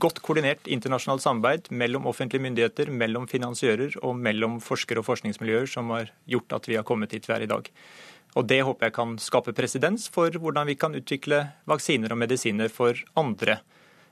godt 0.00 0.20
koordinert 0.24 0.68
internasjonalt 0.68 1.24
samarbeid 1.24 1.70
mellom 1.70 2.06
offentlige 2.10 2.44
myndigheter, 2.44 2.90
mellom 2.92 3.28
finansiører 3.30 3.96
og 4.04 4.18
mellom 4.20 4.58
forskere 4.60 5.00
og 5.00 5.08
forskningsmiljøer 5.08 5.70
som 5.70 5.92
har 5.94 6.12
gjort 6.28 6.58
at 6.58 6.68
vi 6.68 6.76
har 6.76 6.84
kommet 6.88 7.14
hit 7.16 7.28
vi 7.28 7.34
er 7.36 7.46
i 7.46 7.50
dag. 7.50 7.70
Og 8.36 8.44
Det 8.46 8.60
håper 8.62 8.86
jeg 8.86 8.96
kan 8.98 9.16
skape 9.16 9.54
presedens 9.56 10.10
for 10.12 10.30
hvordan 10.30 10.68
vi 10.68 10.76
kan 10.76 10.94
utvikle 10.94 11.40
vaksiner 11.64 12.12
og 12.12 12.20
medisiner 12.20 12.68
for 12.68 12.98
andre 13.16 13.60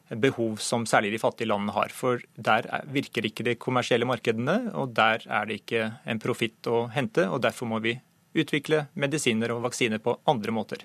behov 0.08 0.58
som 0.60 0.86
særlig 0.86 1.12
de 1.12 1.20
fattige 1.20 1.48
landene 1.48 1.74
har. 1.76 1.92
For 1.92 2.22
der 2.36 2.68
virker 2.92 3.24
ikke 3.24 3.44
de 3.44 3.56
kommersielle 3.60 4.08
markedene, 4.08 4.72
og 4.72 4.94
der 4.96 5.24
er 5.28 5.44
det 5.48 5.60
ikke 5.60 5.92
en 6.06 6.20
profitt 6.20 6.64
å 6.66 6.86
hente. 6.92 7.28
og 7.28 7.42
Derfor 7.42 7.68
må 7.68 7.80
vi 7.84 7.98
utvikle 8.34 8.86
medisiner 8.94 9.52
og 9.52 9.64
vaksiner 9.68 10.00
på 10.00 10.18
andre 10.26 10.52
måter. 10.52 10.84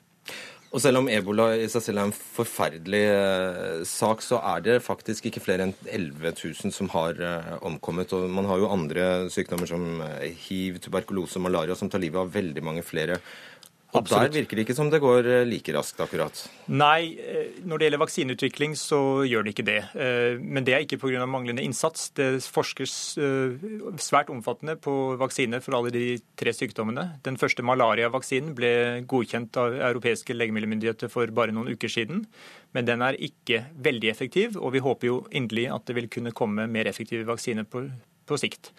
Og 0.69 0.81
selv 0.83 0.99
om 0.99 1.07
ebola 1.09 1.47
i 1.57 1.65
seg 1.71 1.81
selv 1.81 2.01
er 2.01 2.07
en 2.09 2.13
forferdelig 2.13 3.01
eh, 3.09 3.79
sak, 3.89 4.21
så 4.21 4.37
er 4.51 4.61
det 4.67 4.75
faktisk 4.85 5.25
ikke 5.25 5.41
flere 5.41 5.65
enn 5.65 5.73
11 5.87 6.35
000 6.35 6.73
som 6.75 6.91
har 6.93 7.17
eh, 7.25 7.55
omkommet. 7.65 8.13
Og 8.13 8.27
man 8.29 8.45
har 8.45 8.61
jo 8.61 8.69
andre 8.69 9.07
sykdommer 9.33 9.69
som 9.71 10.03
eh, 10.05 10.29
hiv, 10.45 10.77
tuberkulose 10.83 11.41
malaria 11.41 11.77
som 11.77 11.89
tar 11.89 12.03
livet 12.03 12.21
av 12.21 12.29
veldig 12.35 12.65
mange 12.67 12.85
flere. 12.85 13.17
Og 13.97 14.05
Der 14.05 14.29
virker 14.29 14.57
det 14.57 14.67
ikke 14.67 14.75
som 14.77 14.91
det 14.93 14.99
går 15.01 15.25
eh, 15.25 15.45
like 15.49 15.73
raskt, 15.73 15.97
akkurat. 16.03 16.43
Nei, 16.69 17.17
eh, 17.17 17.55
når 17.65 17.79
det 17.79 17.87
gjelder 17.87 18.01
vaksineutvikling, 18.03 18.75
så 18.77 18.99
gjør 19.25 19.47
det 19.47 19.53
ikke 19.55 19.65
det. 19.65 19.79
Eh, 19.97 20.37
men 20.37 20.65
det 20.67 20.75
er 20.75 20.85
ikke 20.85 20.99
pga. 21.01 21.25
manglende 21.25 21.63
innsats. 21.65 22.11
Det 22.13 22.27
forskes 22.45 22.93
svært 23.97 24.29
omfattende 24.29 24.77
på 24.77 25.17
vaksiner 25.17 25.63
for 25.65 25.79
alle 25.79 25.89
de 25.89 26.19
tre 26.37 26.53
sykdommene. 26.53 27.19
Den 27.25 27.37
første 27.37 27.65
malariavaksinen 27.65 28.53
ble 28.53 28.71
godkjent 29.09 29.57
av 29.57 29.73
europeiske 29.73 30.37
legemiddelmyndigheter 30.37 31.09
for 31.09 31.25
bare 31.33 31.55
noen 31.55 31.73
uker 31.73 31.89
siden. 31.89 32.27
Men 32.77 32.85
den 32.85 33.01
er 33.01 33.17
ikke 33.17 33.63
veldig 33.73 34.11
effektiv, 34.11 34.57
og 34.61 34.75
vi 34.77 34.85
håper 34.85 35.09
jo 35.09 35.17
inderlig 35.33 35.65
at 35.73 35.89
det 35.89 35.97
vil 35.97 36.11
kunne 36.13 36.35
komme 36.35 36.69
mer 36.69 36.85
effektive 36.85 37.25
vaksiner 37.25 37.65
på, 37.65 37.87
på 38.29 38.37
sikt. 38.39 38.71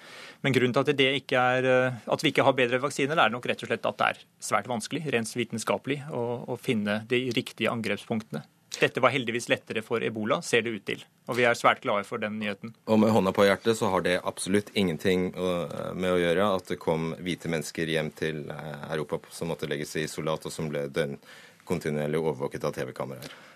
Men 0.44 0.54
grunnen 0.56 0.76
til 0.76 0.94
at, 0.94 1.02
ikke 1.20 1.42
er, 1.56 1.68
eh, 1.68 1.98
at, 2.06 2.24
vi 2.24 2.32
ikke 2.32 2.46
har 2.46 2.56
bedre 2.56 2.80
vaksiner, 2.82 3.18
er 3.18 3.34
nok 3.34 3.50
rett 3.50 3.66
og 3.66 3.70
slett 3.70 3.90
at 3.90 4.00
det 4.00 4.08
er 4.12 4.22
svært 4.50 4.70
vanskelig 4.70 5.04
rent 5.12 5.34
vitenskapelig 5.36 6.00
å, 6.14 6.24
å 6.54 6.58
finne 6.60 7.02
de 7.10 7.26
riktige 7.36 7.72
angrepspunktene. 7.72 8.46
Dette 8.78 9.02
var 9.02 9.10
heldigvis 9.10 9.48
lettere 9.50 9.82
for 9.82 10.02
ebola, 10.06 10.38
ser 10.46 10.62
det 10.62 10.70
ut 10.70 10.84
til. 10.86 11.02
Og 11.26 11.36
vi 11.38 11.44
er 11.48 11.58
svært 11.58 11.82
glade 11.82 12.06
for 12.06 12.22
den 12.22 12.38
nyheten. 12.38 12.72
Og 12.86 13.00
med 13.02 13.10
hånda 13.10 13.32
på 13.34 13.44
hjertet 13.48 13.76
så 13.76 13.90
har 13.90 14.04
det 14.06 14.20
absolutt 14.22 14.70
ingenting 14.78 15.32
med 15.34 16.10
å 16.12 16.20
gjøre 16.20 16.46
at 16.54 16.70
det 16.70 16.78
kom 16.82 17.10
hvite 17.18 17.50
mennesker 17.50 17.90
hjem 17.90 18.12
til 18.16 18.44
eh, 18.54 18.88
Europa 18.94 19.20
som 19.34 19.50
måtte 19.50 19.68
legges 19.70 19.96
i 19.98 20.06
isolat, 20.06 20.46
og 20.46 20.54
som 20.54 20.70
ble 20.70 20.86
døgnkontinuerlig 20.94 22.22
overvåket 22.22 22.68
av 22.70 22.76
TV-kameraer. 22.78 23.49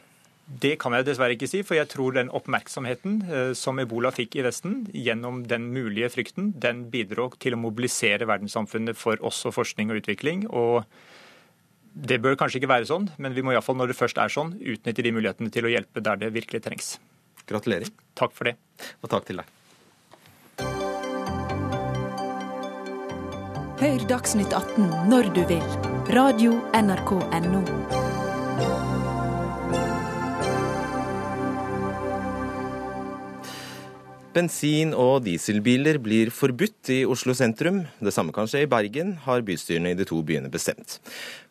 Det 0.45 0.75
kan 0.81 0.93
jeg 0.93 1.07
dessverre 1.07 1.37
ikke 1.39 1.49
si, 1.49 1.63
for 1.65 1.79
jeg 1.79 1.89
tror 1.89 2.13
den 2.17 2.29
oppmerksomheten 2.37 3.17
eh, 3.25 3.53
som 3.57 3.81
ebola 3.81 4.11
fikk 4.13 4.37
i 4.37 4.45
Vesten 4.45 4.83
gjennom 4.93 5.43
den 5.49 5.71
mulige 5.73 6.11
frykten, 6.13 6.53
den 6.61 6.85
bidro 6.93 7.31
til 7.41 7.57
å 7.57 7.61
mobilisere 7.63 8.29
verdenssamfunnet 8.29 8.99
for 9.01 9.21
også 9.25 9.55
forskning 9.57 9.93
og 9.93 10.03
utvikling. 10.03 10.49
og 10.51 10.85
det 11.95 12.19
bør 12.19 12.35
kanskje 12.35 12.59
ikke 12.59 12.73
være 12.73 12.89
sånn, 12.91 13.05
men 13.23 13.37
vi 13.37 13.43
må 13.47 13.53
iallfall 13.55 13.77
når 13.79 13.93
det 13.93 13.99
først 13.99 14.19
er 14.19 14.33
sånn, 14.33 14.57
utnytte 14.59 15.03
de 15.07 15.13
mulighetene 15.15 15.53
til 15.55 15.69
å 15.69 15.71
hjelpe 15.71 16.03
der 16.03 16.19
det 16.19 16.33
virkelig 16.35 16.65
trengs. 16.65 16.97
Gratulerer. 17.47 17.87
Takk 18.19 18.35
for 18.35 18.51
det. 18.51 18.57
Og 18.99 19.13
takk 19.13 19.29
til 19.29 19.39
deg. 19.39 19.53
Hør 23.85 24.07
Dagsnytt 24.11 24.55
18 24.55 25.11
når 25.13 25.31
du 25.37 25.45
vil. 25.51 25.69
Radio 26.15 26.59
NRK 26.75 27.15
Radio.nrk.no. 27.21 28.04
Bensin- 34.35 34.97
og 34.99 35.21
dieselbiler 35.23 36.01
blir 36.03 36.33
forbudt 36.35 36.89
i 36.91 37.05
Oslo 37.07 37.37
sentrum. 37.39 37.85
Det 38.03 38.11
samme 38.11 38.35
kan 38.35 38.49
skje 38.51 38.65
i 38.65 38.71
Bergen, 38.71 39.13
har 39.23 39.45
bystyrene 39.47 39.93
i 39.93 39.95
de 39.95 40.07
to 40.09 40.19
byene 40.27 40.51
bestemt. 40.51 40.97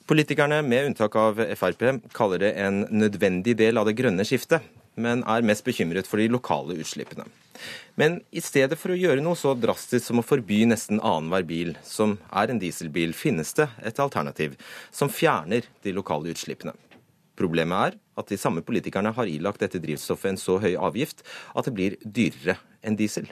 Politikerne, 0.03 0.59
med 0.67 0.89
unntak 0.89 1.15
av 1.15 1.39
Frp, 1.55 1.85
kaller 2.11 2.43
det 2.43 2.51
en 2.59 2.81
nødvendig 2.91 3.55
del 3.55 3.79
av 3.79 3.87
det 3.87 3.95
grønne 3.95 4.25
skiftet, 4.27 4.67
men 4.99 5.23
er 5.23 5.47
mest 5.47 5.63
bekymret 5.63 6.09
for 6.09 6.19
de 6.19 6.27
lokale 6.27 6.75
utslippene. 6.75 7.23
Men 7.95 8.19
i 8.35 8.43
stedet 8.43 8.75
for 8.75 8.91
å 8.91 8.99
gjøre 8.99 9.23
noe 9.23 9.39
så 9.39 9.55
drastisk 9.55 10.03
som 10.03 10.19
å 10.19 10.27
forby 10.27 10.65
nesten 10.67 10.99
annenhver 10.99 11.47
bil 11.47 11.77
som 11.87 12.17
er 12.35 12.51
en 12.51 12.59
dieselbil, 12.59 13.15
finnes 13.15 13.55
det 13.55 13.69
et 13.79 14.03
alternativ 14.03 14.59
som 14.91 15.07
fjerner 15.07 15.71
de 15.87 15.95
lokale 15.95 16.35
utslippene. 16.35 16.75
Problemet 17.39 17.93
er 17.93 17.99
at 18.19 18.29
de 18.29 18.37
samme 18.37 18.61
politikerne 18.65 19.13
har 19.15 19.29
ilagt 19.29 19.63
dette 19.63 19.81
drivstoffet 19.81 20.33
en 20.33 20.39
så 20.41 20.59
høy 20.61 20.75
avgift 20.75 21.23
at 21.57 21.65
det 21.65 21.73
blir 21.73 21.97
dyrere 22.03 22.59
enn 22.83 22.97
diesel. 22.99 23.29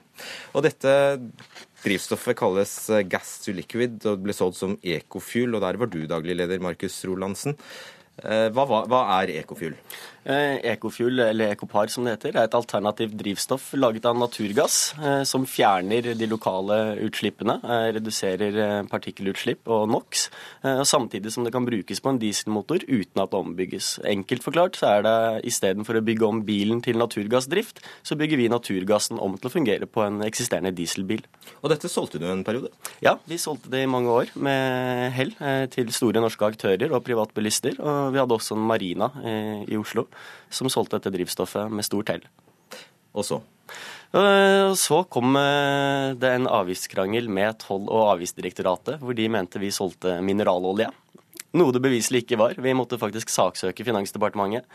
Og 0.56 0.66
dette 0.66 0.92
drivstoffet 1.84 2.38
kalles 2.40 2.76
gas 3.12 3.38
to 3.44 3.54
liquid 3.54 4.00
og 4.10 4.24
ble 4.26 4.36
solgt 4.36 4.60
som 4.62 4.78
ecofuel, 4.82 5.58
og 5.58 5.66
der 5.66 5.80
var 5.82 5.92
du 5.92 6.00
daglig 6.10 6.38
leder, 6.40 6.64
Markus 6.64 7.02
Rolandsen. 7.06 7.58
Eh, 8.22 8.48
hva, 8.54 8.66
hva, 8.70 8.84
hva 8.90 9.02
er 9.22 9.36
ecofuel? 9.40 9.76
Eh, 10.24 10.60
Ekofuel, 10.70 11.20
eller 11.20 11.56
Ekopar 11.56 11.90
som 11.90 12.06
det 12.06 12.14
heter, 12.14 12.36
er 12.36 12.46
et 12.46 12.54
alternativt 12.54 13.16
drivstoff 13.18 13.72
laget 13.74 14.06
av 14.06 14.20
naturgass 14.22 14.94
eh, 15.02 15.24
som 15.26 15.48
fjerner 15.50 16.12
de 16.14 16.28
lokale 16.30 16.78
utslippene, 17.08 17.56
eh, 17.66 17.88
reduserer 17.96 18.86
partikkelutslipp 18.92 19.70
og 19.72 19.88
NOx, 19.90 20.28
samtidig 20.86 21.32
som 21.34 21.46
det 21.46 21.52
kan 21.54 21.66
brukes 21.66 22.02
på 22.04 22.12
en 22.12 22.20
dieselmotor 22.22 22.84
uten 22.86 23.22
at 23.24 23.32
det 23.32 23.40
ombygges. 23.40 23.88
Enkelt 24.06 24.46
forklart 24.46 24.78
så 24.78 24.92
er 24.92 25.06
det 25.06 25.16
istedenfor 25.50 25.98
å 25.98 26.04
bygge 26.06 26.28
om 26.28 26.44
bilen 26.46 26.84
til 26.86 27.00
naturgassdrift, 27.02 27.82
så 28.06 28.18
bygger 28.20 28.38
vi 28.38 28.50
naturgassen 28.52 29.20
om 29.22 29.38
til 29.40 29.50
å 29.50 29.54
fungere 29.54 29.90
på 29.90 30.04
en 30.06 30.22
eksisterende 30.26 30.74
dieselbil. 30.78 31.24
Og 31.64 31.74
dette 31.74 31.90
solgte 31.90 32.22
du 32.22 32.28
en 32.30 32.46
periode? 32.46 32.70
Ja, 33.02 33.16
vi 33.30 33.40
solgte 33.42 33.72
det 33.74 33.84
i 33.86 33.90
mange 33.90 34.14
år 34.14 34.34
med 34.36 35.16
hell 35.18 35.34
til 35.74 35.90
store 35.96 36.22
norske 36.22 36.46
aktører 36.46 36.94
og 36.94 37.06
privatbilister. 37.08 37.80
Og 37.82 38.14
vi 38.14 38.22
hadde 38.22 38.38
også 38.38 38.58
en 38.58 38.68
marina 38.70 39.10
i 39.66 39.80
Oslo 39.80 40.08
som 40.50 40.70
solgte 40.72 41.00
dette 41.00 41.14
drivstoffet 41.16 41.72
med 41.72 41.88
stort 41.88 42.14
hell. 42.14 42.24
Og 43.18 43.28
så? 43.28 43.42
Eh, 44.12 44.74
så 44.76 45.04
kom 45.08 45.36
eh, 45.40 46.12
det 46.20 46.34
en 46.36 46.50
avgiftskrangel 46.52 47.30
med 47.32 47.60
Toll- 47.64 47.90
og 47.90 48.10
avgiftsdirektoratet, 48.16 49.00
hvor 49.00 49.16
de 49.16 49.28
mente 49.32 49.62
vi 49.62 49.72
solgte 49.72 50.18
mineralolje. 50.26 50.90
Noe 51.56 51.76
det 51.76 51.84
beviselig 51.84 52.24
ikke 52.24 52.40
var. 52.40 52.56
Vi 52.60 52.76
måtte 52.76 53.00
faktisk 53.00 53.32
saksøke 53.32 53.86
Finansdepartementet, 53.88 54.68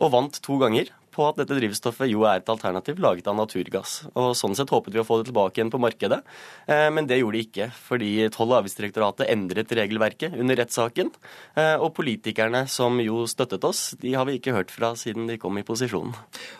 og 0.00 0.12
vant 0.14 0.38
to 0.44 0.56
ganger 0.60 0.92
på 1.12 1.26
at 1.28 1.38
dette 1.40 1.56
drivstoffet 1.58 2.10
jo 2.10 2.24
er 2.28 2.40
et 2.40 2.50
alternativ 2.52 3.00
laget 3.02 3.28
av 3.30 3.36
naturgass. 3.38 4.02
Og 4.16 4.32
Sånn 4.38 4.56
sett 4.58 4.72
håpet 4.72 4.94
vi 4.94 5.02
å 5.02 5.06
få 5.06 5.20
det 5.20 5.28
tilbake 5.30 5.60
igjen 5.60 5.72
på 5.72 5.80
markedet, 5.82 6.22
eh, 6.66 6.88
men 6.90 7.06
det 7.08 7.20
gjorde 7.20 7.38
de 7.38 7.44
ikke. 7.46 7.68
Fordi 7.88 8.10
Toll- 8.32 8.52
og 8.52 8.62
avgiftsdirektoratet 8.62 9.30
endret 9.32 9.72
regelverket 9.76 10.36
under 10.38 10.58
rettssaken. 10.58 11.12
Eh, 11.56 11.76
og 11.76 11.94
politikerne 11.94 12.64
som 12.68 12.98
jo 13.02 13.26
støttet 13.30 13.64
oss, 13.68 13.94
de 14.00 14.14
har 14.16 14.26
vi 14.28 14.38
ikke 14.38 14.56
hørt 14.56 14.72
fra 14.74 14.94
siden 14.98 15.28
de 15.28 15.38
kom 15.38 15.58
i 15.58 15.66
posisjon. 15.66 16.14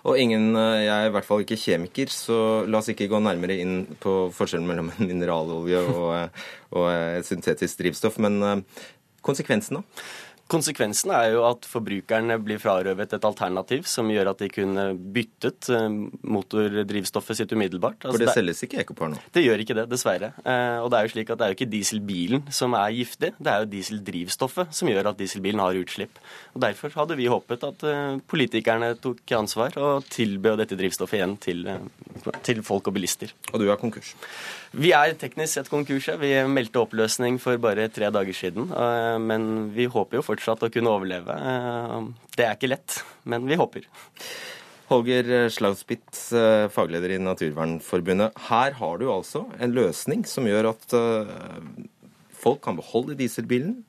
Og 0.05 0.19
ingen, 0.19 0.55
eh, 0.57 0.85
jeg 0.87 0.97
er 0.97 1.09
i 1.09 1.15
hvert 1.17 1.29
fall 1.29 1.45
ikke 1.45 1.61
kjemiker, 1.61 2.13
så 2.13 2.69
la 2.69 2.79
oss 2.79 2.89
ikke 2.93 3.09
gå 3.09 3.21
nærmere 3.23 3.59
inn 3.59 3.97
på 4.01 4.31
forskjellen 4.33 4.67
mellom 4.69 4.93
mineralolje 4.99 5.83
og, 5.93 6.43
og 6.73 6.89
et 6.93 7.29
syntetisk 7.29 7.79
drivstoff. 7.83 8.19
Men 8.23 8.65
konsekvensen, 9.23 9.81
da? 9.81 10.03
Konsekvensen 10.53 11.13
er 11.17 11.31
jo 11.33 11.45
at 11.49 11.65
forbrukerne 11.69 12.37
blir 12.45 12.61
frarøvet 12.61 13.15
et 13.17 13.25
alternativ 13.25 13.87
som 13.89 14.11
gjør 14.13 14.33
at 14.35 14.43
de 14.43 14.49
kunne 14.53 14.85
byttet 15.15 15.71
eh, 15.73 15.87
motordrivstoffet 16.37 17.41
sitt 17.41 17.55
umiddelbart. 17.57 18.03
Altså, 18.03 18.19
For 18.19 18.23
det, 18.23 18.29
det 18.29 18.37
selges 18.37 18.63
ikke 18.67 18.83
Ekopar 18.83 19.13
nå? 19.15 19.21
Det 19.33 19.45
gjør 19.47 19.65
ikke 19.65 19.77
det, 19.79 19.87
dessverre. 19.91 20.33
Eh, 20.45 20.79
og 20.83 20.91
det 20.93 20.99
er 20.99 21.09
jo 21.09 21.13
slik 21.15 21.33
at 21.33 21.41
det 21.41 21.47
er 21.47 21.55
jo 21.55 21.59
ikke 21.59 21.71
dieselbilen 21.73 22.45
som 22.53 22.77
er 22.77 22.93
giftig, 22.99 23.33
det 23.39 23.55
er 23.55 23.65
jo 23.65 23.71
dieseldrivstoffet 23.73 24.77
som 24.77 24.93
gjør 24.93 25.13
at 25.13 25.21
dieselbilen 25.23 25.65
har 25.65 25.81
utslipp. 25.81 26.21
Og 26.53 26.65
Derfor 26.67 26.93
hadde 27.01 27.19
vi 27.19 27.31
håpet 27.33 27.67
at 27.71 27.87
eh, 27.89 28.21
politikerne 28.35 28.93
tok 29.01 29.37
ansvar 29.39 29.79
og 29.81 30.09
tilbød 30.13 30.61
dette 30.61 30.79
drivstoffet 30.79 31.23
igjen 31.23 31.39
til, 31.43 31.65
til 32.47 32.63
folk 32.67 32.89
og 32.91 32.97
bilister. 32.97 33.33
Og 33.53 33.61
du 33.63 33.69
er 33.71 33.79
konkurs? 33.81 34.15
Vi 34.73 34.93
er 34.97 35.15
teknisk 35.19 35.59
sett 35.59 35.71
konkurs, 35.73 36.09
Vi 36.21 36.33
meldte 36.49 36.81
oppløsning 36.81 37.39
for 37.43 37.59
bare 37.59 37.89
tre 37.89 38.11
dager 38.11 38.33
siden. 38.33 38.71
Eh, 38.71 39.19
men 39.19 39.71
vi 39.75 39.87
håper 39.87 40.19
jo 40.19 40.27
fortsatt 40.27 40.63
å 40.63 40.71
kunne 40.73 40.91
overleve. 40.91 41.37
Eh, 41.37 42.09
det 42.37 42.47
er 42.47 42.57
ikke 42.57 42.73
lett, 42.73 43.03
men 43.25 43.47
vi 43.47 43.59
håper. 43.61 43.87
Holger 44.93 45.49
Slauspitz, 45.49 46.33
eh, 46.37 46.69
fagleder 46.69 47.17
i 47.17 47.23
Naturvernforbundet. 47.23 48.37
Her 48.49 48.73
har 48.73 48.99
du 48.99 49.09
altså 49.11 49.47
en 49.59 49.73
løsning 49.73 50.27
som 50.27 50.45
gjør 50.45 50.73
at 50.75 50.99
folk 52.43 52.63
kan 52.63 52.77
beholde 52.77 53.17
dieselbilen, 53.17 53.83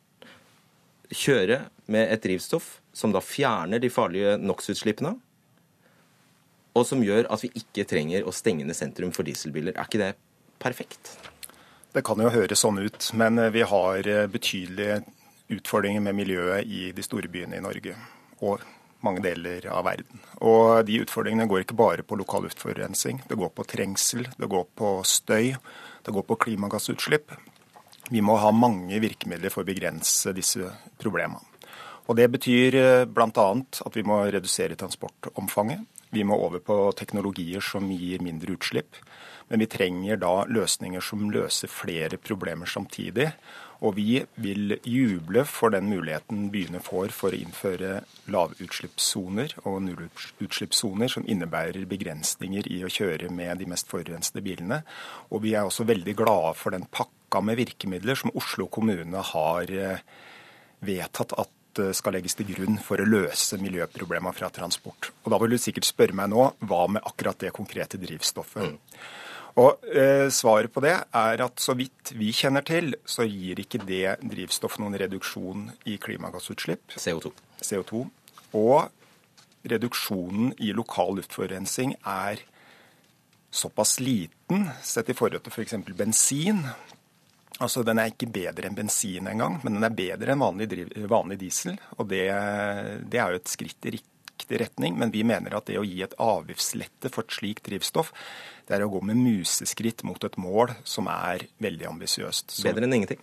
kjøre 1.14 1.66
med 1.92 2.10
et 2.10 2.24
drivstoff 2.24 2.80
som 2.94 3.12
da 3.14 3.22
fjerner 3.22 3.82
de 3.82 3.90
farlige 3.92 4.38
NOx-utslippene, 4.42 5.18
og 6.74 6.88
som 6.90 7.04
gjør 7.06 7.28
at 7.32 7.44
vi 7.46 7.52
ikke 7.60 7.86
trenger 7.90 8.26
å 8.26 8.34
stenge 8.34 8.66
ned 8.66 8.78
sentrum 8.78 9.14
for 9.14 9.28
dieselbiler. 9.28 9.76
Er 9.78 9.88
ikke 9.88 10.02
det 10.02 10.14
perfekt? 10.62 11.16
Det 11.94 12.02
kan 12.06 12.22
jo 12.22 12.32
høres 12.34 12.64
sånn 12.64 12.82
ut, 12.82 13.12
men 13.14 13.38
eh, 13.38 13.52
vi 13.54 13.66
har 13.70 14.08
eh, 14.10 14.30
betydelige 14.32 15.04
utfordringer 15.54 16.02
med 16.02 16.18
miljøet 16.18 16.66
i 16.66 16.88
de 16.96 17.06
store 17.06 17.30
byene 17.30 17.60
i 17.60 17.62
Norge 17.64 17.94
og 18.42 18.64
mange 19.06 19.22
deler 19.22 19.68
av 19.70 19.84
verden. 19.86 20.22
Og 20.42 20.82
de 20.88 21.02
utfordringene 21.04 21.46
går 21.52 21.66
ikke 21.66 21.78
bare 21.78 22.06
på 22.08 22.18
lokal 22.18 22.48
luftforurensning. 22.48 23.22
Det 23.30 23.38
går 23.38 23.52
på 23.54 23.66
trengsel, 23.68 24.26
det 24.40 24.50
går 24.50 24.66
på 24.80 24.94
støy, 25.06 25.52
det 26.04 26.14
går 26.16 26.26
på 26.26 26.40
klimagassutslipp. 26.48 27.36
Vi 28.10 28.24
må 28.26 28.40
ha 28.42 28.50
mange 28.56 28.98
virkemidler 29.04 29.54
for 29.54 29.64
å 29.64 29.68
begrense 29.68 30.34
disse 30.36 30.72
problemene. 31.00 31.44
Og 32.08 32.18
Det 32.18 32.26
betyr 32.32 32.76
bl.a. 33.08 33.46
at 33.86 33.96
vi 33.96 34.04
må 34.08 34.18
redusere 34.26 34.76
transportomfanget. 34.80 35.86
Vi 36.14 36.24
må 36.24 36.38
over 36.38 36.62
på 36.62 36.78
teknologier 36.98 37.64
som 37.66 37.90
gir 37.90 38.22
mindre 38.22 38.54
utslipp. 38.54 39.00
Men 39.50 39.64
vi 39.64 39.68
trenger 39.70 40.20
da 40.22 40.44
løsninger 40.46 41.04
som 41.04 41.26
løser 41.34 41.72
flere 41.72 42.20
problemer 42.22 42.70
samtidig. 42.70 43.32
Og 43.84 43.98
vi 43.98 44.22
vil 44.40 44.78
juble 44.88 45.44
for 45.50 45.74
den 45.74 45.90
muligheten 45.92 46.46
byene 46.54 46.80
får 46.84 47.12
for 47.16 47.34
å 47.34 47.40
innføre 47.40 48.04
lavutslippssoner 48.32 49.58
og 49.66 49.82
nullutslippssoner 49.88 51.12
som 51.12 51.26
innebærer 51.28 51.90
begrensninger 51.90 52.70
i 52.72 52.84
å 52.86 52.92
kjøre 52.94 53.32
med 53.34 53.60
de 53.60 53.68
mest 53.74 53.90
forurensede 53.92 54.46
bilene. 54.46 54.84
Og 55.34 55.44
vi 55.44 55.58
er 55.58 55.68
også 55.68 55.88
veldig 55.90 56.16
glade 56.22 56.54
for 56.62 56.78
den 56.78 56.88
pakka 56.88 57.42
med 57.44 57.60
virkemidler 57.60 58.22
som 58.22 58.32
Oslo 58.38 58.70
kommune 58.72 59.26
har 59.34 59.76
eh, 59.76 60.06
vedtatt 60.86 61.36
at 61.42 61.52
skal 61.96 62.16
legges 62.18 62.38
til 62.38 62.50
grunn 62.52 62.78
for 62.84 63.02
å 63.02 63.08
løse 63.08 63.58
miljøproblemer 63.62 64.36
fra 64.36 64.50
transport. 64.54 65.12
Og 65.24 65.34
Da 65.34 65.40
vil 65.42 65.56
du 65.56 65.62
sikkert 65.62 65.90
spørre 65.90 66.18
meg 66.18 66.32
nå 66.34 66.48
hva 66.68 66.86
med 66.92 67.06
akkurat 67.06 67.40
det 67.40 67.54
konkrete 67.56 68.00
drivstoffet. 68.02 68.74
Mm. 68.74 68.80
Og 69.62 69.86
eh, 69.94 70.28
Svaret 70.34 70.74
på 70.74 70.82
det 70.82 70.96
er 70.98 71.44
at 71.46 71.62
så 71.62 71.76
vidt 71.78 72.14
vi 72.18 72.32
kjenner 72.34 72.66
til, 72.66 72.96
så 73.06 73.26
gir 73.28 73.62
ikke 73.62 73.84
det 73.86 74.18
drivstoff 74.22 74.80
noen 74.82 74.98
reduksjon 74.98 75.68
i 75.90 76.00
klimagassutslipp. 76.02 76.96
CO2. 76.98 77.34
CO2. 77.62 78.02
Og 78.58 79.70
reduksjonen 79.70 80.56
i 80.62 80.74
lokal 80.76 81.20
luftforurensning 81.20 81.96
er 82.02 82.42
såpass 83.54 84.00
liten 84.02 84.68
sett 84.82 85.12
i 85.14 85.16
forhold 85.18 85.46
til 85.46 85.54
f.eks. 85.54 85.78
Bensin. 85.98 86.64
Altså, 87.62 87.84
Den 87.86 88.02
er 88.02 88.10
ikke 88.12 88.32
bedre 88.34 88.70
enn 88.70 88.78
bensin 88.78 89.28
engang, 89.30 89.60
men 89.64 89.78
den 89.78 89.86
er 89.86 89.94
bedre 89.94 90.34
enn 90.34 90.42
vanlig, 90.42 90.88
vanlig 91.10 91.38
diesel. 91.44 91.78
Og 92.00 92.10
det, 92.10 92.26
det 93.12 93.22
er 93.22 93.34
jo 93.34 93.42
et 93.42 93.52
skritt 93.52 93.90
i 93.90 93.96
riktig 93.98 94.62
retning, 94.64 94.98
men 95.00 95.14
vi 95.14 95.22
mener 95.28 95.56
at 95.56 95.70
det 95.70 95.78
å 95.80 95.86
gi 95.86 96.02
et 96.04 96.16
avgiftslette 96.22 97.12
for 97.14 97.26
et 97.26 97.36
slikt 97.38 97.68
drivstoff, 97.70 98.14
det 98.68 98.78
er 98.78 98.86
å 98.86 98.92
gå 98.92 99.04
med 99.06 99.20
museskritt 99.20 100.04
mot 100.08 100.24
et 100.24 100.40
mål 100.40 100.74
som 100.88 101.10
er 101.12 101.46
veldig 101.64 101.92
ambisiøst. 101.92 102.58
Bedre 102.66 102.88
enn 102.88 102.98
ingenting? 102.98 103.22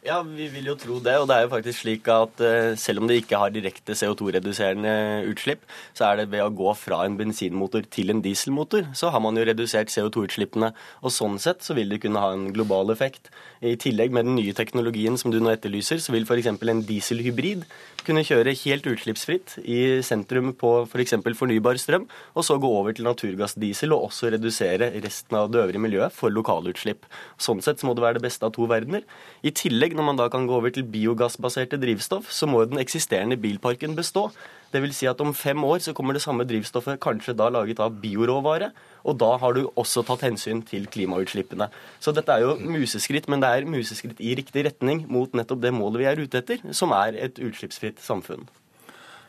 Ja, 0.00 0.22
vi 0.24 0.46
vil 0.48 0.64
jo 0.64 0.74
tro 0.80 0.94
det. 1.04 1.12
Og 1.20 1.26
det 1.28 1.34
er 1.36 1.44
jo 1.44 1.50
faktisk 1.52 1.82
slik 1.82 2.06
at 2.08 2.40
uh, 2.40 2.72
selv 2.80 3.02
om 3.02 3.08
det 3.08 3.18
ikke 3.20 3.36
har 3.36 3.52
direkte 3.52 3.92
CO2-reduserende 3.92 4.94
utslipp, 5.28 5.66
så 5.92 6.06
er 6.08 6.22
det 6.22 6.30
ved 6.32 6.40
å 6.40 6.54
gå 6.56 6.72
fra 6.78 7.02
en 7.04 7.18
bensinmotor 7.18 7.84
til 7.92 8.12
en 8.14 8.22
dieselmotor, 8.24 8.88
så 8.96 9.12
har 9.12 9.20
man 9.20 9.36
jo 9.36 9.44
redusert 9.44 9.92
CO2-utslippene. 9.92 10.72
Og 11.04 11.12
sånn 11.12 11.36
sett 11.42 11.66
så 11.66 11.76
vil 11.76 11.92
det 11.92 12.00
kunne 12.06 12.22
ha 12.22 12.32
en 12.32 12.48
global 12.56 12.94
effekt. 12.94 13.28
I 13.60 13.76
tillegg 13.76 14.16
med 14.16 14.24
den 14.24 14.38
nye 14.40 14.56
teknologien 14.56 15.20
som 15.20 15.34
du 15.34 15.36
nå 15.36 15.52
etterlyser, 15.52 16.00
så 16.00 16.16
vil 16.16 16.24
f.eks. 16.24 16.48
En 16.48 16.84
dieselhybrid 16.88 17.66
kunne 18.06 18.24
kjøre 18.26 18.54
helt 18.62 18.86
utslippsfritt 18.90 19.56
i 19.62 20.00
sentrum 20.06 20.52
på 20.58 20.72
f.eks. 20.86 21.16
For 21.20 21.38
fornybar 21.42 21.80
strøm, 21.80 22.06
og 22.34 22.46
så 22.46 22.58
gå 22.60 22.70
over 22.80 22.96
til 22.96 23.08
naturgassdiesel 23.08 23.94
og 23.96 24.08
også 24.08 24.32
redusere 24.34 24.90
resten 25.04 25.38
av 25.38 25.50
det 25.52 25.62
øvrige 25.62 25.82
miljøet 25.82 26.16
for 26.16 26.32
lokalutslipp. 26.34 27.08
Sånn 27.40 27.62
sett 27.64 27.82
så 27.82 27.88
må 27.88 27.96
det 27.96 28.04
være 28.04 28.20
det 28.20 28.26
beste 28.28 28.46
av 28.46 28.54
to 28.56 28.68
verdener. 28.70 29.04
I 29.42 29.54
tillegg, 29.56 29.96
når 29.98 30.08
man 30.10 30.20
da 30.20 30.30
kan 30.32 30.48
gå 30.48 30.56
over 30.58 30.74
til 30.74 30.88
biogassbaserte 30.90 31.80
drivstoff, 31.82 32.32
så 32.32 32.48
må 32.50 32.64
den 32.68 32.82
eksisterende 32.82 33.38
bilparken 33.40 33.98
bestå. 33.98 34.28
Vil 34.70 34.92
si 34.94 35.08
at 35.10 35.20
om 35.20 35.32
fem 35.34 35.58
år 35.66 35.80
så 35.82 35.94
kommer 35.96 36.14
det 36.14 36.22
samme 36.22 36.46
drivstoffet 36.46 37.00
kanskje 37.02 37.34
da 37.34 37.48
laget 37.50 37.80
av 37.82 37.96
bioråvare, 38.02 38.70
og 39.02 39.18
da 39.18 39.32
har 39.42 39.56
du 39.56 39.64
også 39.74 40.04
tatt 40.06 40.22
hensyn 40.28 40.62
til 40.66 40.86
klimautslippene. 40.86 41.70
Så 41.98 42.14
dette 42.14 42.36
er 42.36 42.44
jo 42.44 42.54
museskritt, 42.60 43.26
men 43.28 43.42
det 43.42 43.50
er 43.50 43.66
museskritt 43.66 44.22
i 44.22 44.36
riktig 44.38 44.68
retning 44.68 45.06
mot 45.10 45.34
nettopp 45.34 45.64
det 45.64 45.74
målet 45.74 46.04
vi 46.04 46.08
er 46.12 46.22
ute 46.22 46.42
etter, 46.42 46.62
som 46.76 46.94
er 46.94 47.18
et 47.18 47.42
utslippsfritt 47.42 47.98
samfunn. 48.04 48.46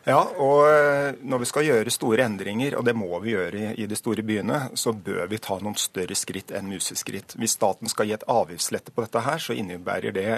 Ja, 0.02 0.22
og 0.42 0.64
eh, 0.66 1.12
når 1.22 1.44
vi 1.44 1.48
skal 1.50 1.68
gjøre 1.68 1.94
store 1.94 2.26
endringer, 2.26 2.74
og 2.80 2.86
det 2.88 2.96
må 2.98 3.20
vi 3.22 3.36
gjøre 3.36 3.76
i 3.78 3.86
de 3.86 3.98
store 3.98 4.24
byene, 4.26 4.64
så 4.74 4.96
bør 4.98 5.28
vi 5.30 5.38
ta 5.42 5.60
noen 5.62 5.78
større 5.78 6.18
skritt 6.18 6.54
enn 6.58 6.72
museskritt. 6.72 7.36
Hvis 7.38 7.54
staten 7.60 7.90
skal 7.92 8.10
gi 8.10 8.16
et 8.18 8.26
avgiftslette 8.26 8.94
på 8.96 9.06
dette 9.06 9.22
her, 9.28 9.38
så 9.42 9.54
innebærer 9.54 10.16
det 10.16 10.32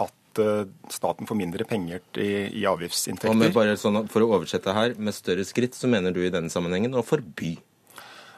at 0.00 0.14
eh, 0.38 0.68
staten 0.92 1.26
får 1.26 1.38
mindre 1.38 1.66
penger 1.68 2.04
i, 2.20 2.30
i 2.60 2.66
avgiftsinntekter. 2.68 3.32
Og 3.32 3.40
med 3.40 3.56
bare 3.56 3.74
sånn, 3.80 4.04
For 4.10 4.22
å 4.22 4.30
oversette 4.36 4.74
her, 4.76 4.94
med 4.98 5.16
større 5.16 5.44
skritt, 5.48 5.74
så 5.74 5.90
mener 5.90 6.14
du 6.14 6.22
i 6.22 6.30
denne 6.32 6.52
sammenhengen 6.52 6.94
å 6.94 7.02
forby? 7.06 7.56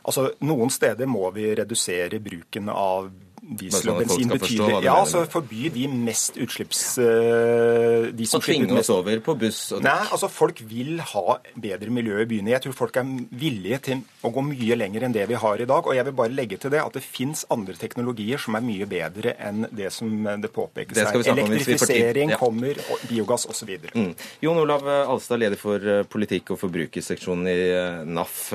Altså, 0.02 0.30
Noen 0.42 0.72
steder 0.72 1.06
må 1.10 1.28
vi 1.34 1.52
redusere 1.58 2.18
bruken 2.22 2.70
av 2.72 3.12
diesel 3.42 3.90
og 3.90 4.00
bensin 4.02 4.30
betydelig. 4.30 4.82
Ja, 4.86 4.94
altså 5.00 5.24
Forby 5.30 5.66
de 5.74 5.88
mest 5.90 6.38
utslipps... 6.40 6.82
Uh, 7.02 8.08
de 8.14 8.26
som 8.28 8.38
og 8.38 8.46
tvinge 8.46 8.78
oss 8.78 8.90
over 8.92 9.18
på 9.24 9.34
buss 9.38 9.60
og 9.76 9.82
Nei, 9.84 9.98
altså 10.14 10.30
folk 10.30 10.62
vil 10.70 11.02
ha 11.12 11.36
bedre 11.58 11.92
miljø 11.94 12.22
i 12.22 12.28
byene. 12.30 12.54
Jeg 12.54 12.64
tror 12.66 12.76
folk 12.84 12.98
er 13.02 13.10
villige 13.42 13.80
til 13.88 14.02
å 14.22 14.32
gå 14.34 14.46
mye 14.46 14.78
lenger 14.78 15.06
enn 15.06 15.16
det 15.16 15.26
vi 15.30 15.38
har 15.42 15.62
i 15.62 15.68
dag. 15.68 15.90
Og 15.90 15.98
jeg 15.98 16.06
vil 16.08 16.16
bare 16.22 16.34
legge 16.34 16.60
til 16.62 16.74
det 16.74 16.82
at 16.84 16.98
det 16.98 17.04
fins 17.04 17.44
andre 17.52 17.76
teknologier 17.78 18.42
som 18.42 18.58
er 18.58 18.66
mye 18.66 18.88
bedre 18.90 19.36
enn 19.42 19.66
det 19.74 19.90
som 19.94 20.10
det 20.42 20.52
påpekes 20.54 21.02
her. 21.02 21.22
Elektrifisering 21.32 22.34
ja. 22.34 22.40
kommer, 22.40 22.78
biogass 23.08 23.48
osv. 23.50 23.74
Mm. 23.94 24.12
Jon 24.44 24.60
Olav 24.62 24.86
Alstad, 24.86 25.42
leder 25.42 25.58
for 25.58 25.82
eh, 25.82 26.04
politikk- 26.08 26.54
og 26.54 26.60
forbrukerseksjonen 26.62 27.48
i 27.50 27.58
eh, 27.72 28.04
NAF 28.06 28.52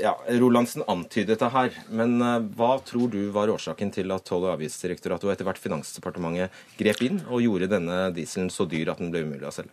ja, 0.00 0.12
Rolandsen 0.40 0.84
antydet 0.88 1.40
det 1.42 1.50
her, 1.52 1.74
men 1.92 2.16
eh, 2.24 2.44
hva 2.56 2.76
tror 2.86 3.10
du 3.12 3.20
var 3.34 3.52
årsaken 3.52 3.92
til 3.94 4.12
at 4.14 4.24
Toll- 4.28 4.46
og 4.46 4.54
avgiftsdirektoratet 4.56 5.28
og 5.28 5.34
etter 5.34 5.48
hvert 5.48 5.60
Finansdepartementet 5.60 6.62
grep 6.78 7.02
inn 7.04 7.22
og 7.28 7.42
gjorde 7.44 7.70
denne 7.74 8.06
dieselen 8.16 8.52
så 8.52 8.66
dyr 8.68 8.92
at 8.92 9.02
den 9.02 9.12
ble 9.12 9.24
umulig 9.26 9.48
å 9.48 9.54
selge? 9.54 9.72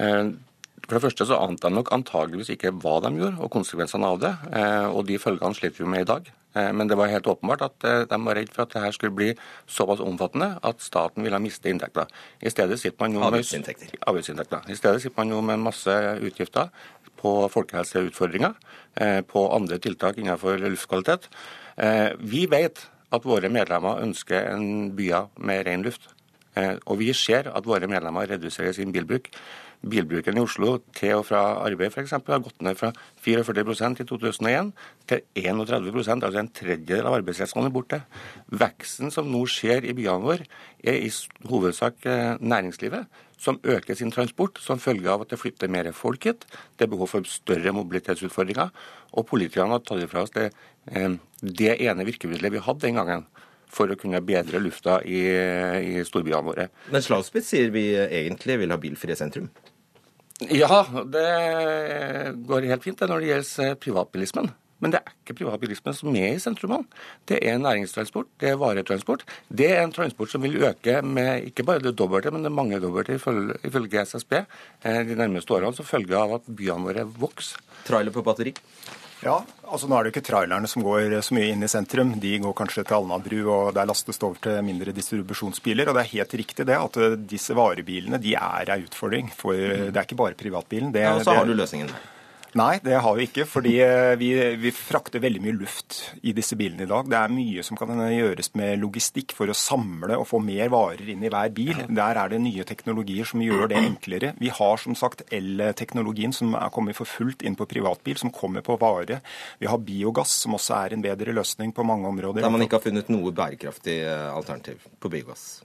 Eh, 0.00 0.32
for 0.86 0.96
det 0.96 1.04
første 1.04 1.28
så 1.28 1.38
ante 1.38 1.68
de 1.68 1.76
nok 1.76 1.92
antageligvis 1.94 2.54
ikke 2.54 2.72
hva 2.82 2.98
de 3.04 3.12
gjorde, 3.20 3.36
og 3.38 3.52
konsekvensene 3.52 4.08
av 4.08 4.20
det. 4.22 4.34
Eh, 4.56 4.86
og 4.88 5.04
de 5.10 5.18
følgene 5.20 5.58
slipper 5.58 5.84
vi 5.84 5.90
med 5.92 6.06
i 6.06 6.12
dag. 6.12 6.36
Men 6.50 6.88
det 6.90 6.96
var 6.98 7.06
helt 7.06 7.28
åpenbart 7.30 7.60
at 7.62 7.84
de 8.10 8.16
var 8.26 8.34
redd 8.34 8.48
for 8.50 8.64
at 8.64 8.72
det 8.72 8.80
her 8.82 8.94
skulle 8.96 9.14
bli 9.14 9.28
såpass 9.70 10.00
omfattende 10.02 10.48
at 10.66 10.82
staten 10.82 11.22
ville 11.22 11.38
miste 11.38 11.70
inntekter. 11.70 12.10
I 12.42 12.50
stedet 12.50 12.80
sitter 12.80 12.98
man 13.04 13.14
jo 13.14 13.20
med, 13.20 13.36
avgiftsinntekter. 13.36 14.66
I 14.66 14.74
stedet 14.74 15.04
sitter 15.04 15.14
man 15.20 15.30
jo 15.30 15.38
med 15.46 15.62
masse 15.62 15.94
utgifter 16.26 16.72
på 17.20 17.32
folkehelseutfordringer, 17.52 18.54
eh, 18.96 19.20
på 19.20 19.46
andre 19.54 19.78
tiltak 19.78 20.18
innenfor 20.18 20.60
luftkvalitet. 20.62 21.28
Eh, 21.76 22.12
vi 22.18 22.46
vet 22.46 22.86
at 23.12 23.26
våre 23.26 23.50
medlemmer 23.50 24.02
ønsker 24.02 24.52
en 24.54 24.92
byer 24.96 25.28
med 25.38 25.66
ren 25.66 25.82
luft. 25.82 26.08
Eh, 26.56 26.76
og 26.86 26.98
vi 26.98 27.12
ser 27.12 27.50
at 27.54 27.66
våre 27.66 27.86
medlemmer 27.86 28.26
reduserer 28.26 28.72
sin 28.72 28.92
bilbruk. 28.92 29.30
Bilbruken 29.80 30.36
i 30.36 30.40
Oslo 30.40 30.74
til 30.92 31.14
og 31.14 31.24
fra 31.24 31.64
arbeid 31.64 31.88
f.eks. 31.88 32.10
har 32.10 32.42
gått 32.44 32.60
ned 32.60 32.76
fra 32.76 32.92
44% 33.24 34.02
i 34.02 34.04
2001 34.04 34.72
til 35.08 35.22
31% 35.34 36.26
altså 36.26 36.38
en 36.38 36.52
tredjedel 36.52 37.06
av 37.08 37.16
arbeidsrettene 37.16 37.70
er 37.70 37.72
borte. 37.72 38.02
Veksten 38.52 39.10
som 39.10 39.30
nå 39.32 39.40
skjer 39.48 39.88
i 39.88 39.94
byene 39.96 40.20
våre, 40.20 40.44
er 40.84 41.00
i 41.00 41.08
hovedsak 41.48 42.04
næringslivet 42.44 43.08
som 43.40 43.58
øker 43.64 43.96
sin 43.96 44.12
transport 44.12 44.60
som 44.60 44.80
følge 44.82 45.08
av 45.10 45.24
at 45.24 45.32
det 45.32 45.40
flytter 45.40 45.70
mer 45.72 45.88
folk 45.96 46.26
hit. 46.28 46.44
Det 46.76 46.86
er 46.86 46.92
behov 46.92 47.08
for 47.14 47.28
større 47.28 47.72
mobilitetsutfordringer. 47.76 48.72
Og 49.16 49.26
politikerne 49.30 49.78
har 49.78 49.84
tatt 49.84 50.04
fra 50.10 50.26
oss 50.26 50.34
det, 50.36 50.50
eh, 50.92 51.16
det 51.40 51.78
ene 51.80 52.06
virkemidlet 52.08 52.52
vi 52.52 52.64
hadde 52.66 52.86
den 52.86 53.00
gangen 53.00 53.26
for 53.70 53.90
å 53.90 53.96
kunne 53.98 54.20
bedre 54.26 54.60
lufta 54.60 54.98
i, 55.06 55.20
i 55.94 56.04
storbyene 56.04 56.46
våre. 56.46 56.68
Men 56.90 57.04
Slagsbit 57.04 57.46
sier 57.46 57.70
vi 57.74 57.92
egentlig 57.96 58.58
vil 58.60 58.74
ha 58.74 58.80
bilfrie 58.82 59.16
sentrum? 59.16 59.48
Ja, 60.48 60.82
det 61.04 61.28
går 62.48 62.68
helt 62.70 62.84
fint 62.84 62.98
det 62.98 63.08
når 63.10 63.22
det 63.22 63.30
gjelder 63.30 63.78
privatbilismen. 63.82 64.50
Men 64.80 64.94
det 64.94 65.00
er 65.00 65.14
ikke 65.14 65.36
privatbilismen 65.42 65.96
som 65.96 66.16
er 66.16 66.34
i 66.34 66.42
sentrumene. 66.42 66.88
Det 67.28 67.40
er 67.46 67.60
næringstransport, 67.60 68.30
det 68.40 68.52
er 68.52 68.60
varetransport. 68.60 69.26
Det 69.48 69.68
er 69.74 69.82
en 69.84 69.94
transport 69.94 70.32
som 70.32 70.44
vil 70.44 70.60
øke 70.64 71.00
med 71.04 71.50
ikke 71.50 71.66
bare 71.68 71.84
det 71.84 71.96
dobbelte, 71.98 72.32
men 72.32 72.46
det 72.46 72.52
mange 72.54 72.80
dobbelte 72.80 73.18
ifølge 73.18 74.06
SSB 74.06 74.40
eh, 74.40 75.02
de 75.08 75.18
nærmeste 75.18 75.54
årene, 75.56 75.76
som 75.76 75.88
følge 75.88 76.16
av 76.16 76.38
at 76.40 76.48
byene 76.48 76.88
våre 76.88 77.04
vokser. 77.04 77.60
Trailer 77.86 78.14
på 78.14 78.24
batteri? 78.24 78.54
Ja, 79.20 79.34
altså 79.68 79.84
nå 79.84 79.98
er 79.98 80.06
det 80.06 80.10
jo 80.10 80.14
ikke 80.14 80.28
trailerne 80.30 80.68
som 80.70 80.84
går 80.84 81.18
så 81.20 81.34
mye 81.36 81.50
inn 81.52 81.64
i 81.64 81.68
sentrum. 81.68 82.14
De 82.22 82.38
går 82.40 82.54
kanskje 82.56 82.86
til 82.88 82.96
Alnabru, 82.96 83.40
og 83.52 83.74
der 83.76 83.88
lastes 83.90 84.20
over 84.24 84.40
til 84.40 84.62
mindre 84.64 84.94
distribusjonsbiler. 84.96 85.90
Og 85.90 85.98
det 85.98 86.06
er 86.06 86.14
helt 86.14 86.38
riktig 86.40 86.64
det 86.70 86.78
at 86.78 86.96
eh, 86.96 87.18
disse 87.28 87.56
varebilene 87.56 88.20
de 88.22 88.32
er 88.38 88.72
ei 88.72 88.80
utfordring. 88.86 89.28
For 89.36 89.52
det 89.60 89.92
er 89.92 90.08
ikke 90.08 90.20
bare 90.22 90.40
privatbilen. 90.40 90.94
Det, 90.96 91.04
ja, 91.04 91.18
og 91.18 91.28
så 91.28 91.36
har 91.36 91.48
du 91.48 91.52
løsningen. 91.52 91.92
Nei, 92.58 92.80
det 92.82 92.96
har 92.98 93.14
vi 93.14 93.26
ikke. 93.28 93.44
Fordi 93.46 93.76
eh, 93.84 94.16
vi, 94.18 94.30
vi, 94.58 94.72
frakter 94.74 95.22
veldig 95.22 95.42
mye 95.44 95.54
luft 95.54 96.00
i 96.26 96.32
disse 96.36 96.58
bilene 96.58 96.86
i 96.86 96.90
dag. 96.90 97.06
Det 97.10 97.18
er 97.18 97.34
mye 97.34 97.64
som 97.66 97.78
kan 97.78 97.92
gjøres 98.10 98.52
med 98.58 98.80
logistikk 98.82 99.34
for 99.36 99.50
å 99.50 99.56
samle 99.56 100.18
og 100.18 100.26
få 100.30 100.40
mer 100.42 100.72
varer 100.72 101.12
inn 101.12 101.22
i 101.22 101.30
hver 101.30 101.52
bil. 101.54 101.84
Der 101.86 102.22
er 102.22 102.32
det 102.32 102.42
nye 102.42 102.66
teknologier 102.66 103.28
som 103.28 103.44
gjør 103.44 103.70
det 103.70 103.78
enklere. 103.80 104.34
Vi 104.40 104.50
har 104.56 104.82
som 104.82 104.98
sagt 104.98 105.24
el-teknologien 105.30 106.34
som 106.34 106.56
er 106.58 106.74
kommet 106.74 106.98
for 106.98 107.08
fullt 107.08 107.46
inn 107.46 107.58
på 107.58 107.68
privatbil, 107.70 108.18
som 108.18 108.34
kommer 108.34 108.66
på 108.66 108.78
vare. 108.80 109.20
Vi 109.62 109.70
har 109.70 109.82
biogass, 109.86 110.34
som 110.44 110.58
også 110.58 110.76
er 110.82 110.96
en 110.96 111.06
bedre 111.06 111.34
løsning 111.36 111.74
på 111.76 111.86
mange 111.86 112.10
områder. 112.10 112.42
Der 112.42 112.52
man 112.52 112.66
ikke 112.66 112.80
har 112.80 112.88
funnet 112.88 113.10
noe 113.12 113.34
bærekraftig 113.34 114.00
eh, 114.02 114.30
alternativ 114.34 114.88
på 114.98 115.12
biogass? 115.12 115.60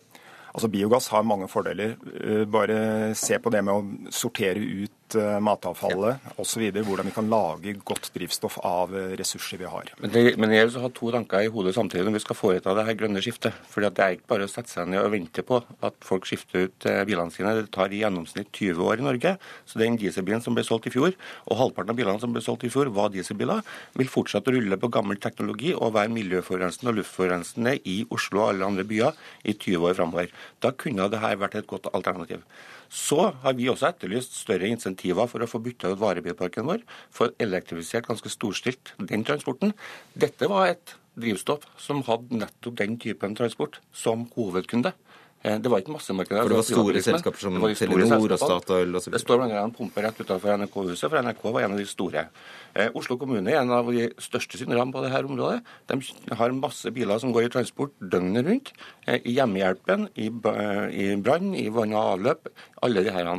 Altså 0.55 0.69
Biogass 0.71 1.09
har 1.11 1.25
mange 1.27 1.49
fordeler. 1.51 1.97
Eh, 2.15 2.45
bare 2.47 3.13
se 3.19 3.35
på 3.43 3.51
det 3.51 3.59
med 3.67 3.73
å 3.75 4.11
sortere 4.15 4.61
ut 4.61 4.94
Eh, 5.13 5.39
matavfallet 5.39 6.17
ja. 6.23 6.31
osv. 6.41 6.63
Hvordan 6.73 7.05
vi 7.05 7.13
kan 7.13 7.27
lage 7.29 7.75
godt 7.85 8.07
drivstoff 8.15 8.57
av 8.65 8.93
eh, 8.97 9.11
ressurser 9.19 9.59
vi 9.61 9.67
har. 9.69 9.91
Men, 10.01 10.11
det, 10.11 10.23
men 10.41 10.53
jeg 10.55 10.71
vil 10.71 10.81
ha 10.81 10.89
to 10.97 11.11
tanker 11.13 11.45
i 11.45 11.51
hodet 11.53 11.75
samtidig 11.77 12.07
når 12.07 12.17
vi 12.17 12.21
skal 12.23 12.37
foreta 12.39 12.73
det 12.75 12.87
her 12.87 12.97
grønne 12.97 13.21
skiftet. 13.21 13.53
Fordi 13.69 13.91
Det 13.93 14.03
er 14.03 14.17
ikke 14.17 14.31
bare 14.33 14.47
å 14.47 14.51
sette 14.51 14.73
seg 14.73 14.89
ned 14.89 15.03
og 15.03 15.13
vente 15.13 15.45
på 15.45 15.61
at 15.61 15.97
folk 16.03 16.25
skifter 16.25 16.65
ut 16.65 16.89
eh, 16.89 17.03
bilene 17.07 17.31
sine. 17.31 17.53
Det 17.59 17.69
tar 17.75 17.93
i 17.93 18.01
gjennomsnitt 18.01 18.49
20 18.49 18.81
år 18.89 19.03
i 19.03 19.07
Norge. 19.07 19.35
Så 19.69 19.79
den 19.79 19.99
dieselbilen 20.01 20.41
som 20.43 20.57
ble 20.57 20.65
solgt 20.65 20.89
i 20.89 20.95
fjor, 20.95 21.13
og 21.45 21.61
halvparten 21.61 21.93
av 21.93 22.01
bilene 22.01 22.23
som 22.23 22.33
ble 22.33 22.43
solgt 22.43 22.65
i 22.65 22.73
fjor, 22.73 22.89
var 22.97 23.13
dieselbiler, 23.13 23.61
vil 24.01 24.09
fortsette 24.11 24.49
å 24.49 24.57
rulle 24.57 24.81
på 24.81 24.89
gammel 24.97 25.21
teknologi 25.21 25.75
og 25.77 25.93
være 25.99 26.15
miljøforurensende 26.17 26.95
og 26.95 27.03
luftforurensende 27.03 27.77
i 27.85 28.01
Oslo 28.09 28.41
og 28.41 28.55
alle 28.55 28.73
andre 28.73 28.89
byer 28.89 29.13
i 29.45 29.53
20 29.53 29.91
år 29.91 29.99
framover. 30.01 30.33
Da 30.65 30.73
kunne 30.73 31.11
det 31.13 31.21
her 31.21 31.37
vært 31.45 31.61
et 31.61 31.69
godt 31.69 31.93
alternativ. 31.93 32.41
Så 32.89 33.31
har 33.43 33.55
vi 33.57 33.69
også 33.71 33.89
etterlyst 33.89 34.35
større 34.37 34.69
insentiver 34.71 35.29
for 35.31 35.43
å 35.43 35.49
få 35.49 35.61
bytta 35.63 35.93
ut 35.93 36.01
varebilparken 36.01 36.67
vår, 36.67 36.83
få 37.13 37.31
elektrifisert 37.41 38.07
ganske 38.09 38.31
storstilt 38.33 38.93
den 38.99 39.25
transporten. 39.27 39.73
Dette 40.13 40.49
var 40.51 40.73
et 40.73 40.95
drivstoff 41.15 41.65
som 41.79 42.03
hadde 42.07 42.41
nettopp 42.41 42.77
den 42.81 42.97
typen 43.01 43.35
transport 43.37 43.79
som 43.95 44.27
hovedkunde. 44.35 44.91
Eh, 45.45 45.59
det 45.61 45.69
var 45.69 45.81
ikke 45.83 45.93
massemarkedet. 45.93 46.41
For 46.41 46.49
det 46.49 46.57
var 46.57 46.65
store 46.65 47.01
selskaper 47.05 47.43
som 47.43 47.57
Telenor 47.61 48.33
og 48.33 48.39
Statoil 48.41 48.97
osv.? 48.97 49.11
Det 49.13 49.21
står 49.21 49.43
bl.a. 49.43 49.59
en 49.61 49.73
pumpe 49.75 50.01
rett 50.01 50.21
utenfor 50.21 50.57
NRK-huset, 50.57 51.05
for 51.05 51.21
NRK 51.21 51.43
var 51.45 51.67
en 51.67 51.75
av 51.75 51.81
de 51.81 51.85
store. 51.89 52.23
Eh, 52.73 52.89
Oslo 52.97 53.19
kommune 53.21 53.53
er 53.53 53.59
en 53.61 53.73
av 53.75 53.91
de 53.93 54.07
største 54.25 54.57
synderne 54.57 54.87
på 54.95 55.03
dette 55.05 55.21
området. 55.29 55.61
De 55.91 55.99
har 56.39 56.57
masse 56.57 56.89
biler 56.95 57.21
som 57.21 57.35
går 57.35 57.45
i 57.45 57.53
transport 57.53 57.93
døgnet 58.01 58.49
rundt. 58.49 58.73
Eh, 59.05 59.19
I 59.21 59.37
hjemmehjelpen, 59.37 60.09
i, 60.17 60.31
i 60.31 61.07
brann, 61.21 61.53
i 61.53 61.67
vann 61.69 61.93
og 61.93 62.15
avløp. 62.15 62.49
Alle 62.85 63.05
de 63.05 63.13
her. 63.13 63.33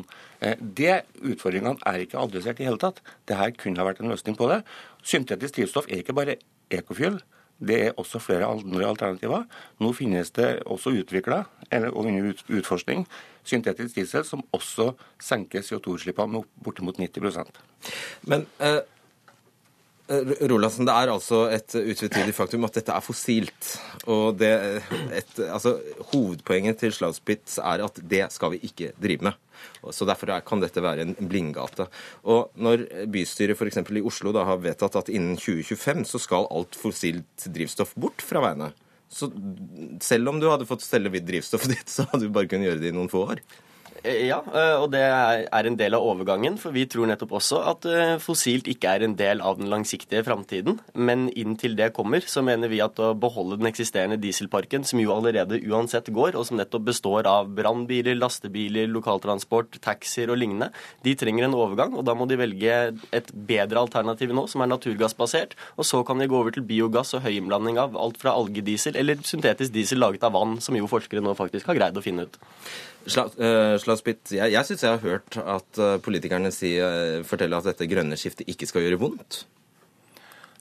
De 0.60 0.90
Utfordringene 1.26 1.80
er 1.88 2.04
ikke 2.04 2.20
adressert 2.22 2.60
i 2.62 2.68
hele 2.68 2.78
tatt. 2.78 3.02
Dette 3.26 3.54
kunne 3.58 3.82
ha 3.82 3.88
vært 3.88 4.04
en 4.04 4.12
løsning 4.12 4.38
på 4.38 4.46
det. 4.52 4.62
Syntetisk 5.06 5.58
drivstoff 5.58 5.90
er 5.90 6.04
ikke 6.04 6.14
bare 6.14 6.38
ekofuel. 6.70 7.18
Det 7.58 7.76
er 7.86 7.94
også 7.96 8.20
flere 8.20 8.48
andre 8.48 8.84
alternativer. 8.88 9.46
Nå 9.80 9.92
finnes 9.96 10.30
det 10.36 10.62
også 10.66 10.92
utvikla, 11.00 11.44
og 11.72 12.02
under 12.04 12.34
utforskning, 12.52 13.06
syntetisk 13.46 13.96
diesel 13.96 14.26
som 14.26 14.42
også 14.52 14.92
senker 15.22 15.64
CO2-utslippene 15.64 16.36
med 16.36 16.50
bortimot 16.64 16.98
90% 17.00 17.62
Men 18.26 18.46
eh, 18.60 18.82
Rolandsen, 20.06 20.86
Det 20.86 20.94
er 20.94 21.10
altså 21.10 21.38
et 21.50 21.74
utvetydig 21.74 22.34
faktum 22.34 22.64
at 22.68 22.76
dette 22.78 22.94
er 22.94 23.02
fossilt. 23.02 23.72
og 24.06 24.38
det, 24.38 24.82
et, 25.10 25.32
altså, 25.48 25.80
Hovedpoenget 26.12 26.78
til 26.78 26.94
Slauspitz 26.94 27.58
er 27.58 27.82
at 27.84 27.98
det 28.02 28.30
skal 28.32 28.54
vi 28.54 28.60
ikke 28.62 28.92
drive 29.02 29.26
med. 29.26 29.34
Så 29.90 30.06
Derfor 30.06 30.30
kan 30.46 30.62
dette 30.62 30.82
være 30.82 31.02
en 31.02 31.16
blindgate. 31.18 31.88
Og 32.24 32.50
Når 32.54 32.86
bystyret 33.10 33.58
f.eks. 33.58 33.82
i 33.90 34.02
Oslo 34.02 34.32
da 34.32 34.44
har 34.44 34.62
vedtatt 34.62 34.96
at 34.96 35.08
innen 35.08 35.36
2025 35.36 36.04
så 36.06 36.22
skal 36.22 36.50
alt 36.50 36.78
fossilt 36.78 37.48
drivstoff 37.50 37.94
bort 37.98 38.22
fra 38.22 38.44
veiene, 38.44 38.72
så 39.08 39.30
selv 40.02 40.28
om 40.28 40.40
du 40.40 40.48
hadde 40.50 40.66
fått 40.66 40.82
stelle 40.82 41.10
vidt 41.10 41.26
drivstoffet 41.26 41.72
ditt, 41.76 41.90
så 41.90 42.06
hadde 42.10 42.26
du 42.26 42.34
bare 42.34 42.50
kunnet 42.50 42.70
gjøre 42.70 42.82
det 42.82 42.92
i 42.92 42.96
noen 42.96 43.10
få 43.10 43.26
år. 43.26 43.42
Eh, 44.02 44.26
ja, 44.28 44.38
eh, 44.52 44.74
og 44.80 44.90
det 44.92 45.02
er 45.02 45.68
en 45.68 45.76
del 45.78 45.96
av 45.96 46.04
overgangen. 46.04 46.56
For 46.60 46.74
vi 46.74 46.86
tror 46.90 47.08
nettopp 47.10 47.36
også 47.38 47.60
at 47.70 47.86
eh, 47.90 48.16
fossilt 48.22 48.68
ikke 48.70 48.92
er 48.96 49.04
en 49.06 49.16
del 49.18 49.42
av 49.44 49.60
den 49.60 49.70
langsiktige 49.72 50.24
framtiden. 50.26 50.78
Men 50.94 51.26
inntil 51.30 51.76
det 51.78 51.92
kommer, 51.96 52.24
så 52.26 52.42
mener 52.46 52.70
vi 52.72 52.82
at 52.84 52.98
å 53.02 53.12
beholde 53.18 53.58
den 53.60 53.70
eksisterende 53.70 54.18
dieselparken, 54.20 54.86
som 54.86 55.00
jo 55.02 55.14
allerede 55.14 55.60
uansett 55.66 56.10
går, 56.14 56.36
og 56.36 56.48
som 56.48 56.60
nettopp 56.60 56.88
består 56.90 57.28
av 57.30 57.50
brannbiler, 57.56 58.18
lastebiler, 58.18 58.90
lokaltransport, 58.92 59.80
taxier 59.84 60.32
og 60.32 60.40
lignende, 60.42 60.72
de 61.06 61.16
trenger 61.18 61.46
en 61.46 61.58
overgang. 61.58 61.96
Og 61.96 62.06
da 62.06 62.16
må 62.18 62.28
de 62.28 62.40
velge 62.40 62.80
et 63.16 63.32
bedre 63.48 63.82
alternativ 63.82 64.34
nå, 64.36 64.46
som 64.50 64.64
er 64.64 64.72
naturgassbasert. 64.72 65.56
Og 65.76 65.88
så 65.88 66.02
kan 66.06 66.20
de 66.20 66.28
gå 66.30 66.38
over 66.38 66.54
til 66.54 66.66
biogass 66.66 67.14
og 67.16 67.24
høyinnblanding 67.26 67.80
av 67.80 67.96
alt 68.00 68.20
fra 68.20 68.34
algediesel 68.36 68.98
eller 68.98 69.22
syntetisk 69.26 69.74
diesel 69.74 70.02
laget 70.02 70.26
av 70.26 70.36
vann, 70.36 70.58
som 70.62 70.76
jo 70.76 70.90
forskere 70.90 71.24
nå 71.24 71.36
faktisk 71.38 71.70
har 71.70 71.78
greid 71.78 71.98
å 71.98 72.04
finne 72.04 72.26
ut. 72.26 72.38
Slagsbitt, 73.06 74.32
jeg, 74.34 74.52
jeg 74.54 74.68
syns 74.68 74.82
jeg 74.82 74.96
har 74.96 75.04
hørt 75.04 75.38
at 75.42 75.82
eh, 75.82 75.98
politikerne 76.02 76.50
si, 76.54 76.74
eh, 76.82 77.22
fortelle 77.26 77.58
at 77.58 77.68
dette 77.70 77.88
grønne 77.90 78.18
skiftet 78.18 78.48
ikke 78.50 78.68
skal 78.68 78.86
gjøre 78.86 79.00
vondt. 79.02 79.44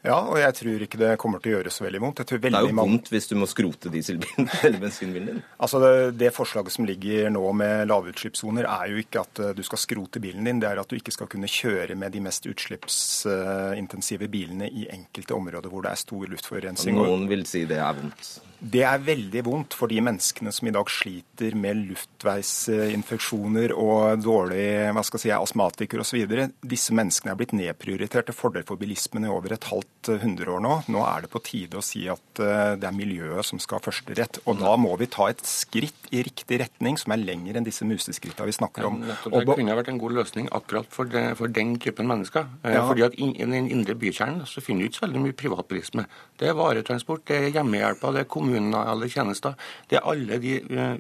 Ja, 0.06 0.20
og 0.22 0.38
jeg 0.38 0.54
tror 0.60 0.84
ikke 0.86 1.00
det 1.02 1.12
kommer 1.22 1.42
til 1.42 1.52
å 1.52 1.58
gjøre 1.58 1.72
så 1.74 1.86
veldig 1.88 2.02
vondt. 2.04 2.22
det 2.30 2.52
er 2.52 2.68
jo 2.68 2.76
vondt 2.78 3.10
hvis 3.10 3.28
du 3.32 3.36
må 3.40 3.48
skrote 3.50 3.90
dieselbilen 3.90 4.50
eller 4.68 4.78
bensinbilen 4.84 5.32
din. 5.32 5.40
Altså 5.58 5.82
det, 5.82 5.94
det, 6.20 6.30
forslaget 6.36 6.76
som 6.76 6.86
ligger 6.86 7.32
nå 7.34 7.42
med 7.58 7.88
lavutslippssoner, 7.90 8.70
er 8.70 8.94
jo 8.94 9.02
ikke 9.02 9.24
at 9.26 9.42
eh, 9.42 9.54
du 9.58 9.64
skal 9.66 9.82
skrote 9.82 10.22
bilen 10.22 10.46
din, 10.46 10.62
det 10.62 10.70
er 10.70 10.82
at 10.82 10.92
du 10.92 11.00
ikke 11.00 11.14
skal 11.16 11.30
kunne 11.32 11.50
kjøre 11.50 11.98
med 11.98 12.14
de 12.14 12.22
mest 12.28 12.46
utslippsintensive 12.52 14.30
bilene 14.32 14.70
i 14.70 14.86
enkelte 14.94 15.38
områder 15.38 15.74
hvor 15.74 15.88
det 15.88 15.96
er 15.96 16.04
stor 16.06 16.30
luftforurensning. 16.36 17.02
Noen 17.02 17.26
vil 17.32 17.48
si 17.50 17.66
det 17.70 17.82
er 17.82 17.98
vondt. 17.98 18.36
Det 18.60 18.84
er 18.88 19.02
veldig 19.04 19.42
vondt 19.46 19.76
for 19.78 19.92
de 19.92 20.00
menneskene 20.04 20.52
som 20.56 20.68
i 20.70 20.74
dag 20.74 20.90
sliter 20.92 21.56
med 21.60 21.82
luftveisinfeksjoner 21.92 23.74
og 23.76 24.24
dårlig 24.24 24.66
hva 24.96 25.04
skal 25.06 25.20
jeg 25.20 25.24
si, 25.26 25.32
astmatikere 25.36 26.06
osv. 26.06 26.24
Disse 26.64 26.96
menneskene 26.96 27.34
er 27.34 27.40
blitt 27.40 27.56
nedprioritert 27.58 28.30
til 28.30 28.38
fordel 28.38 28.66
for 28.68 28.80
bilismen 28.80 29.28
i 29.28 29.32
over 29.32 29.54
et 29.56 29.68
halvt 29.70 30.14
hundreår 30.24 30.64
nå. 30.64 30.74
Nå 30.94 31.04
er 31.04 31.26
det 31.26 31.32
på 31.34 31.44
tide 31.46 31.80
å 31.80 31.84
si 31.86 32.06
at 32.12 32.42
eh, 32.42 32.74
det 32.80 32.88
er 32.88 32.96
miljøet 32.96 33.46
som 33.48 33.62
skal 33.62 33.80
ha 33.80 33.86
førsterett. 33.86 34.42
Og 34.48 34.62
da 34.62 34.76
må 34.80 34.96
vi 35.02 35.10
ta 35.12 35.30
et 35.32 35.44
skritt 35.46 36.10
i 36.16 36.24
riktig 36.26 36.62
retning 36.64 36.98
som 37.02 37.14
er 37.16 37.22
lenger 37.22 37.60
enn 37.60 37.68
disse 37.68 37.86
museskrittene 37.88 38.48
vi 38.50 38.56
snakker 38.56 38.88
om. 38.88 39.02
Ja, 39.04 39.18
det 39.36 39.46
kunne 39.52 39.78
vært 39.78 39.92
en 39.92 40.02
god 40.02 40.18
løsning 40.22 40.50
akkurat 40.56 40.90
for, 40.94 41.10
det, 41.12 41.26
for 41.42 41.52
den 41.52 41.76
typen 41.82 42.10
mennesker. 42.10 42.48
Eh, 42.64 42.78
ja. 42.78 42.86
Fordi 42.88 43.06
at 43.10 43.20
I 43.20 43.32
den 43.44 43.70
indre 43.70 43.98
bykjernen 44.00 44.48
så 44.50 44.64
finner 44.64 44.86
du 44.86 44.90
ikke 44.90 45.02
så 45.02 45.08
veldig 45.08 45.26
mye 45.28 45.38
privatbilisme. 45.38 46.08
Det 46.40 46.50
er 46.50 46.58
varetransport, 46.58 47.26
det 47.30 47.42
er 47.42 47.54
hjemmehjelpa, 47.60 48.14
det 48.16 48.24
er 48.24 48.30
kommune 48.32 48.45
kommunene 48.46 48.82
eller 48.92 49.12
tjenester. 49.12 49.56
Det 49.90 50.00
er 50.00 50.10
alle 50.10 50.40
de 50.42 50.58
eh, 50.62 50.98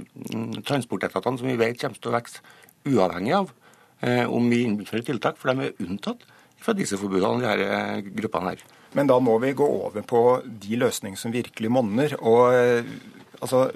transportetatene 0.68 1.42
som 1.42 1.50
vi 1.50 1.58
vet 1.60 1.80
kommer 1.82 2.02
til 2.02 2.12
å 2.12 2.16
vokse, 2.18 2.46
uavhengig 2.86 3.36
av 3.38 3.52
eh, 4.06 4.26
om 4.30 4.50
vi 4.52 4.64
innfører 4.66 5.06
tiltak, 5.08 5.40
for 5.42 5.52
de 5.54 5.70
er 5.70 5.86
unntatt 5.86 6.26
fra 6.62 6.74
disse 6.78 6.98
forbudene, 6.98 7.44
de 7.44 7.50
her 7.50 7.66
eh, 7.66 8.10
gruppene 8.18 8.54
her. 8.54 8.66
Men 8.96 9.10
da 9.12 9.20
må 9.20 9.38
vi 9.44 9.56
gå 9.58 9.66
over 9.66 10.06
på 10.08 10.24
de 10.46 10.80
løsningene 10.82 11.20
som 11.20 11.34
virkelig 11.34 11.72
monner. 11.74 12.16
og 12.22 12.56
altså, 13.42 13.68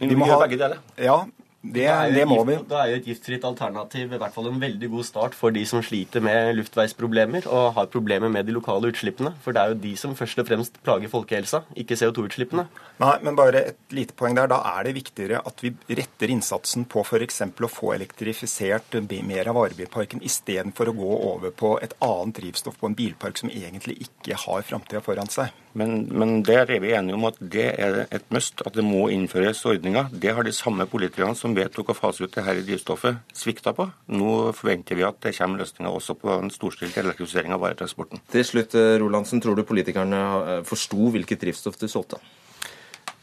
vi 0.00 0.16
må 0.16 0.26
ha, 0.30 0.38
begge 0.46 0.58
deler. 0.62 0.80
Ja, 0.96 1.18
det, 1.62 1.86
det, 2.10 2.24
må 2.26 2.40
vi. 2.42 2.56
Da 2.66 2.80
er 2.82 2.90
jo 2.90 2.96
et 2.98 3.06
giftfritt 3.06 3.44
alternativ 3.46 4.10
i 4.10 4.18
hvert 4.18 4.34
fall 4.34 4.48
en 4.50 4.58
veldig 4.58 4.88
god 4.96 5.06
start 5.06 5.36
for 5.38 5.54
de 5.54 5.62
som 5.68 5.78
sliter 5.86 6.24
med 6.24 6.56
luftveisproblemer 6.58 7.46
og 7.46 7.76
har 7.76 7.86
problemer 7.92 8.32
med 8.34 8.48
de 8.48 8.56
lokale 8.56 8.90
utslippene. 8.90 9.30
For 9.44 9.54
det 9.54 9.62
er 9.62 9.70
jo 9.70 9.78
de 9.84 9.92
som 10.00 10.16
først 10.18 10.42
og 10.42 10.48
fremst 10.50 10.80
plager 10.82 11.12
folkehelsa, 11.12 11.62
ikke 11.78 12.00
CO2-utslippene. 12.00 12.66
Nei, 13.02 13.14
men 13.22 13.38
bare 13.38 13.62
et 13.70 13.94
lite 13.94 14.18
poeng 14.18 14.34
der. 14.34 14.50
Da 14.50 14.58
er 14.72 14.88
det 14.88 14.96
viktigere 14.98 15.44
at 15.46 15.62
vi 15.62 15.70
retter 15.94 16.34
innsatsen 16.34 16.88
på 16.90 17.06
f.eks. 17.06 17.44
å 17.46 17.70
få 17.70 17.94
elektrifisert 17.94 18.98
mer 19.22 19.52
av 19.52 19.60
varebilparken 19.60 20.26
istedenfor 20.26 20.90
å 20.90 20.98
gå 20.98 21.16
over 21.30 21.54
på 21.54 21.76
et 21.78 21.94
annet 22.02 22.42
drivstoff 22.42 22.80
på 22.80 22.90
en 22.90 22.98
bilpark 22.98 23.38
som 23.38 23.54
egentlig 23.54 24.00
ikke 24.08 24.40
har 24.48 24.66
framtida 24.66 25.04
foran 25.04 25.30
seg. 25.30 25.54
Men, 25.78 26.08
men, 26.12 26.42
der 26.44 26.68
er 26.68 26.82
vi 26.82 26.92
enige 26.92 27.16
om 27.16 27.24
at 27.28 27.38
det 27.40 27.68
er 27.80 28.02
et 28.12 28.26
must, 28.34 28.60
at 28.66 28.74
det 28.76 28.84
må 28.84 29.06
innføres 29.12 29.64
ordninger. 29.68 30.10
Det 30.12 30.34
har 30.34 30.44
de 30.44 30.52
samme 30.52 30.86
politikerne 30.90 31.36
som 31.38 31.56
vedtok 31.56 31.92
å 31.92 31.96
fase 31.96 32.24
ut 32.24 32.34
det 32.34 32.44
her 32.44 32.60
i 32.60 32.66
drivstoffet, 32.66 33.22
svikta 33.36 33.72
på. 33.76 33.88
Nå 34.12 34.52
forventer 34.56 34.98
vi 34.98 35.06
at 35.08 35.20
det 35.24 35.34
kommer 35.38 35.62
løsninger 35.62 35.92
også 35.92 36.18
på 36.20 36.34
en 36.36 36.52
storstilt 36.52 36.98
elektrifisering 37.00 37.56
av 37.56 37.64
varetransporten. 37.64 38.20
Til 38.32 38.44
slutt, 38.44 38.76
eh, 38.76 38.98
Rolandsen, 39.00 39.40
tror 39.40 39.56
du 39.56 39.64
politikerne 39.64 40.22
eh, 40.58 40.62
forsto 40.68 41.12
hvilket 41.14 41.40
drivstoff 41.46 41.80
du 41.80 41.88
solgte? 41.88 42.20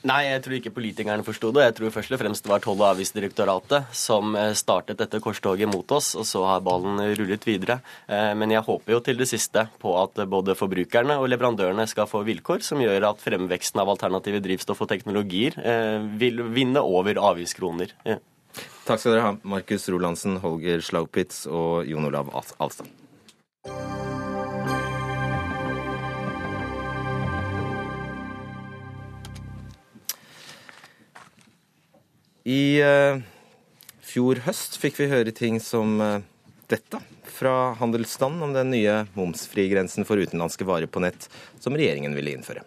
Nei, 0.08 0.22
jeg 0.30 0.44
tror 0.46 0.56
ikke 0.56 0.72
politikerne 0.72 1.26
forsto 1.28 1.50
det. 1.52 1.66
Jeg 1.66 1.76
tror 1.76 1.92
først 1.92 2.14
og 2.16 2.20
fremst 2.22 2.46
det 2.46 2.52
var 2.54 2.62
Toll- 2.64 2.80
og 2.80 2.86
avgiftsdirektoratet 2.94 3.90
som 4.00 4.32
eh, 4.40 4.54
startet 4.56 5.02
dette 5.02 5.20
korstoget 5.20 5.68
mot 5.68 5.92
oss, 5.92 6.14
og 6.16 6.24
så 6.28 6.46
har 6.48 6.64
ballen 6.64 7.02
rullet 7.20 7.44
videre. 7.44 7.82
Eh, 8.08 8.32
men 8.40 8.54
jeg 8.56 8.64
håper 8.64 8.96
jo 8.96 9.02
til 9.04 9.20
det 9.20 9.28
siste 9.28 9.66
på 9.84 9.98
at 10.00 10.22
både 10.32 10.56
forbrukerne 10.56 11.20
og 11.20 11.28
leverandørene 11.34 11.84
skal 11.92 12.08
få 12.08 12.24
vilkår 12.30 12.64
som 12.64 12.80
gjør 12.80 13.10
at 13.10 13.26
fremveksten 13.26 13.84
av 13.84 13.92
alternative 13.92 14.40
drivstoff 14.46 14.86
og 14.86 14.92
teknologier 14.94 15.60
eh, 15.60 16.00
vil 16.22 16.46
vinne 16.56 16.80
over 16.80 17.20
avgiftskroner. 17.34 17.92
Takk 18.88 19.04
skal 19.04 19.18
dere 19.18 19.28
ha, 19.28 19.36
Markus 19.44 19.92
Rolandsen, 19.92 20.40
Holger 20.40 20.80
Slaupitz 20.80 21.44
og 21.52 21.84
Jon 21.92 22.08
Olav 22.08 22.32
Alstad. 22.40 22.88
I 32.48 32.80
uh, 32.84 33.20
fjor 34.06 34.44
høst 34.46 34.80
fikk 34.80 35.00
vi 35.02 35.10
høre 35.12 35.34
ting 35.36 35.60
som 35.64 36.00
uh, 36.00 36.20
dette 36.72 37.02
fra 37.30 37.74
handelsstanden 37.80 38.44
om 38.44 38.54
den 38.56 38.72
nye 38.74 39.04
momsfrigrensen 39.16 40.08
for 40.08 40.20
utenlandske 40.20 40.68
varer 40.68 40.92
på 40.92 41.02
nett 41.04 41.30
som 41.60 41.76
regjeringen 41.78 42.16
ville 42.18 42.34
innføre. 42.36 42.64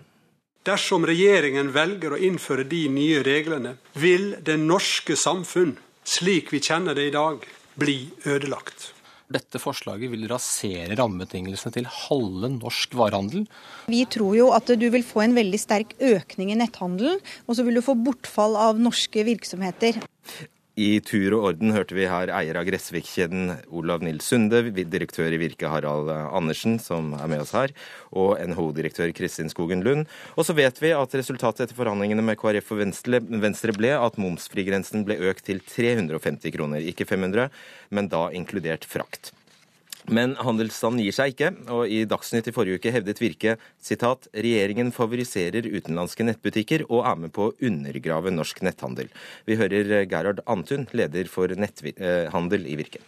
Dersom 0.62 1.06
regjeringen 1.08 1.72
velger 1.74 2.14
å 2.14 2.20
innføre 2.22 2.64
de 2.68 2.84
nye 2.92 3.22
reglene, 3.26 3.74
vil 3.98 4.36
det 4.46 4.60
norske 4.62 5.16
samfunn, 5.18 5.74
slik 6.06 6.52
vi 6.54 6.62
kjenner 6.62 6.94
det 6.94 7.08
i 7.08 7.14
dag, 7.14 7.42
bli 7.74 7.96
ødelagt. 8.28 8.91
Dette 9.32 9.60
forslaget 9.62 10.12
vil 10.12 10.26
rasere 10.30 10.96
rammebetingelsene 10.98 11.74
til 11.74 11.88
halve 11.88 12.50
norsk 12.52 12.96
varehandel. 12.98 13.46
Vi 13.90 14.04
tror 14.12 14.36
jo 14.36 14.50
at 14.54 14.70
du 14.78 14.88
vil 14.92 15.06
få 15.06 15.24
en 15.24 15.36
veldig 15.36 15.60
sterk 15.60 15.94
økning 16.02 16.52
i 16.52 16.58
netthandelen, 16.60 17.20
og 17.46 17.56
så 17.56 17.66
vil 17.66 17.78
du 17.78 17.84
få 17.84 17.96
bortfall 17.98 18.58
av 18.60 18.80
norske 18.80 19.24
virksomheter. 19.28 20.02
I 20.72 21.02
tur 21.04 21.34
og 21.36 21.50
orden 21.50 21.74
hørte 21.76 21.92
vi 21.92 22.06
her 22.08 22.30
eier 22.32 22.56
av 22.56 22.64
Gressvik-kjeden 22.64 23.50
Olav 23.76 24.00
Nils 24.00 24.24
Sunde, 24.30 24.62
direktør 24.72 25.34
i 25.36 25.40
Virke 25.42 25.68
Harald 25.68 26.08
Andersen, 26.08 26.78
som 26.80 27.10
er 27.18 27.28
med 27.28 27.42
oss 27.44 27.52
her, 27.52 27.74
og 28.08 28.40
NHO-direktør 28.40 29.12
Kristin 29.12 29.52
Skogen 29.52 29.84
Lund. 29.84 30.08
Og 30.32 30.48
så 30.48 30.56
vet 30.56 30.80
vi 30.80 30.94
at 30.96 31.18
resultatet 31.18 31.66
etter 31.66 31.76
forhandlingene 31.76 32.24
med 32.24 32.40
KrF 32.40 32.72
og 32.72 32.80
Venstre 32.86 33.76
ble 33.76 33.92
at 33.98 34.16
momsfrigrensen 34.16 35.04
ble 35.04 35.20
økt 35.28 35.44
til 35.50 35.60
350 35.60 36.56
kroner, 36.56 36.80
ikke 36.80 37.04
500, 37.04 37.52
men 37.92 38.08
da 38.08 38.30
inkludert 38.32 38.88
frakt. 38.88 39.34
Men 40.10 40.34
handelsstanden 40.40 41.04
gir 41.04 41.14
seg 41.14 41.34
ikke, 41.34 41.52
og 41.70 41.86
i 41.86 42.02
Dagsnytt 42.10 42.48
i 42.50 42.54
forrige 42.54 42.80
uke 42.80 42.90
hevdet 42.94 43.20
Virke 43.22 43.54
sitat, 43.78 44.26
regjeringen 44.34 44.90
favoriserer 44.94 45.68
utenlandske 45.68 46.26
nettbutikker 46.26 46.86
og 46.88 47.06
er 47.06 47.20
med 47.22 47.34
på 47.36 47.48
å 47.48 47.54
undergrave 47.62 48.34
norsk 48.34 48.64
netthandel. 48.66 49.12
Vi 49.46 49.58
hører 49.60 50.02
Gerhard 50.10 50.42
Antun, 50.50 50.88
leder 50.96 51.30
for 51.30 51.54
netthandel 51.54 52.66
i 52.66 52.78
Virke. 52.80 53.02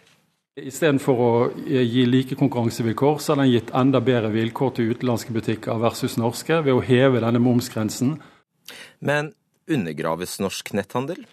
Istedenfor 0.55 1.17
å 1.19 1.31
gi 1.67 2.05
like 2.07 2.37
konkurransevilkår, 2.39 3.17
så 3.19 3.33
har 3.33 3.41
den 3.41 3.51
gitt 3.51 3.73
enda 3.75 3.99
bedre 3.99 4.29
vilkår 4.31 4.77
til 4.77 4.93
utenlandske 4.93 5.35
butikker 5.35 5.81
versus 5.83 6.15
norske 6.15 6.61
ved 6.63 6.77
å 6.77 6.83
heve 6.85 7.19
denne 7.19 7.41
momsgrensen. 7.43 8.13
Men 9.03 9.33
undergraves 9.67 10.37
norsk 10.39 10.71
netthandel? 10.77 11.25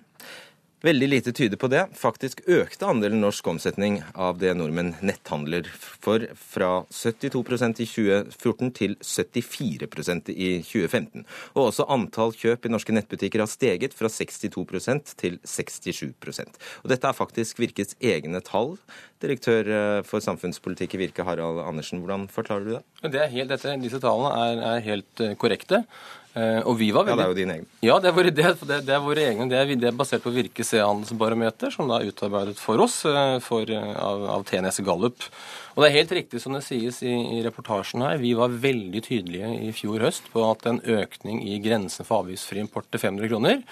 Veldig 0.82 1.06
lite 1.08 1.32
tyder 1.32 1.58
på 1.62 1.68
det. 1.70 1.84
Faktisk 1.94 2.40
økte 2.50 2.88
andelen 2.90 3.20
norsk 3.22 3.46
omsetning 3.52 4.00
av 4.18 4.40
det 4.42 4.50
nordmenn 4.58 4.96
netthandler 4.98 5.68
for 5.70 6.24
fra 6.34 6.70
72% 6.90 7.82
i 7.84 7.86
2014 7.86 8.72
til 8.74 8.96
74% 8.98 10.32
i 10.34 10.48
2015. 10.66 11.22
Og 11.54 11.68
også 11.68 11.86
antall 11.86 12.34
kjøp 12.34 12.66
i 12.66 12.72
norske 12.74 12.96
nettbutikker 12.96 13.44
har 13.44 13.50
steget 13.50 13.94
fra 13.94 14.10
62% 14.10 15.14
til 15.22 15.38
67% 15.46 16.58
Og 16.82 16.90
Dette 16.90 17.06
er 17.06 17.14
faktisk 17.14 17.62
Virkes 17.62 17.94
egne 18.02 18.42
tall. 18.42 18.74
Direktør 19.22 19.70
eh, 19.70 20.00
for 20.02 20.24
samfunnspolitikk 20.24 20.96
i 20.96 21.04
Virke, 21.04 21.22
Harald 21.22 21.62
Andersen, 21.62 22.02
hvordan 22.02 22.26
forklarer 22.26 22.66
du 22.66 22.72
det? 22.74 22.82
det 23.14 23.22
er 23.22 23.30
helt, 23.30 23.54
dette, 23.54 23.76
disse 23.84 24.02
tallene 24.02 24.34
er, 24.34 24.64
er 24.72 24.84
helt 24.88 25.22
eh, 25.22 25.36
korrekte. 25.38 25.84
Uh, 26.32 26.62
og 26.64 26.78
vi 26.80 26.86
var 26.96 27.04
veldig... 27.04 27.12
Ja, 27.12 27.18
det 27.18 27.24
er 27.24 27.32
jo 27.32 27.36
dine 27.36 27.54
egne. 27.58 27.66
Ja, 27.84 27.96
det 28.00 28.08
er 28.08 28.14
våre, 28.16 28.30
det, 28.32 28.52
det, 28.64 28.76
det 28.88 28.92
er 28.96 29.02
våre 29.04 29.24
egne. 29.28 29.46
Det 29.50 29.58
er, 29.58 29.72
det 29.76 29.88
er, 29.90 29.96
basert 29.96 30.22
på 30.24 30.32
Virke 30.32 30.64
C-handelsbarometer, 30.64 31.74
som 31.74 31.90
da 31.90 31.98
er 32.00 32.08
utarbeidet 32.08 32.56
for 32.56 32.80
oss 32.80 33.02
uh, 33.04 33.36
for, 33.44 33.68
uh, 33.68 33.90
av, 34.00 34.24
av 34.38 34.46
TNS 34.48 34.80
Gallup. 34.86 35.26
Og 35.72 35.82
det 35.82 35.90
er 35.90 35.98
helt 35.98 36.14
riktig 36.16 36.40
som 36.40 36.56
det 36.56 36.62
sies 36.64 37.02
i, 37.04 37.12
i, 37.12 37.42
reportasjen 37.44 38.04
her. 38.04 38.16
Vi 38.20 38.32
var 38.36 38.52
veldig 38.64 39.02
tydelige 39.04 39.50
i 39.68 39.70
fjor 39.76 40.04
høst 40.04 40.32
på 40.32 40.44
at 40.48 40.64
en 40.68 40.80
økning 40.80 41.42
i 41.48 41.58
grensen 41.64 42.08
for 42.08 42.24
avgiftsfri 42.24 42.64
import 42.64 42.88
til 42.92 43.00
500 43.00 43.32
kroner 43.32 43.62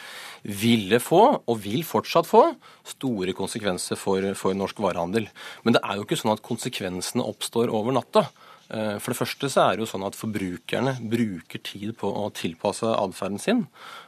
ville 0.44 1.00
få, 1.00 1.22
og 1.44 1.60
vil 1.64 1.84
fortsatt 1.84 2.28
få, 2.28 2.44
store 2.88 3.34
konsekvenser 3.36 4.00
for, 4.00 4.24
for 4.36 4.56
norsk 4.56 4.80
varehandel. 4.80 5.28
Men 5.64 5.76
det 5.76 5.84
er 5.84 5.96
jo 5.96 6.06
ikke 6.06 6.20
sånn 6.20 6.32
at 6.32 6.44
konsekvensene 6.44 7.24
oppstår 7.24 7.72
over 7.72 7.96
natta. 7.96 8.28
Eh, 8.70 8.96
for 9.02 9.12
det 9.12 9.18
første 9.18 9.50
så 9.50 9.64
er 9.64 9.76
det 9.76 9.84
jo 9.84 9.90
sånn 9.90 10.06
at 10.06 10.18
forbrukerne 10.18 10.94
bruker 11.10 11.62
tid 11.66 11.96
på 11.98 12.10
å 12.10 12.28
tilpasse 12.34 12.86
atferden 12.86 13.42
sin. 13.42 13.64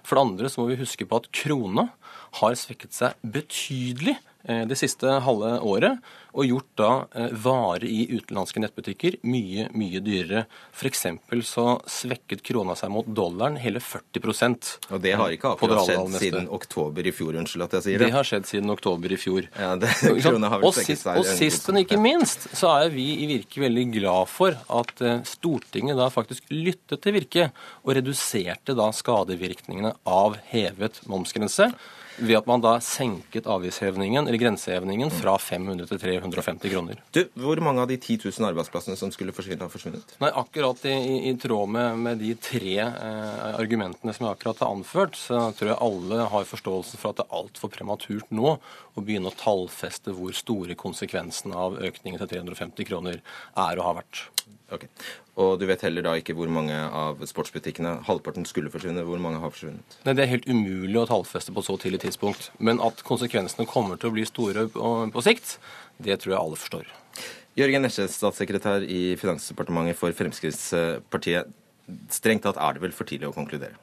For 0.07 0.19
det 0.19 0.27
andre 0.27 0.53
så 0.53 0.63
må 0.63 0.71
vi 0.71 0.81
huske 0.83 1.07
på 1.09 1.19
at 1.19 1.31
krona 1.35 1.89
har 2.39 2.59
svekket 2.59 2.95
seg 2.95 3.19
betydelig 3.27 4.17
det 4.43 4.79
siste 4.81 5.21
halve 5.23 5.55
året, 5.61 6.01
og 6.33 6.49
gjort 6.49 6.71
da 6.81 6.91
eh, 7.19 7.33
varer 7.45 7.85
i 7.85 8.07
utenlandske 8.15 8.63
nettbutikker 8.63 9.19
mye, 9.29 9.67
mye 9.77 10.01
dyrere. 10.05 10.45
F.eks. 10.73 11.05
så 11.49 11.67
svekket 11.91 12.43
krona 12.47 12.77
seg 12.79 12.93
mot 12.95 13.07
dollaren 13.07 13.59
hele 13.61 13.83
40% 13.85 14.73
Og 14.95 15.03
det 15.05 15.15
har 15.19 15.35
ikke 15.35 15.53
akkurat 15.55 15.85
skjedd 15.87 16.17
siden 16.23 16.49
oktober 16.53 17.09
i 17.09 17.13
fjor, 17.15 17.37
unnskyld 17.43 17.67
at 17.67 17.79
jeg 17.79 17.87
sier 17.87 18.01
det. 18.01 18.09
Det 18.09 18.17
har 18.17 18.29
skjedd 18.29 18.49
siden 18.49 18.73
oktober 18.73 19.13
i 19.13 19.21
fjor. 19.21 19.49
Ja, 19.53 19.75
det, 19.77 19.93
svekket 20.73 21.05
seg. 21.05 21.21
Og 21.21 21.29
sist, 21.29 21.69
men 21.69 21.83
ikke 21.85 22.01
minst, 22.01 22.49
så 22.57 22.73
er 22.81 22.93
vi 22.95 23.09
i 23.21 23.29
Virke 23.31 23.65
veldig 23.67 23.89
glad 23.99 24.33
for 24.33 24.57
at 24.81 25.05
eh, 25.05 25.21
Stortinget 25.29 26.01
da 26.01 26.09
faktisk 26.13 26.49
lyttet 26.53 27.05
til 27.05 27.19
Virke, 27.21 27.51
og 27.85 27.97
reduserte 27.99 28.77
da 28.79 28.89
skadevirkningene 28.95 29.93
av 30.09 30.39
hevet 30.53 31.03
momsgrense 31.11 31.69
ved 32.17 32.37
at 32.37 32.49
man 32.49 32.63
da 32.63 32.75
senket 32.85 33.47
avgiftshevningen, 33.51 34.27
eller 34.27 34.41
grensehevningen 34.41 35.13
fra 35.15 35.37
500 35.41 35.89
til 35.91 36.01
350 36.03 36.73
kroner. 36.73 37.01
Du, 37.15 37.23
Hvor 37.35 37.61
mange 37.65 37.83
av 37.83 37.89
de 37.91 37.97
10 37.97 38.19
000 38.25 38.49
arbeidsplassene 38.51 38.97
som 38.99 39.13
skulle 39.15 39.35
forsvinne, 39.35 39.65
har 39.65 39.73
forsvunnet? 39.73 40.17
Nei, 40.23 40.31
Akkurat 40.43 40.85
i, 40.89 40.93
i, 40.93 41.17
i 41.31 41.35
tråd 41.41 41.73
med, 41.73 41.99
med, 42.03 42.23
de 42.23 42.35
tre 42.41 42.77
eh, 42.83 43.45
argumentene 43.57 44.15
som 44.15 44.27
jeg 44.27 44.37
akkurat 44.37 44.63
har 44.65 44.75
anført, 44.75 45.19
så 45.19 45.49
tror 45.57 45.73
jeg 45.73 45.81
alle 45.89 46.29
har 46.35 46.49
forståelse 46.49 47.01
for 47.01 47.13
at 47.13 47.23
det 47.23 47.27
er 47.29 47.41
altfor 47.43 47.73
prematurt 47.73 48.35
nå 48.35 48.57
å 48.59 49.05
begynne 49.05 49.33
å 49.33 49.39
tallfeste 49.39 50.15
hvor 50.17 50.35
store 50.37 50.77
konsekvensene 50.79 51.57
av 51.57 51.79
økningen 51.81 52.21
til 52.23 52.35
350 52.37 52.89
kroner 52.91 53.21
er 53.21 53.81
og 53.81 53.87
har 53.89 54.01
vært. 54.03 54.27
Okay. 54.73 54.89
Og 55.41 55.59
du 55.61 55.67
vet 55.69 55.83
heller 55.85 56.05
da 56.07 56.15
ikke 56.17 56.35
hvor 56.37 56.49
mange 56.53 56.73
av 56.73 57.21
sportsbutikkene 57.29 57.99
halvparten 58.09 58.47
skulle 58.49 58.73
forsvinne. 58.73 59.05
Hvor 59.05 59.21
mange 59.21 59.43
har 59.43 59.53
forsvunnet? 59.53 59.99
Nei, 60.07 60.15
Det 60.17 60.25
er 60.25 60.33
helt 60.33 60.49
umulig 60.49 60.99
å 61.01 61.07
tallfeste 61.11 61.53
på 61.53 61.65
så 61.65 61.77
tidlig 61.81 62.03
tidspunkt. 62.07 62.51
Men 62.59 62.81
at 62.81 63.05
konsekvensene 63.05 63.69
kommer 63.69 64.01
til 64.01 64.11
å 64.11 64.17
bli 64.17 64.25
store 64.29 64.67
på, 64.73 64.93
på 65.13 65.25
sikt, 65.25 65.59
det 66.03 66.21
tror 66.23 66.35
jeg 66.35 66.41
alle 66.41 66.61
forstår. 66.61 66.93
Jørgen 67.59 67.85
Nesje, 67.85 68.09
statssekretær 68.09 68.85
i 68.89 69.13
Finansdepartementet 69.21 69.99
for 69.99 70.17
Fremskrittspartiet. 70.17 71.53
Strengt 72.09 72.47
tatt 72.47 72.57
er 72.57 72.79
det 72.79 72.87
vel 72.87 72.95
for 72.97 73.09
tidlig 73.09 73.29
å 73.29 73.37
konkludere? 73.37 73.77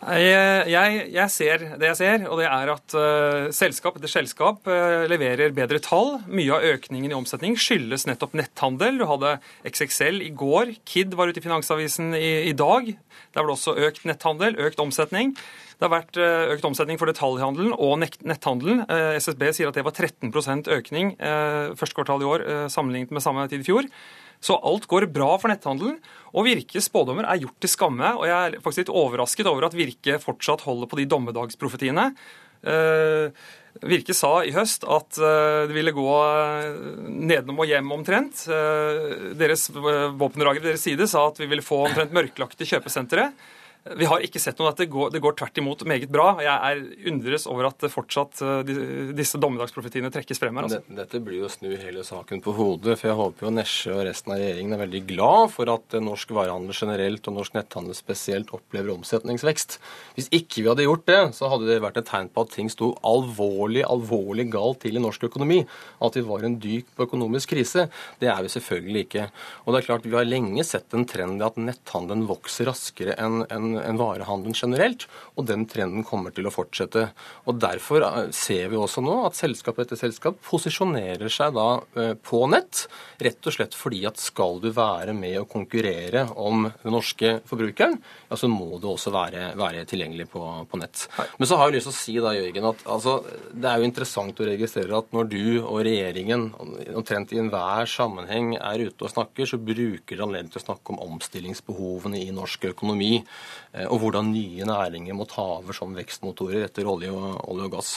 Jeg, 0.00 0.68
jeg, 0.72 1.00
jeg, 1.12 1.28
ser 1.28 1.62
det 1.76 1.88
jeg 1.90 1.96
ser, 1.98 2.22
og 2.32 2.38
det 2.40 2.46
er 2.48 2.70
at 2.72 2.94
uh, 2.96 3.50
selskap 3.52 3.98
etter 3.98 4.08
selskap 4.08 4.64
uh, 4.64 5.04
leverer 5.10 5.52
bedre 5.52 5.76
tall. 5.84 6.14
Mye 6.24 6.54
av 6.56 6.64
økningen 6.64 7.12
i 7.12 7.16
omsetning 7.18 7.58
skyldes 7.60 8.06
nettopp 8.08 8.32
netthandel. 8.40 8.96
Du 8.96 9.04
hadde 9.10 9.34
XXL 9.68 10.22
i 10.24 10.30
går. 10.32 10.72
Kid 10.88 11.12
var 11.18 11.28
ute 11.28 11.42
i 11.42 11.44
Finansavisen 11.44 12.14
i, 12.16 12.48
i 12.48 12.54
dag. 12.56 12.88
Der 12.88 13.42
var 13.42 13.50
det 13.50 13.58
også 13.58 13.76
økt 13.76 14.08
netthandel, 14.08 14.56
økt 14.64 14.80
omsetning. 14.80 15.34
Det 15.76 15.84
har 15.84 15.92
vært 15.92 16.16
uh, 16.16 16.48
økt 16.56 16.64
omsetning 16.70 16.96
for 16.96 17.12
detaljhandelen 17.12 17.76
og 17.76 18.00
netthandelen. 18.00 18.86
SSB 19.20 19.50
sier 19.52 19.68
at 19.68 19.76
det 19.76 19.84
var 19.84 19.92
13% 20.00 20.72
økning 20.80 21.12
første 21.76 21.96
kvartal 21.96 22.24
i 22.24 22.30
år 22.30 22.48
sammenlignet 22.72 23.12
med 23.12 23.24
samme 23.24 23.44
tid 23.52 23.60
i 23.60 23.68
fjor. 23.68 23.88
Så 24.40 24.56
alt 24.56 24.88
går 24.88 25.08
bra 25.12 25.34
for 25.40 25.52
netthandelen. 25.52 25.98
Og 26.32 26.46
Virkes 26.46 26.88
spådommer 26.88 27.28
er 27.28 27.42
gjort 27.42 27.58
til 27.60 27.72
skamme. 27.72 28.12
Og 28.16 28.26
jeg 28.28 28.36
er 28.36 28.60
faktisk 28.64 28.84
litt 28.84 28.98
overrasket 29.02 29.50
over 29.50 29.68
at 29.68 29.76
Virke 29.76 30.20
fortsatt 30.22 30.64
holder 30.64 30.90
på 30.90 31.00
de 31.00 31.08
dommedagsprofetiene. 31.10 32.10
Uh, 32.60 33.28
Virke 33.86 34.16
sa 34.16 34.40
i 34.44 34.50
høst 34.52 34.82
at 34.90 35.16
eh, 35.22 35.68
det 35.70 35.76
ville 35.76 35.92
gå 35.94 36.06
eh, 36.10 36.80
nedenom 37.06 37.62
og 37.62 37.70
hjem 37.70 37.92
omtrent. 37.94 38.42
Deres 39.38 39.68
våpendragere 39.70 40.66
deres 40.66 40.82
side 40.84 41.06
sa 41.08 41.28
at 41.28 41.38
vi 41.38 41.46
ville 41.48 41.64
få 41.64 41.84
omtrent 41.86 42.12
mørklagte 42.16 42.66
kjøpesentre. 42.66 43.28
Vi 43.80 44.04
har 44.04 44.20
ikke 44.20 44.40
sett 44.42 44.58
noe 44.60 44.74
at 44.74 44.80
det 44.80 44.90
går, 44.92 45.08
det 45.14 45.22
går 45.24 45.38
tvert 45.40 45.58
imot 45.62 45.82
meget 45.88 46.10
bra. 46.12 46.34
Jeg 46.44 46.52
er 46.52 46.80
undres 47.08 47.46
over 47.48 47.70
at 47.70 47.86
fortsatt 47.88 48.42
eh, 48.44 48.72
disse 49.16 49.40
dommedagsprofetiene 49.40 50.10
trekkes 50.12 50.40
frem 50.42 50.58
her. 50.58 50.66
Altså. 50.68 50.82
Dette 50.98 51.20
blir 51.24 51.40
jo 51.40 51.48
å 51.48 51.52
snu 51.52 51.70
hele 51.72 52.04
saken 52.04 52.42
på 52.44 52.52
hodet. 52.58 52.98
For 53.00 53.08
jeg 53.08 53.16
håper 53.16 53.46
jo 53.46 53.52
Nesje 53.56 53.94
og 53.94 54.02
resten 54.04 54.34
av 54.34 54.42
regjeringen 54.42 54.76
er 54.76 54.82
veldig 54.82 55.00
glad 55.08 55.54
for 55.54 55.72
at 55.72 55.96
norsk 55.96 56.34
varehandel 56.36 56.76
generelt 56.76 57.30
og 57.30 57.38
norsk 57.38 57.56
netthandel 57.56 57.96
spesielt 57.96 58.52
opplever 58.56 58.92
omsetningsvekst. 58.98 59.78
Hvis 60.18 60.28
ikke 60.28 60.60
vi 60.60 60.68
hadde 60.68 60.84
gjort 60.84 61.08
det, 61.08 61.22
så 61.38 61.48
hadde 61.54 61.70
det 61.70 61.80
vært 61.80 62.02
et 62.02 62.10
tegn 62.10 62.28
på 62.28 62.44
at 62.44 62.52
ting 62.58 62.68
sto 62.72 62.92
alvorlig, 63.00 63.86
alvorlig 63.88 64.50
galt 64.52 64.82
til 64.84 65.00
i 65.00 65.04
norsk 65.06 65.24
økonomi. 65.30 65.62
At 66.04 66.20
vi 66.20 66.26
var 66.28 66.44
en 66.44 66.58
dyp 66.60 67.00
økonomisk 67.06 67.54
krise. 67.56 67.88
Det 68.20 68.28
er 68.28 68.44
vi 68.44 68.52
selvfølgelig 68.58 69.06
ikke. 69.08 69.26
Og 69.64 69.72
det 69.72 69.80
er 69.80 69.88
klart, 69.88 70.04
vi 70.04 70.20
har 70.20 70.28
lenge 70.28 70.68
sett 70.68 70.92
en 70.92 71.08
trend 71.08 71.40
i 71.40 71.48
at 71.48 71.56
netthandelen 71.56 72.28
vokser 72.28 72.68
raskere 72.68 73.16
enn 73.16 73.46
en 73.48 73.69
enn 73.78 73.90
en 73.90 74.00
varehandelen 74.00 74.56
generelt. 74.56 75.06
Og 75.36 75.46
den 75.48 75.66
trenden 75.70 76.04
kommer 76.06 76.34
til 76.34 76.48
å 76.48 76.54
fortsette. 76.54 77.10
Og 77.46 77.58
Derfor 77.60 78.04
eh, 78.06 78.30
ser 78.34 78.70
vi 78.72 78.78
også 78.80 79.02
nå 79.04 79.16
at 79.26 79.38
selskap 79.38 79.80
etter 79.82 79.98
selskap 80.00 80.38
posisjonerer 80.46 81.30
seg 81.32 81.54
da 81.56 81.68
eh, 81.96 82.14
på 82.16 82.42
nett. 82.50 82.86
Rett 83.20 83.46
og 83.46 83.56
slett 83.56 83.76
fordi 83.76 84.02
at 84.08 84.20
skal 84.20 84.60
du 84.62 84.70
være 84.74 85.14
med 85.16 85.40
å 85.40 85.48
konkurrere 85.50 86.26
om 86.40 86.66
den 86.82 86.94
norske 86.94 87.38
forbrukeren, 87.48 87.98
ja, 88.30 88.38
så 88.38 88.48
må 88.50 88.78
du 88.80 88.88
også 88.90 89.12
være, 89.14 89.50
være 89.58 89.84
tilgjengelig 89.88 90.28
på, 90.32 90.42
på, 90.70 90.80
nett. 90.80 91.06
Men 91.38 91.48
så 91.48 91.58
har 91.60 91.68
jeg 91.68 91.78
lyst 91.78 91.90
til 91.90 91.94
å 91.94 91.98
si 92.00 92.16
da, 92.22 92.34
Jørgen, 92.36 92.68
at 92.72 92.84
altså, 92.96 93.16
det 93.52 93.70
er 93.70 93.80
jo 93.80 93.88
interessant 93.88 94.40
å 94.40 94.48
registrere 94.48 94.98
at 95.00 95.12
når 95.16 95.30
du 95.30 95.44
og 95.60 95.80
regjeringen 95.86 96.48
omtrent 96.96 97.34
i 97.34 97.40
enhver 97.42 97.88
sammenheng 97.90 98.54
er 98.58 98.86
ute 98.86 99.06
og 99.06 99.12
snakker, 99.12 99.48
så 99.48 99.60
bruker 99.60 100.16
dere 100.16 100.26
anledning 100.26 100.52
til 100.52 100.62
å 100.62 100.66
snakke 100.66 100.94
om 100.94 101.02
omstillingsbehovene 101.06 102.20
i 102.20 102.30
norsk 102.34 102.70
økonomi, 102.72 103.20
og 103.86 104.00
hvordan 104.02 104.32
nye 104.34 104.66
næringer 104.66 105.16
må 105.16 105.26
ta 105.30 105.44
over 105.60 105.76
som 105.76 105.94
vekstmotorer 105.94 106.66
etter 106.66 106.88
olje 106.90 107.12
og, 107.14 107.36
olje 107.52 107.68
og 107.68 107.76
gass. 107.76 107.92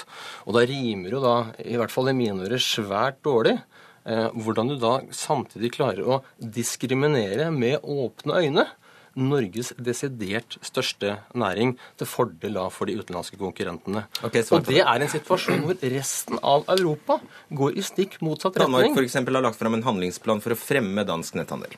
Og 0.46 0.58
da 0.58 0.66
rimer 0.70 1.18
jo 1.18 1.24
da, 1.24 1.36
i 1.66 1.80
hvert 1.80 1.94
fall 1.94 2.12
i 2.12 2.18
mine 2.18 2.46
ører, 2.46 2.62
svært 2.62 3.24
dårlig 3.26 3.56
eh, 3.58 4.30
hvordan 4.38 4.74
du 4.74 4.78
da 4.82 5.00
samtidig 5.16 5.74
klarer 5.78 6.06
å 6.06 6.22
diskriminere 6.38 7.50
med 7.54 7.82
åpne 7.82 8.42
øyne 8.44 8.70
Norges 9.14 9.72
desidert 9.78 10.58
største 10.66 11.20
næring, 11.38 11.76
til 12.02 12.10
fordel 12.10 12.58
da 12.58 12.66
for 12.74 12.90
de 12.90 12.96
utenlandske 12.98 13.38
konkurrentene. 13.38 14.08
Okay, 14.26 14.42
og 14.50 14.66
Det 14.66 14.82
er 14.82 15.06
en 15.06 15.12
situasjon 15.12 15.66
hvor 15.68 15.78
resten 15.94 16.40
av 16.42 16.66
Europa 16.74 17.20
går 17.54 17.78
i 17.78 17.86
stikk 17.86 18.18
motsatt 18.26 18.58
retning. 18.58 18.74
Danmark 18.74 19.04
eksempel, 19.06 19.38
har 19.38 19.46
lagt 19.46 19.60
fram 19.60 19.78
en 19.78 19.86
handlingsplan 19.86 20.42
for 20.42 20.56
å 20.56 20.58
fremme 20.58 21.06
dansk 21.06 21.38
netthandel. 21.38 21.78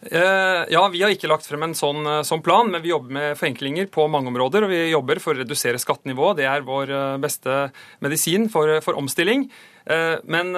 Eh, 0.00 0.64
ja, 0.70 0.88
Vi 0.92 1.02
har 1.02 1.10
ikke 1.10 1.30
lagt 1.30 1.46
frem 1.48 1.64
en 1.66 1.74
sånn, 1.74 2.06
eh, 2.06 2.22
sånn, 2.22 2.42
plan, 2.42 2.70
men 2.70 2.82
vi 2.82 2.92
jobber 2.92 3.10
med 3.10 3.38
forenklinger 3.38 3.90
på 3.90 4.08
mange 4.08 4.30
områder. 4.30 4.64
Og 4.64 4.70
vi 4.70 4.90
jobber 4.92 5.18
for 5.18 5.34
å 5.34 5.42
redusere 5.42 5.78
skattenivået. 5.78 6.36
Det 6.36 6.46
er 6.46 6.62
vår 6.62 6.90
eh, 6.90 7.18
beste 7.18 7.72
medisin 8.00 8.48
for, 8.48 8.80
for 8.80 8.94
omstilling. 8.94 9.50
Men 9.88 10.52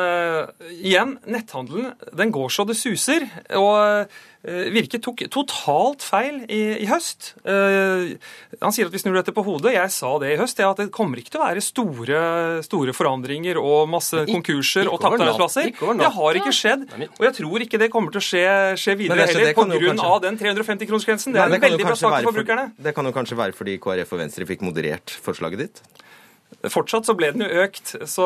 igjen, 0.74 1.12
netthandelen 1.30 1.92
den 2.18 2.32
går 2.34 2.50
så 2.50 2.64
det 2.66 2.74
suser. 2.80 3.28
og 3.54 4.10
Eh, 4.40 4.70
Virke 4.72 4.96
tok 5.04 5.20
totalt 5.28 6.04
feil 6.04 6.38
i, 6.48 6.60
i, 6.80 6.86
høst. 6.88 7.34
Uh, 7.44 8.16
han 8.62 8.72
sier 8.72 8.88
at 8.88 8.94
vi 8.94 9.00
snur 9.02 9.18
dette 9.18 9.34
på 9.36 9.44
hodet. 9.44 9.74
Jeg 9.74 9.92
sa 9.92 10.14
det 10.22 10.30
i 10.32 10.38
høst, 10.40 10.62
at 10.64 10.80
det 10.80 10.86
kommer 10.96 11.20
ikke 11.20 11.34
til 11.34 11.42
å 11.42 11.44
være 11.44 11.64
store, 11.64 12.22
store 12.64 12.94
forandringer 12.96 13.60
og 13.60 13.90
masse 13.92 14.24
konkurser 14.30 14.88
og 14.88 14.96
tapte 15.02 15.20
arbeidsplasser. 15.26 15.74
Det 15.76 16.12
har 16.16 16.40
ikke 16.40 16.56
skjedd. 16.56 16.88
Og 17.10 17.28
jeg 17.28 17.36
tror 17.36 17.66
ikke 17.66 17.82
det 17.84 17.90
kommer 17.92 18.16
til 18.16 18.22
å 18.22 18.26
skje, 18.30 18.46
skje 18.80 18.96
videre 19.02 19.28
heller, 19.28 19.52
pga. 19.52 19.80
Kanskje... 19.90 20.12
den 20.24 20.40
350-kronersgrensen. 20.40 21.36
Det 21.36 21.44
er 21.44 21.58
en 21.58 21.66
veldig 21.68 21.90
bra 21.90 21.98
sak 22.00 22.16
for 22.22 22.32
forbrukerne. 22.32 22.70
Det 22.80 22.96
kan 22.96 23.10
jo 23.10 23.12
kanskje 23.16 23.40
være 23.44 23.56
fordi 23.60 23.76
KrF 23.82 24.16
og 24.16 24.24
Venstre 24.24 24.48
fikk 24.48 24.64
moderert 24.64 25.20
forslaget 25.20 25.66
ditt? 25.66 25.84
Fortsatt 26.68 27.06
så 27.08 27.14
ble 27.16 27.30
den 27.32 27.44
jo 27.46 27.62
økt. 27.62 27.94
Så 28.10 28.24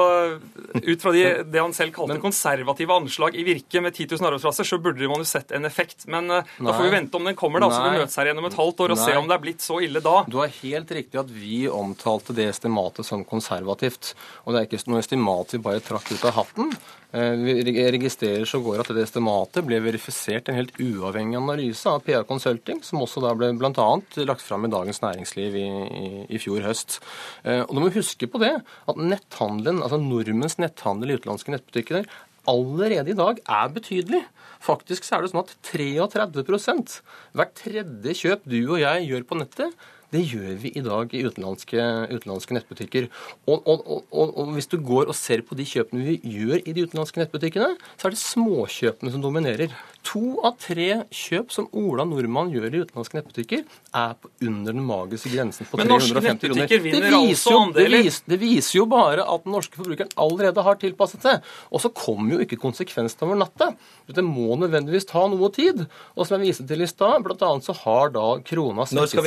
ut 0.75 1.03
fra 1.03 1.12
de, 1.14 1.22
det 1.47 1.61
han 1.61 1.75
selv 1.77 1.95
kalte 1.95 2.16
konservative 2.22 2.97
anslag 2.97 3.37
i 3.39 3.45
Virke 3.47 3.83
med 3.85 3.95
10 3.95 4.16
000 4.16 4.29
arbeidsplasser, 4.31 4.66
så 4.66 4.81
burde 4.83 5.07
man 5.11 5.22
jo 5.22 5.29
sett 5.29 5.55
en 5.55 5.68
effekt. 5.68 6.09
Men 6.11 6.31
uh, 6.33 6.57
da 6.59 6.75
får 6.75 6.89
vi 6.89 6.95
vente 6.97 7.20
om 7.20 7.31
den 7.31 7.39
kommer, 7.39 7.62
da. 7.62 7.70
Nei. 7.70 7.77
Så 7.77 7.85
vi 7.85 8.03
møtes 8.03 8.18
her 8.18 8.31
gjennom 8.33 8.49
et 8.51 8.59
halvt 8.59 8.83
år 8.87 8.97
og 8.97 9.01
Nei. 9.01 9.07
se 9.07 9.20
om 9.20 9.31
det 9.31 9.37
er 9.37 9.45
blitt 9.47 9.64
så 9.64 9.79
ille 9.87 10.03
da. 10.05 10.16
Du 10.27 10.41
har 10.43 10.59
helt 10.62 10.97
riktig 10.99 11.20
at 11.22 11.31
vi 11.31 11.62
omtalte 11.70 12.35
det 12.37 12.49
estimatet 12.51 13.07
som 13.07 13.22
konservativt. 13.29 14.14
Og 14.45 14.55
det 14.55 14.62
er 14.64 14.68
ikke 14.68 14.83
noe 14.91 15.05
estimat 15.05 15.55
vi 15.55 15.62
bare 15.68 15.85
trakk 15.85 16.11
ut 16.14 16.27
av 16.27 16.39
hatten. 16.41 16.75
Eh, 17.14 17.32
vi 17.38 17.62
registrerer 17.94 18.44
så 18.48 18.58
går 18.58 18.80
at 18.82 18.90
det 18.90 19.04
estimatet 19.04 19.62
ble 19.66 19.78
verifisert 19.84 20.48
en 20.50 20.58
helt 20.58 20.74
uavhengig 20.82 21.38
analyse 21.38 21.86
av 21.86 22.02
PA 22.02 22.24
Consulting, 22.26 22.80
som 22.82 23.04
også 23.04 23.22
da 23.22 23.30
ble 23.38 23.52
bl.a. 23.54 23.88
lagt 24.26 24.42
fram 24.42 24.66
i 24.66 24.72
Dagens 24.72 24.98
Næringsliv 25.04 25.54
i, 25.60 25.64
i, 25.68 26.08
i, 26.26 26.40
fjor 26.42 26.66
høst. 26.66 26.98
Eh, 27.46 27.62
og 27.62 27.70
du 27.70 27.82
må 27.84 27.92
huske 27.94 28.26
på 28.30 28.42
det, 28.42 28.56
at 28.90 28.98
netthandelen, 28.98 29.84
altså 29.86 30.00
nordmenns 30.02 30.58
netthandel 30.58 31.14
i 31.14 31.20
utenlandske 31.20 31.54
nettbutikker 31.54 32.10
allerede 32.50 33.14
i 33.14 33.16
dag 33.16 33.38
er 33.46 33.70
betydelig. 33.72 34.24
Faktisk 34.64 35.06
så 35.06 35.16
er 35.16 35.24
det 35.24 35.32
sånn 35.32 35.44
at 35.44 35.54
33% 35.70 36.98
hvert 37.36 37.54
tredje 37.60 38.16
kjøp 38.24 38.46
du 38.48 38.58
og 38.64 38.80
jeg 38.80 39.06
gjør 39.06 39.26
på 39.28 39.38
nettet, 39.38 39.86
det 40.14 40.22
gjør 40.30 40.58
vi 40.62 40.72
i 40.78 40.82
dag 40.84 41.14
i 41.14 41.24
utenlandske, 41.26 41.86
utenlandske 42.12 42.56
nettbutikker. 42.56 43.08
Og, 43.46 43.58
og, 43.66 43.82
og, 44.12 44.30
og, 44.38 44.52
hvis 44.54 44.70
du 44.70 44.78
går 44.78 45.10
og 45.10 45.18
ser 45.18 45.44
på 45.46 45.58
de 45.58 45.66
kjøpene 45.68 46.06
vi 46.06 46.20
gjør 46.22 46.62
i 46.62 46.76
de 46.76 46.86
utenlandske 46.86 47.22
nettbutikkene, 47.22 47.74
så 47.98 48.08
er 48.08 48.14
det 48.14 48.22
småkjøpene 48.22 49.14
som 49.14 49.24
dominerer. 49.24 49.74
To 50.05 50.22
av 50.44 50.59
tre 50.61 50.88
kjøp 51.14 51.52
som 51.55 51.66
Ola 51.72 52.05
Nordmann 52.07 52.50
gjør 52.52 52.66
i 52.68 52.82
utenlandske 52.84 53.16
nettbutikker, 53.16 53.62
er 53.94 54.12
på 54.20 54.28
under 54.44 54.74
den 54.74 54.84
magiske 54.84 55.30
grensen 55.32 55.68
på 55.70 55.78
350 55.80 56.50
kroner. 56.50 56.68
Det 56.68 56.80
viser, 56.82 57.55
jo, 57.55 57.61
det, 57.72 57.86
viser, 57.92 58.26
det 58.28 58.38
viser 58.42 58.78
jo 58.80 58.84
bare 58.90 59.24
at 59.24 59.46
den 59.46 59.55
norske 59.55 59.78
forbrukeren 59.78 60.12
allerede 60.20 60.64
har 60.66 60.76
tilpasset 60.82 61.24
seg. 61.24 61.48
Og 61.70 61.80
så 61.80 61.90
kommer 61.94 62.36
jo 62.36 62.44
ikke 62.44 62.59
konsekvensene 62.61 63.28
over 63.28 63.40
natta. 63.40 63.70
Det 64.11 64.24
må 64.26 64.59
nødvendigvis 64.61 65.09
ta 65.09 65.24
noe 65.30 65.48
tid. 65.55 65.86
Og 66.18 66.28
som 66.28 66.36
jeg 66.36 66.52
viste 66.52 66.68
til 66.68 66.84
i 66.84 66.90
stad, 66.90 67.24
bl.a. 67.24 67.50
så 67.64 67.76
har 67.80 68.12
da 68.14 68.26
krona 68.44 68.84
svekket 68.90 69.24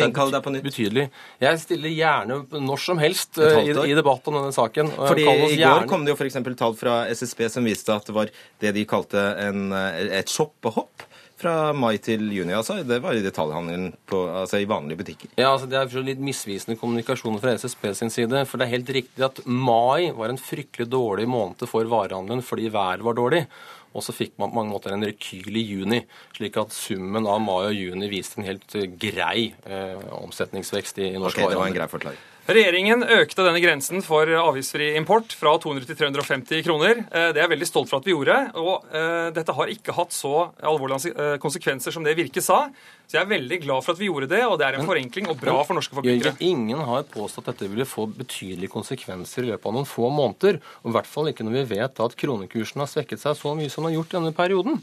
nytt? 0.53 0.65
Betydelig. 0.67 1.07
Jeg 1.41 1.63
stiller 1.63 1.95
gjerne 1.95 2.39
når 2.67 2.84
som 2.84 3.01
helst 3.01 3.41
eh, 3.41 3.63
i, 3.63 3.73
i, 3.73 3.97
debatt 3.97 4.30
om 4.30 4.38
denne 4.41 4.53
saken. 4.53 4.93
Fordi 4.93 5.25
I 5.55 5.59
går 5.63 5.89
kom 5.89 6.05
det 6.05 6.13
jo 6.13 6.19
f.eks. 6.19 6.38
tall 6.59 6.78
fra 6.78 6.99
SSB 7.09 7.47
som 7.57 7.65
viste 7.65 7.95
at 7.95 8.05
det 8.05 8.15
var 8.15 8.30
det 8.61 8.75
de 8.78 8.86
kalte 8.89 9.25
en, 9.41 9.71
et 9.73 10.28
et 10.28 10.34
shop 10.72 10.88
hopp 10.88 11.07
fra 11.38 11.72
mai 11.74 11.97
til 12.01 12.32
juni. 12.34 12.53
altså. 12.53 12.80
Det 12.84 12.99
var 13.03 13.13
i 13.13 13.22
detaljhandelen 13.22 13.91
på, 14.09 14.24
altså 14.26 14.57
i 14.57 14.65
vanlige 14.70 14.97
butikker. 15.03 15.30
Ja, 15.38 15.51
altså 15.53 15.68
Det 15.70 15.78
er 15.78 16.05
litt 16.05 16.22
misvisende 16.24 16.78
kommunikasjon 16.80 17.39
fra 17.39 17.53
SSB 17.53 17.93
sin 17.93 18.09
side. 18.09 18.45
For 18.49 18.57
det 18.57 18.68
er 18.68 18.78
helt 18.78 18.89
riktig 18.89 19.26
at 19.26 19.43
mai 19.45 20.11
var 20.18 20.34
en 20.34 20.41
fryktelig 20.41 20.89
dårlig 20.89 21.28
måned 21.30 21.68
for 21.70 21.86
varehandelen 21.86 22.41
fordi 22.41 22.72
været 22.74 23.05
var 23.05 23.13
dårlig. 23.13 23.45
Og 23.93 24.03
så 24.03 24.13
fikk 24.13 24.34
man 24.38 24.51
på 24.51 24.59
mange 24.59 24.74
måter 24.74 24.93
en 24.93 25.05
rekyl 25.05 25.55
i 25.57 25.63
juni, 25.63 26.01
slik 26.36 26.57
at 26.57 26.74
summen 26.76 27.26
av 27.26 27.39
mai 27.41 27.70
og 27.70 27.78
juni 27.78 28.09
viste 28.11 28.41
en 28.41 28.45
helt 28.45 28.76
grei 28.99 29.53
eh, 29.65 30.01
omsetningsvekst 30.20 30.99
i 30.99 31.13
norsk 31.18 31.38
okay, 31.38 31.47
varehandel. 31.47 31.53
Det 31.53 31.61
var 31.61 31.72
en 31.72 31.78
grei 31.78 31.88
forklaring. 31.93 32.26
Regjeringen 32.48 33.02
økte 33.04 33.43
denne 33.43 33.60
grensen 33.60 34.00
for 34.00 34.30
avgiftsfri 34.39 34.93
import 34.95 35.34
fra 35.36 35.52
200 35.60 35.84
til 35.89 35.98
350 36.00 36.62
kroner. 36.64 37.02
Eh, 37.12 37.26
det 37.36 37.41
er 37.41 37.43
jeg 37.43 37.52
veldig 37.52 37.68
stolt 37.68 37.89
for 37.91 38.00
at 38.00 38.06
vi 38.08 38.14
gjorde. 38.14 38.38
Og 38.62 38.86
uh, 38.93 39.28
dette 39.36 39.56
har 39.58 39.72
ikke 39.74 39.95
hatt 39.98 40.16
så 40.16 40.32
alvorlige 40.64 41.12
eh, 41.12 41.34
konsekvenser 41.43 41.91
som 41.91 42.08
det 42.08 42.14
Virke 42.16 42.39
sa. 42.43 42.62
Så 43.04 43.18
jeg 43.18 43.26
er 43.26 43.34
veldig 43.34 43.58
glad 43.66 43.84
for 43.84 43.98
at 43.98 44.00
vi 44.00 44.08
gjorde 44.08 44.30
det, 44.32 44.39
og 44.48 44.56
det 44.62 44.68
er 44.68 44.78
en 44.78 44.86
men, 44.86 44.88
forenkling 44.88 45.28
og 45.28 45.41
bra 45.41 45.58
for 45.68 45.76
norske 45.76 45.98
forbrukere. 45.98 46.38
Ingen 46.48 46.86
har 46.88 47.04
påstått 47.12 47.50
at 47.50 47.58
dette 47.58 47.72
ville 47.74 47.88
få 47.88 48.08
betydelige 48.16 48.72
konsekvenser 48.72 49.43
i 49.43 49.52
løpet 49.52 49.68
av 49.68 49.76
noen 49.76 49.89
få 49.89 50.08
måneder. 50.08 50.62
Og 50.86 50.93
i 50.93 50.95
hvert 50.95 51.12
fall 51.12 51.34
ikke 51.34 51.48
når 51.48 51.60
vi 51.60 51.66
vet 51.76 52.00
at 52.08 52.16
kronekursen 52.24 52.84
har 52.84 52.91
svekket 52.93 53.26
seg 53.26 53.36
så 53.41 53.58
mye 53.60 53.74
som 53.74 53.84
den 53.84 53.91
har 53.91 54.00
gjort 54.00 54.16
denne 54.22 54.32
perioden. 54.39 54.80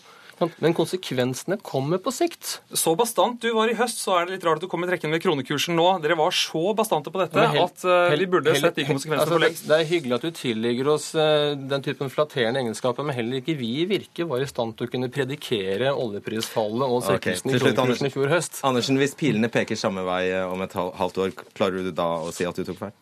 Men 0.63 0.75
konsekvensene 0.77 1.59
kommer 1.63 2.01
på 2.03 2.13
sikt. 2.15 2.59
Så 2.75 2.95
bastant 2.99 3.41
du 3.43 3.51
var 3.57 3.71
i 3.71 3.77
høst, 3.79 4.01
så 4.03 4.19
er 4.19 4.27
det 4.27 4.37
litt 4.37 4.47
rart 4.47 4.61
at 4.61 4.67
du 4.67 4.71
kommer 4.71 4.91
trekkende 4.91 5.17
ved 5.17 5.25
kronekursen 5.25 5.77
nå. 5.79 5.87
Dere 6.05 6.17
var 6.19 6.35
så 6.35 6.75
bastante 6.77 7.13
på 7.15 7.21
dette 7.23 7.47
helt, 7.55 7.85
at 7.85 7.87
uh, 7.87 8.17
vi 8.19 8.29
burde 8.31 8.57
sett 8.59 8.79
de 8.79 8.87
konsekvensene 8.89 9.23
altså, 9.23 9.37
for 9.37 9.45
lengst. 9.45 9.69
Det 9.71 9.79
er 9.79 9.89
hyggelig 9.91 10.19
at 10.19 10.27
du 10.27 10.41
tillegger 10.41 10.91
oss 10.95 11.11
uh, 11.19 11.53
den 11.59 11.87
typen 11.87 12.13
flatterende 12.13 12.65
egenskaper, 12.65 13.07
men 13.07 13.19
heller 13.19 13.43
ikke 13.43 13.57
vi 13.61 13.71
i 13.85 13.87
Virke 13.91 14.29
var 14.31 14.43
i 14.43 14.51
stand 14.51 14.77
til 14.79 14.89
å 14.89 14.95
kunne 14.97 15.11
predikere 15.15 15.93
oljeprisfallet 15.93 16.89
og 16.89 17.07
svekkelsen 17.07 17.53
okay. 17.53 17.61
i 17.61 17.65
kronekursen 17.65 18.11
i 18.11 18.15
fjor 18.15 18.35
høst. 18.35 18.61
Andersen, 18.67 19.01
hvis 19.01 19.17
pilene 19.19 19.53
peker 19.53 19.79
samme 19.79 20.07
vei 20.07 20.27
om 20.49 20.65
et 20.65 20.75
halvt 20.75 21.25
år, 21.27 21.39
klarer 21.55 21.87
du 21.87 21.95
da 21.95 22.15
å 22.25 22.35
si 22.35 22.49
at 22.49 22.59
du 22.59 22.67
tok 22.67 22.87
feil? 22.87 22.95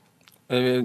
Eh, 0.52 0.82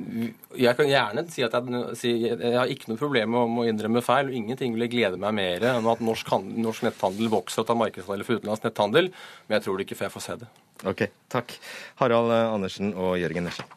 jeg 0.56 0.78
kan 0.78 0.88
gjerne 0.88 1.26
si 1.32 1.44
at 1.44 1.56
jeg, 1.58 2.20
jeg 2.32 2.56
har 2.56 2.70
ikke 2.72 2.94
noe 2.94 3.00
problem 3.02 3.34
med 3.36 3.60
å 3.60 3.66
innrømme 3.68 4.04
feil. 4.06 4.32
og 4.32 4.38
Ingenting 4.38 4.78
ville 4.78 4.88
glede 4.92 5.20
meg 5.20 5.36
mer 5.36 5.68
enn 5.74 5.90
at 5.92 6.04
norsk, 6.04 6.30
handel, 6.32 6.62
norsk 6.70 6.88
netthandel 6.88 7.32
vokser 7.34 7.66
og 7.66 7.68
tar 7.68 7.80
markedsandeler 7.82 8.28
for 8.28 8.40
utenlandsk 8.40 8.70
netthandel. 8.70 9.12
Men 9.48 9.60
jeg 9.60 9.68
tror 9.68 9.78
det 9.78 9.88
ikke 9.88 10.00
før 10.00 10.10
jeg 10.10 10.16
får 10.16 10.28
se 10.28 10.38
det. 10.46 10.54
Ok, 10.88 11.04
takk. 11.34 11.58
Harald 12.00 12.32
Andersen 12.38 12.96
og 12.96 13.18
Jørgen 13.20 13.50
Nesje. 13.50 13.68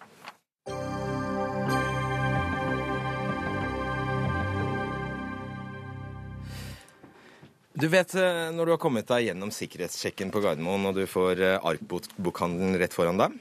Du 7.80 7.86
vet 7.88 8.12
eh, 8.18 8.48
når 8.52 8.66
du 8.66 8.72
har 8.74 8.80
kommet 8.82 9.08
deg 9.08 9.30
gjennom 9.30 9.50
sikkerhetssjekken 9.54 10.30
på 10.34 10.42
Gardermoen 10.44 10.90
og 10.90 10.98
du 10.98 11.06
får 11.08 11.40
eh, 11.40 11.70
Ark-bokhandelen 11.70 12.76
rett 12.78 12.94
foran 12.94 13.18
deg? 13.18 13.38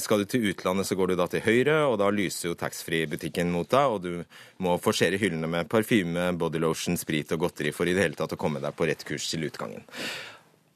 Skal 0.00 0.22
du 0.22 0.28
til 0.30 0.46
utlandet, 0.48 0.88
så 0.88 0.96
går 0.96 1.12
du 1.12 1.18
da 1.20 1.26
til 1.28 1.42
høyre, 1.44 1.74
og 1.84 1.98
da 2.00 2.06
lyser 2.08 2.48
jo 2.48 2.56
taxfree-butikken 2.56 3.50
mot 3.52 3.68
deg, 3.68 3.92
og 3.92 3.98
du 4.06 4.62
må 4.64 4.78
forsere 4.80 5.20
hyllene 5.20 5.50
med 5.52 5.68
parfyme, 5.68 6.30
bodylotion, 6.40 6.96
sprit 6.96 7.34
og 7.36 7.44
godteri 7.44 7.74
for 7.76 7.88
i 7.88 7.92
det 7.96 8.06
hele 8.06 8.16
tatt 8.16 8.32
å 8.32 8.40
komme 8.40 8.62
deg 8.64 8.72
på 8.76 8.88
rett 8.88 9.04
kurs 9.04 9.28
til 9.28 9.44
utgangen. 9.50 9.84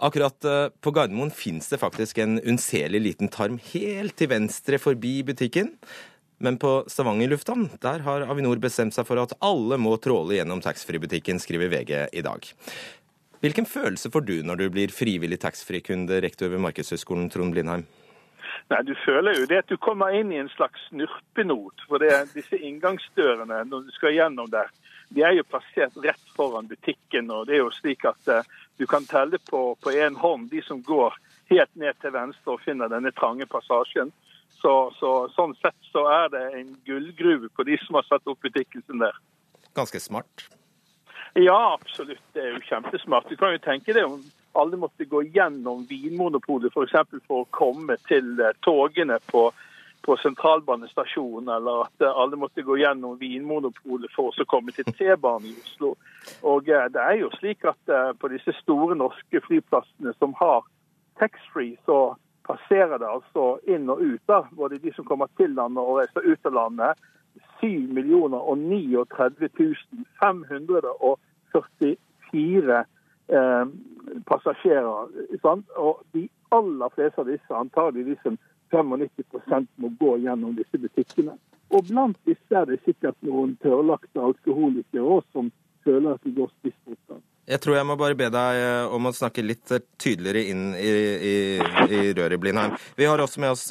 Akkurat 0.01 0.44
eh, 0.48 0.68
på 0.80 0.92
Gardermoen 0.96 1.32
fins 1.32 1.68
det 1.72 1.80
faktisk 1.80 2.20
en 2.20 2.38
unnselig 2.40 3.01
liten 3.05 3.32
tarm 3.32 3.59
helt 3.72 4.16
til 4.20 4.30
venstre 4.32 4.80
forbi 4.80 5.18
butikken. 5.28 5.74
Men 6.40 6.57
på 6.61 6.78
Stavanger 6.88 7.28
lufthavn 7.28 7.66
der 7.84 8.01
har 8.07 8.24
Avinor 8.32 8.61
bestemt 8.61 8.96
seg 8.96 9.05
for 9.09 9.20
at 9.20 9.34
alle 9.44 9.76
må 9.80 9.92
tråle 10.01 10.38
gjennom 10.38 10.62
taxfree-butikken, 10.64 11.40
skriver 11.40 11.68
VG 11.72 11.92
i 12.16 12.24
dag. 12.24 12.48
Hvilken 13.44 13.68
følelse 13.68 14.12
får 14.12 14.24
du 14.28 14.36
når 14.44 14.61
du 14.61 14.66
blir 14.72 14.92
frivillig 14.92 15.40
taxfree-kunde, 15.40 16.20
rektor 16.24 16.53
ved 16.53 16.64
Markedshøgskolen 16.64 17.28
Trond 17.32 17.57
Blindheim? 17.57 17.84
Nei, 18.70 18.82
Du 18.86 18.94
føler 19.04 19.34
jo 19.34 19.46
det 19.50 19.64
at 19.64 19.70
du 19.70 19.76
kommer 19.76 20.14
inn 20.14 20.30
i 20.32 20.38
en 20.38 20.50
slags 20.52 20.82
snurpenot. 20.88 21.82
For 21.88 22.02
det, 22.02 22.12
disse 22.36 22.58
inngangsdørene 22.58 23.64
når 23.66 23.88
du 23.88 23.90
skal 23.96 24.14
gjennom 24.14 24.50
der, 24.50 24.70
de 25.10 25.24
er 25.26 25.34
jo 25.34 25.46
plassert 25.50 25.96
rett 26.04 26.34
foran 26.36 26.70
butikken. 26.70 27.30
og 27.30 27.48
det 27.48 27.56
er 27.56 27.64
jo 27.64 27.72
slik 27.74 28.04
at 28.06 28.30
uh, 28.30 28.46
Du 28.78 28.86
kan 28.86 29.04
telle 29.04 29.38
på 29.50 29.76
én 29.90 30.16
hånd 30.16 30.50
de 30.50 30.62
som 30.62 30.82
går 30.82 31.16
helt 31.50 31.76
ned 31.76 31.98
til 32.00 32.14
venstre 32.14 32.54
og 32.54 32.62
finner 32.64 32.88
denne 32.88 33.10
trange 33.12 33.46
passasjen. 33.46 34.12
Så, 34.60 34.92
så, 35.00 35.10
Sånn 35.34 35.56
sett 35.58 35.76
så 35.90 36.06
er 36.12 36.30
det 36.32 36.44
en 36.60 36.70
gullgruve 36.86 37.50
på 37.56 37.66
de 37.66 37.76
som 37.82 37.98
har 37.98 38.06
satt 38.06 38.26
opp 38.30 38.40
butikken 38.40 38.84
sin 38.86 39.02
der. 39.02 39.16
Ganske 39.74 40.00
smart? 40.00 40.46
Ja, 41.34 41.74
absolutt. 41.74 42.22
Det 42.34 42.42
er 42.42 42.54
jo 42.54 42.62
kjempesmart. 42.66 43.28
Du 43.30 43.36
kan 43.38 43.54
jo 43.54 43.62
tenke 43.62 43.94
deg 43.94 44.06
om 44.06 44.22
alle 44.53 44.76
måtte 44.76 45.05
gå 45.05 45.22
gjennom 45.22 45.86
Vinmonopolet 45.86 46.76
f.eks. 46.76 46.92
For, 46.92 47.20
for 47.26 47.44
å 47.44 47.51
komme 47.55 47.96
til 48.09 48.40
eh, 48.40 48.57
togene 48.64 49.18
på, 49.30 49.51
på 50.03 50.16
sentralbanestasjonen, 50.22 51.51
eller 51.55 51.84
at 51.86 52.05
eh, 52.05 52.18
alle 52.22 52.40
måtte 52.40 52.64
gå 52.66 52.78
gjennom 52.80 53.18
Vinmonopolet 53.20 54.12
for 54.16 54.34
å 54.34 54.48
komme 54.51 54.74
til 54.76 54.88
T-banen 54.90 55.53
i 55.53 55.55
Oslo. 55.64 55.94
Og 56.42 56.68
eh, 56.68 56.88
det 56.92 57.03
er 57.05 57.22
jo 57.22 57.30
slik 57.38 57.64
at 57.68 57.94
På 58.20 58.26
disse 58.32 58.53
store 58.61 58.94
norske 58.98 59.38
flyplassene 59.46 60.12
som 60.18 60.34
har 60.40 60.66
taxfree, 61.20 61.76
så 61.86 62.16
passerer 62.46 62.98
det 62.98 63.09
altså 63.09 63.59
inn 63.70 63.90
og 63.92 64.03
ut, 64.03 64.22
da, 64.26 64.42
både 64.57 64.82
de 64.82 64.92
som 64.96 65.07
kommer 65.07 65.28
til 65.38 65.55
landet 65.55 65.84
og 65.84 66.01
reiser 66.01 66.26
ut 66.26 66.46
av 66.48 66.57
landet, 66.57 66.92
7 67.61 67.66
millioner 67.94 68.40
og 68.40 68.59
39 68.59 69.76
544 70.18 72.84
eh, 73.32 73.64
passasjerer. 74.28 75.14
Sant? 75.42 75.66
Og 75.76 76.02
de 76.16 76.26
aller 76.54 76.94
fleste 76.96 77.22
av 77.22 77.30
disse, 77.30 77.54
antagelig 77.54 78.14
liksom 78.14 78.38
95% 78.74 79.70
må 79.82 79.90
gå 80.00 80.16
gjennom 80.24 80.54
disse 80.58 80.78
butikkene. 80.78 81.36
Og 81.70 81.86
blant 81.90 82.18
disse 82.26 82.54
er 82.56 82.66
det 82.66 82.80
sikkert 82.84 83.18
noen 83.26 83.56
tørrlagte 83.62 84.22
alkoholikere 84.22 85.06
også, 85.06 85.30
som 85.34 85.50
føler 85.86 86.14
at 86.14 86.24
de 86.26 86.34
går 86.36 86.50
spist 86.58 86.80
mot 86.86 87.20
jeg 87.50 87.58
tror 87.64 87.74
jeg 87.74 87.86
må 87.88 87.96
bare 87.98 88.14
be 88.14 88.28
deg 88.30 88.56
eh, 88.62 88.92
om 88.94 89.08
å 89.08 89.12
snakke 89.16 89.42
litt 89.42 89.72
eh, 89.74 89.82
tydeligere 89.98 90.44
inn 90.52 90.68
i, 90.78 90.90
i, 91.30 91.32
i 91.90 92.12
røret, 92.14 92.38
Blindheim. 92.38 92.76
Vi 92.94 93.08
har 93.08 93.18
også 93.18 93.42
med 93.42 93.56
oss 93.56 93.64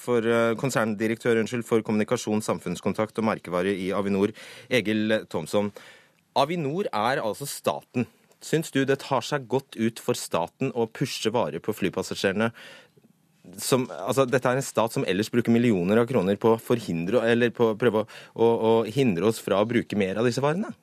for, 0.00 0.26
konserndirektør 0.58 1.38
unnskyld, 1.38 1.62
for 1.68 1.84
kommunikasjon, 1.86 2.42
samfunnskontakt 2.42 3.20
og 3.22 3.28
merkevarer 3.28 3.78
i 3.78 3.92
Avinor, 3.94 4.34
Egil 4.66 5.20
Thomsson. 5.30 5.70
Avinor 6.34 6.90
er 6.90 7.22
altså 7.22 7.46
staten. 7.46 8.08
Syns 8.44 8.72
du 8.74 8.84
det 8.84 8.98
tar 9.02 9.24
seg 9.24 9.46
godt 9.48 9.78
ut 9.78 10.00
for 10.02 10.18
staten 10.18 10.72
å 10.74 10.86
pushe 10.86 11.32
varer 11.32 11.62
på 11.62 11.74
flypassasjerene? 11.76 12.50
Som, 13.62 13.86
altså, 13.94 14.26
dette 14.26 14.50
er 14.50 14.58
en 14.58 14.66
stat 14.66 14.92
som 14.92 15.06
ellers 15.06 15.30
bruker 15.30 15.54
millioner 15.54 16.00
av 16.02 16.08
kroner 16.10 16.36
på 16.36 16.56
å 16.56 16.58
på 16.58 17.68
prøve 17.78 18.02
å, 18.02 18.06
å, 18.34 18.46
å 18.46 18.72
hindre 18.90 19.30
oss 19.30 19.38
fra 19.40 19.62
å 19.62 19.68
bruke 19.68 19.98
mer 19.98 20.18
av 20.18 20.26
disse 20.26 20.42
varene? 20.42 20.74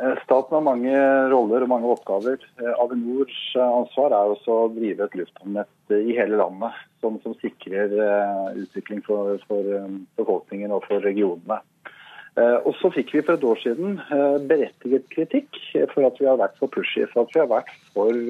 Eh, 0.00 0.16
staten 0.24 0.54
har 0.56 0.62
mange 0.64 0.92
roller 1.28 1.64
og 1.64 1.68
mange 1.68 1.88
oppgaver. 1.92 2.40
Eh, 2.62 2.72
Avinors 2.80 3.36
eh, 3.56 3.64
ansvar 3.64 4.14
er 4.16 4.32
også 4.32 4.54
å 4.62 4.70
drive 4.72 5.04
et 5.04 5.16
lufthavnnett 5.18 5.92
i 5.92 6.14
hele 6.16 6.38
landet 6.40 6.78
som, 7.02 7.18
som 7.20 7.34
sikrer 7.42 7.92
utvikling 8.56 9.02
for, 9.04 9.36
for, 9.50 9.68
befolkningen 10.20 10.72
og 10.72 10.86
for 10.88 11.04
regionene. 11.04 11.60
Og 12.38 12.70
så 12.78 12.92
fikk 12.94 13.10
vi 13.16 13.22
for 13.26 13.34
et 13.34 13.44
år 13.44 13.58
siden 13.58 13.96
berettiget 14.48 15.08
kritikk 15.10 15.56
for 15.90 16.06
at 16.06 16.20
vi 16.20 16.28
har 16.28 16.38
vært 16.38 16.54
for 16.60 16.70
pushy, 16.72 17.02
for 17.10 17.26
at 17.26 17.34
vi 17.34 17.40
har 17.42 17.48
vært 17.50 17.72
for, 17.90 18.20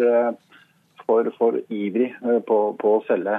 for, 1.05 1.29
for 1.37 1.59
ivrig 1.69 2.09
på, 2.49 2.59
på, 2.81 2.95
å 2.97 3.03
selge 3.05 3.37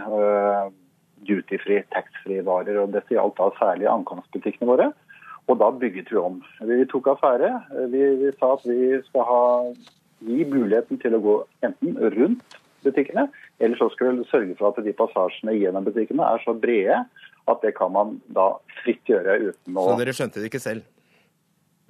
duty-free, 1.28 1.84
taxfree-varer. 1.96 2.78
og 2.84 2.94
Dette 2.96 3.18
gjaldt 3.18 3.40
da 3.40 3.50
særlig 3.58 3.90
ankomstbutikkene 3.92 4.70
våre. 4.70 4.92
Og 5.50 5.58
da 5.60 5.72
bygget 5.74 6.12
vi 6.14 6.20
om. 6.22 6.40
Vi 6.70 6.86
tok 6.92 7.10
affære. 7.16 7.52
Vi, 7.92 8.04
vi 8.22 8.32
sa 8.38 8.54
at 8.56 8.66
vi 8.68 8.80
skal 9.10 9.28
ha, 9.28 9.44
gi 10.22 10.46
muligheten 10.46 11.02
til 11.02 11.18
å 11.18 11.24
gå 11.24 11.38
enten 11.66 11.98
rundt 12.16 12.60
butikkene, 12.86 13.28
eller 13.62 13.78
så 13.78 13.90
skal 13.94 14.18
vi 14.18 14.30
sørge 14.30 14.56
for 14.58 14.72
at 14.72 14.86
de 14.86 14.94
passasjene 14.98 15.54
gjennom 15.54 15.86
butikkene 15.86 16.26
er 16.26 16.42
så 16.42 16.56
brede 16.58 17.04
at 17.50 17.62
det 17.66 17.74
kan 17.78 17.94
man 17.94 18.18
da 18.34 18.54
fritt 18.82 19.08
gjøre 19.10 19.38
uten 19.50 19.78
å 19.78 19.86
Så 19.90 20.00
dere 20.02 20.16
skjønte 20.18 20.42
det 20.42 20.52
ikke 20.52 20.62
selv? 20.64 20.88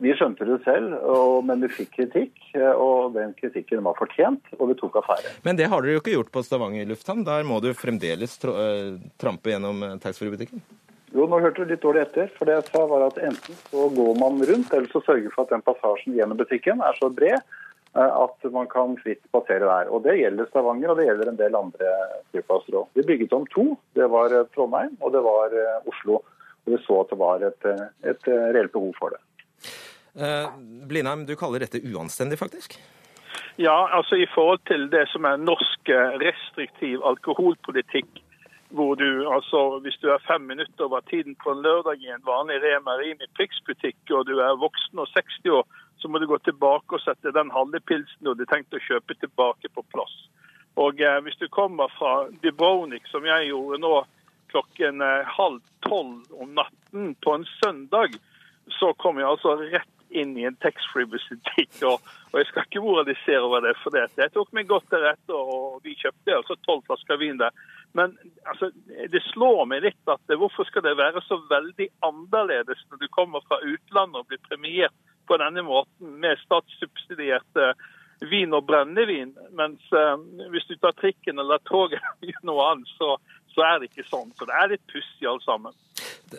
Vi 0.01 0.13
skjønte 0.17 0.47
det 0.47 0.57
selv, 0.65 0.95
og, 1.05 1.43
men 1.45 1.61
vi 1.61 1.69
fikk 1.69 1.91
kritikk. 1.93 2.39
Og 2.57 3.13
den 3.13 3.35
kritikken 3.37 3.83
var 3.85 3.97
fortjent, 3.99 4.47
og 4.57 4.71
vi 4.71 4.77
tok 4.79 4.97
affære. 5.03 5.35
Men 5.45 5.59
det 5.59 5.67
har 5.69 5.83
dere 5.83 5.99
jo 5.99 6.01
ikke 6.01 6.15
gjort 6.15 6.31
på 6.33 6.41
Stavanger 6.45 6.87
lufthavn. 6.89 7.21
Der 7.27 7.45
må 7.45 7.59
du 7.61 7.69
fremdeles 7.77 8.33
eh, 8.49 8.95
trampe 9.21 9.53
gjennom 9.53 9.83
eh, 9.85 9.99
taxfree-butikken? 10.01 10.63
Jo, 11.11 11.27
nå 11.29 11.41
hørte 11.43 11.61
du 11.61 11.73
litt 11.73 11.83
dårlig 11.85 12.07
etter. 12.07 12.31
For 12.33 12.49
det 12.49 12.57
jeg 12.57 12.71
sa 12.71 12.81
var 12.89 13.05
at 13.11 13.19
enten 13.21 13.59
så 13.67 13.85
går 13.93 14.17
man 14.17 14.41
rundt, 14.41 14.73
eller 14.73 14.89
så 14.89 15.03
sørger 15.05 15.35
for 15.35 15.45
at 15.45 15.53
den 15.53 15.65
passasjen 15.69 16.17
gjennom 16.17 16.39
butikken 16.39 16.81
er 16.81 16.97
så 16.97 17.11
bred 17.13 17.37
at 17.93 18.51
man 18.51 18.67
kan 18.71 18.95
fritt 19.03 19.23
passere 19.31 19.67
der. 19.67 19.89
Og 19.91 20.03
Det 20.03 20.15
gjelder 20.19 20.47
Stavanger 20.49 20.93
og 20.93 20.97
det 20.97 21.07
gjelder 21.09 21.31
en 21.31 21.39
del 21.39 21.57
andre 21.59 21.95
flyplasser 22.31 22.77
òg. 22.79 22.87
Vi 22.95 23.03
bygget 23.07 23.33
om 23.35 23.47
to. 23.51 23.65
Det 23.95 24.07
var 24.11 24.31
eh, 24.31 24.47
Trondheim 24.55 24.95
og 25.01 25.11
det 25.11 25.23
var 25.25 25.51
eh, 25.51 25.89
Oslo. 25.91 26.21
Og 26.63 26.71
Vi 26.71 26.79
så 26.85 27.01
at 27.01 27.11
det 27.11 27.19
var 27.19 27.43
et, 27.43 27.69
et 28.05 28.31
reelt 28.55 28.71
behov 28.71 28.95
for 28.99 29.15
det. 29.15 29.21
Eh, 30.15 30.47
Blindheim, 30.87 31.25
du 31.25 31.35
kaller 31.35 31.65
dette 31.65 31.83
uanstendig, 31.83 32.39
faktisk? 32.39 32.79
Ja, 33.59 33.89
altså 33.91 34.15
i 34.15 34.27
forhold 34.31 34.61
til 34.69 34.87
det 34.91 35.07
som 35.11 35.25
er 35.27 35.41
norsk 35.41 35.89
restriktiv 36.21 37.01
alkoholpolitikk 37.03 38.21
hvor 38.71 38.95
du 38.95 39.27
altså, 39.35 39.79
Hvis 39.83 39.99
du 40.01 40.07
er 40.07 40.25
fem 40.31 40.41
minutter 40.41 40.83
over 40.87 41.01
tiden 41.11 41.35
på 41.43 41.51
en 41.51 41.63
lørdag 41.67 41.95
i 41.99 42.07
en 42.15 42.23
vanlig 42.23 42.57
Rema 42.63 42.91
Rimi 43.01 43.27
Prix-butikk, 43.35 43.99
og 44.15 44.25
du 44.29 44.39
er 44.39 44.61
voksen 44.65 44.99
og 45.03 45.07
60 45.11 45.49
år, 45.57 45.65
så 46.01 46.09
må 46.09 46.19
du 46.19 46.27
gå 46.27 46.37
tilbake 46.45 46.97
og 46.97 47.03
sette 47.03 47.33
den 47.35 47.51
halve 47.53 47.79
pilsen 47.85 48.25
du 48.25 48.33
hadde 48.33 48.49
tenkt 48.49 48.73
å 48.73 48.81
kjøpe, 48.81 49.17
tilbake 49.21 49.69
på 49.73 49.85
plass. 49.93 50.15
Og 50.81 51.01
eh, 51.01 51.19
Hvis 51.25 51.39
du 51.39 51.47
kommer 51.51 51.91
fra 51.97 52.27
Dubrovnik, 52.43 53.07
som 53.11 53.25
jeg 53.27 53.51
gjorde 53.51 53.81
nå 53.83 53.95
klokken 54.51 55.01
eh, 55.05 55.31
halv 55.37 55.61
tolv 55.85 56.23
om 56.31 56.53
natten 56.57 57.15
på 57.23 57.35
en 57.35 57.47
søndag, 57.59 58.15
så 58.79 58.93
kom 58.93 59.19
jeg 59.19 59.27
altså 59.27 59.57
rett 59.61 59.97
inn 60.11 60.33
i 60.37 60.45
en 60.47 60.57
taxfree-butikk. 60.63 61.77
Og, 61.87 62.01
og, 62.31 62.39
jeg 62.39 62.49
skal 62.49 62.65
ikke 62.67 62.83
moralisere 62.83 63.43
over 63.47 63.63
det, 63.63 63.75
for 63.83 63.95
det. 63.95 64.09
jeg 64.19 64.33
tok 64.35 64.51
meg 64.55 64.67
godt 64.67 64.89
til 64.91 65.03
rette, 65.05 65.35
og 65.35 65.79
vi 65.85 65.95
kjøpte 65.99 66.39
altså 66.39 66.57
tolv 66.65 66.83
flasker 66.89 67.19
vin 67.21 67.39
der. 67.39 67.55
Men 67.97 68.15
altså, 68.47 68.71
det 68.87 69.23
slår 69.31 69.65
meg 69.67 69.83
litt 69.83 70.11
at 70.11 70.35
hvorfor 70.39 70.67
skal 70.67 70.85
det 70.85 70.97
være 70.99 71.23
så 71.25 71.39
veldig 71.49 71.89
annerledes 72.07 72.83
når 72.91 73.01
du 73.01 73.07
kommer 73.11 73.43
fra 73.47 73.59
utlandet 73.63 74.21
og 74.21 74.29
blir 74.31 74.43
premiert 74.47 74.95
på 75.28 75.38
denne 75.41 75.63
måten 75.65 76.15
med 76.22 76.39
statssubsidierte 76.45 77.74
vin 78.30 78.53
og 78.53 78.67
brennevin, 78.69 79.32
mens 79.57 79.93
uh, 79.97 80.17
hvis 80.53 80.67
du 80.69 80.76
tar 80.78 80.93
trikken 80.99 81.41
eller 81.41 81.61
toget 81.69 82.01
eller 82.22 82.43
noe 82.47 82.67
annet, 82.72 82.91
så, 82.99 83.15
så 83.55 83.65
er 83.65 83.80
det 83.80 83.89
ikke 83.91 84.09
sånn. 84.09 84.30
Så 84.38 84.49
det 84.49 84.57
er 84.57 84.76
litt 84.76 84.86
pussig 84.91 85.30
alt 85.30 85.45
sammen. 85.47 85.78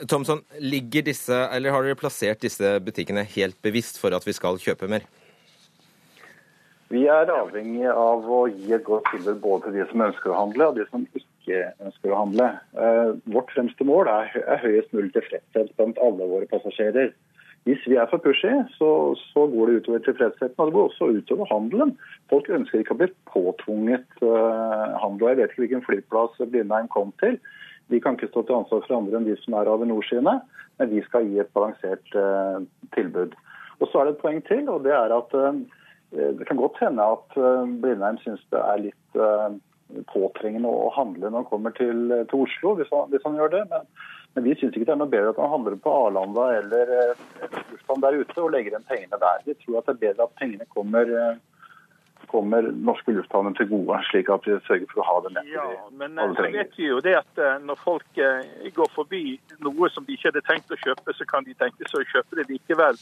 Thomson, 0.08 0.44
ligger 0.62 1.04
disse, 1.04 1.36
eller 1.52 1.74
har 1.74 1.84
dere 1.84 1.98
plassert 1.98 2.40
disse 2.44 2.78
butikkene 2.84 3.26
helt 3.34 3.58
bevisst 3.64 3.98
for 4.00 4.14
at 4.16 4.24
vi 4.26 4.34
skal 4.36 4.60
kjøpe 4.62 4.88
mer? 4.90 5.04
Vi 6.92 7.06
er 7.08 7.30
avhengig 7.32 7.86
av 7.88 8.26
å 8.28 8.42
gi 8.52 8.72
et 8.76 8.84
godt 8.84 9.06
tilbud 9.14 9.38
både 9.40 9.70
til 9.70 9.78
de 9.78 9.84
som 9.88 10.02
ønsker 10.04 10.32
å 10.32 10.38
handle, 10.38 10.66
og 10.68 10.76
de 10.76 10.84
som 10.90 11.06
ikke 11.16 11.60
ønsker 11.80 12.12
å 12.12 12.18
handle. 12.18 12.48
Eh, 12.76 13.12
vårt 13.32 13.52
fremste 13.54 13.86
mål 13.88 14.10
er 14.12 14.58
høyest 14.60 14.92
mulig 14.92 15.12
tilfredshet 15.14 15.72
blant 15.78 16.00
alle 16.04 16.28
våre 16.28 16.48
passasjerer. 16.50 17.14
Hvis 17.64 17.82
vi 17.86 17.94
er 17.94 18.08
for 18.10 18.18
pushy, 18.18 18.50
så, 18.74 19.14
så, 19.14 19.44
går 19.46 19.68
det 19.68 19.74
utover 19.82 20.00
tilfredsheten, 20.02 20.58
og 20.58 20.66
det 20.66 20.74
går 20.74 20.88
også 20.88 21.10
utover 21.18 21.46
handelen. 21.52 21.92
Folk 22.30 22.48
ønsker 22.50 22.82
ikke 22.82 22.96
å 22.96 23.00
bli 23.04 23.08
påtvunget 23.30 24.08
uh, 24.24 24.98
handel. 24.98 25.28
og 25.28 25.30
Jeg 25.30 25.38
vet 25.38 25.52
ikke 25.52 25.62
hvilken 25.62 25.84
flyplass 25.86 26.42
Blindheim 26.42 26.90
kom 26.90 27.14
til. 27.22 27.38
Vi 27.92 28.00
kan 28.02 28.18
ikke 28.18 28.32
stå 28.32 28.42
til 28.48 28.58
ansvar 28.58 28.82
for 28.82 28.96
andre 28.98 29.20
enn 29.20 29.28
de 29.28 29.36
som 29.44 29.54
er 29.54 29.70
Avinor 29.70 30.02
sine, 30.08 30.40
men 30.80 30.90
vi 30.90 31.04
skal 31.06 31.28
gi 31.28 31.38
et 31.38 31.54
balansert 31.54 32.18
uh, 32.18 32.58
tilbud. 32.98 33.38
Og 33.78 33.86
Så 33.90 34.00
er 34.00 34.10
det 34.10 34.16
et 34.16 34.24
poeng 34.24 34.42
til, 34.50 34.66
og 34.66 34.82
det 34.82 34.96
er 34.98 35.14
at 35.14 35.38
uh, 35.38 35.54
det 36.12 36.48
kan 36.48 36.58
godt 36.58 36.82
hende 36.82 37.04
at 37.14 37.38
Blindheim 37.80 38.18
syns 38.20 38.42
det 38.52 38.58
er 38.60 38.82
litt 38.82 39.20
påtrengende 40.10 40.68
å 40.68 40.90
handle 40.92 41.30
når 41.30 41.38
han 41.38 41.48
kommer 41.48 41.72
til, 41.76 42.12
til 42.28 42.44
Oslo, 42.44 42.74
hvis 42.76 42.90
han, 42.92 43.08
hvis 43.12 43.24
han, 43.24 43.38
gjør 43.40 43.54
det. 43.54 43.62
Men, 43.70 43.86
men 44.34 44.44
vi 44.44 44.54
syns 44.56 44.76
ikke 44.76 44.88
det 44.88 44.94
er 44.94 45.00
noe 45.02 45.12
bedre 45.12 45.32
at 45.34 45.40
han 45.42 45.50
handler 45.52 45.78
på 45.84 45.92
Arlanda 46.06 46.44
eller 46.56 46.92
lufthavn 47.70 48.04
der 48.04 48.20
ute 48.22 48.40
og 48.40 48.52
legger 48.54 48.72
igjen 48.72 48.86
pengene 48.88 49.18
der. 49.20 49.42
Vi 49.44 49.56
tror 49.60 49.80
at 49.80 49.90
det 49.90 49.94
er 49.94 50.04
bedre 50.06 50.28
at 50.28 50.38
pengene 50.40 50.68
kommer, 50.72 51.10
kommer 52.32 52.70
norske 52.88 53.12
lufthavner 53.12 53.52
til 53.58 53.68
gode, 53.74 53.98
slik 54.08 54.30
at 54.32 54.48
vi 54.48 54.56
sørger 54.68 54.88
for 54.92 55.02
å 55.02 55.08
ha 55.10 55.18
det 55.26 55.34
nettet 55.36 55.52
ja, 55.58 55.66
men 56.00 56.16
så 56.38 56.48
vet 56.56 56.78
vi 56.78 56.88
jo 56.88 57.02
det 57.04 57.18
at 57.20 57.42
når 57.66 57.82
folk 57.82 58.22
går 58.80 58.94
forbi 58.96 59.24
noe 59.66 59.92
som 59.92 60.08
de 60.08 60.16
ikke 60.16 60.30
hadde 60.32 60.46
tenkt 60.48 60.72
å 60.72 60.80
kjøpe, 60.80 61.16
så 61.18 61.28
kan 61.28 61.44
de 61.44 61.58
tenke 61.60 61.92
seg 61.92 62.00
å 62.00 62.10
kjøpe 62.14 62.40
det 62.40 62.48
likevel. 62.48 63.00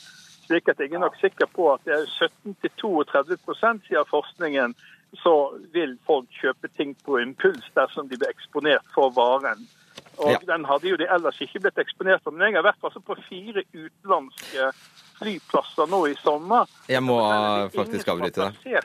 slik 0.51 0.73
at 0.73 0.83
jeg 0.83 0.91
er 0.91 1.05
nok 1.05 1.19
sikker 1.23 1.47
på 1.55 1.71
at 1.77 1.87
det 1.87 1.95
er 1.95 2.09
17-32% 2.19 3.87
sier 3.87 4.09
forskningen, 4.11 4.75
så 5.23 5.35
vil 5.75 5.95
folk 6.07 6.27
kjøpe 6.41 6.71
ting 6.75 6.97
på 7.07 7.19
impuls 7.23 7.71
dersom 7.75 8.11
de 8.11 8.19
blir 8.19 8.31
eksponert 8.31 8.87
for 8.95 9.15
varen. 9.15 9.63
Og 10.19 10.33
Ja. 10.33 10.39
Den 10.47 10.65
hadde 10.65 10.89
jo 10.89 10.97
de 10.97 11.07
ellers 11.07 11.39
ikke 11.41 11.61
blitt 11.61 11.79
eksponert 11.79 12.23
for. 12.23 12.33
Men 12.33 12.51
jeg 12.53 12.63
har 12.63 12.73
vært 12.73 12.83
altså 12.83 13.01
på 13.01 13.17
fire 13.29 13.63
utenlandske 13.73 14.71
flyplasser 15.21 15.91
nå 15.91 16.07
i 16.11 16.17
sommer. 16.23 16.67
Jeg 16.89 17.03
må 17.03 17.19
faktisk 17.75 18.09
avbryte 18.09 18.51
deg. 18.51 18.83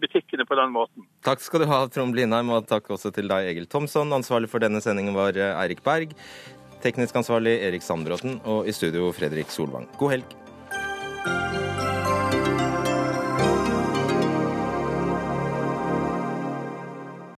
butikkene 0.00 0.46
på 0.48 0.56
den 0.56 0.72
måten. 0.72 1.06
Takk 1.22 1.40
skal 1.44 1.60
du 1.60 1.66
ha, 1.66 1.86
Trond 1.92 2.14
Blindheim, 2.16 2.48
og 2.50 2.66
takk 2.66 2.88
også 2.88 3.12
til 3.12 3.28
deg, 3.28 3.50
Egil 3.52 3.66
Thomsson. 3.66 4.08
Ansvarlig 4.16 4.48
for 4.48 4.58
denne 4.64 4.80
sendingen 4.80 5.14
var 5.14 5.36
eh, 5.36 5.52
Eirik 5.60 5.82
Berg. 5.84 6.14
Teknisk 6.80 7.16
ansvarlig 7.20 7.58
Erik 7.66 7.82
Sandbråten, 7.82 8.40
og 8.46 8.68
i 8.68 8.72
studio 8.72 9.10
Fredrik 9.12 9.50
Solvang. 9.50 9.88
God 9.98 10.14
helg. 10.16 10.47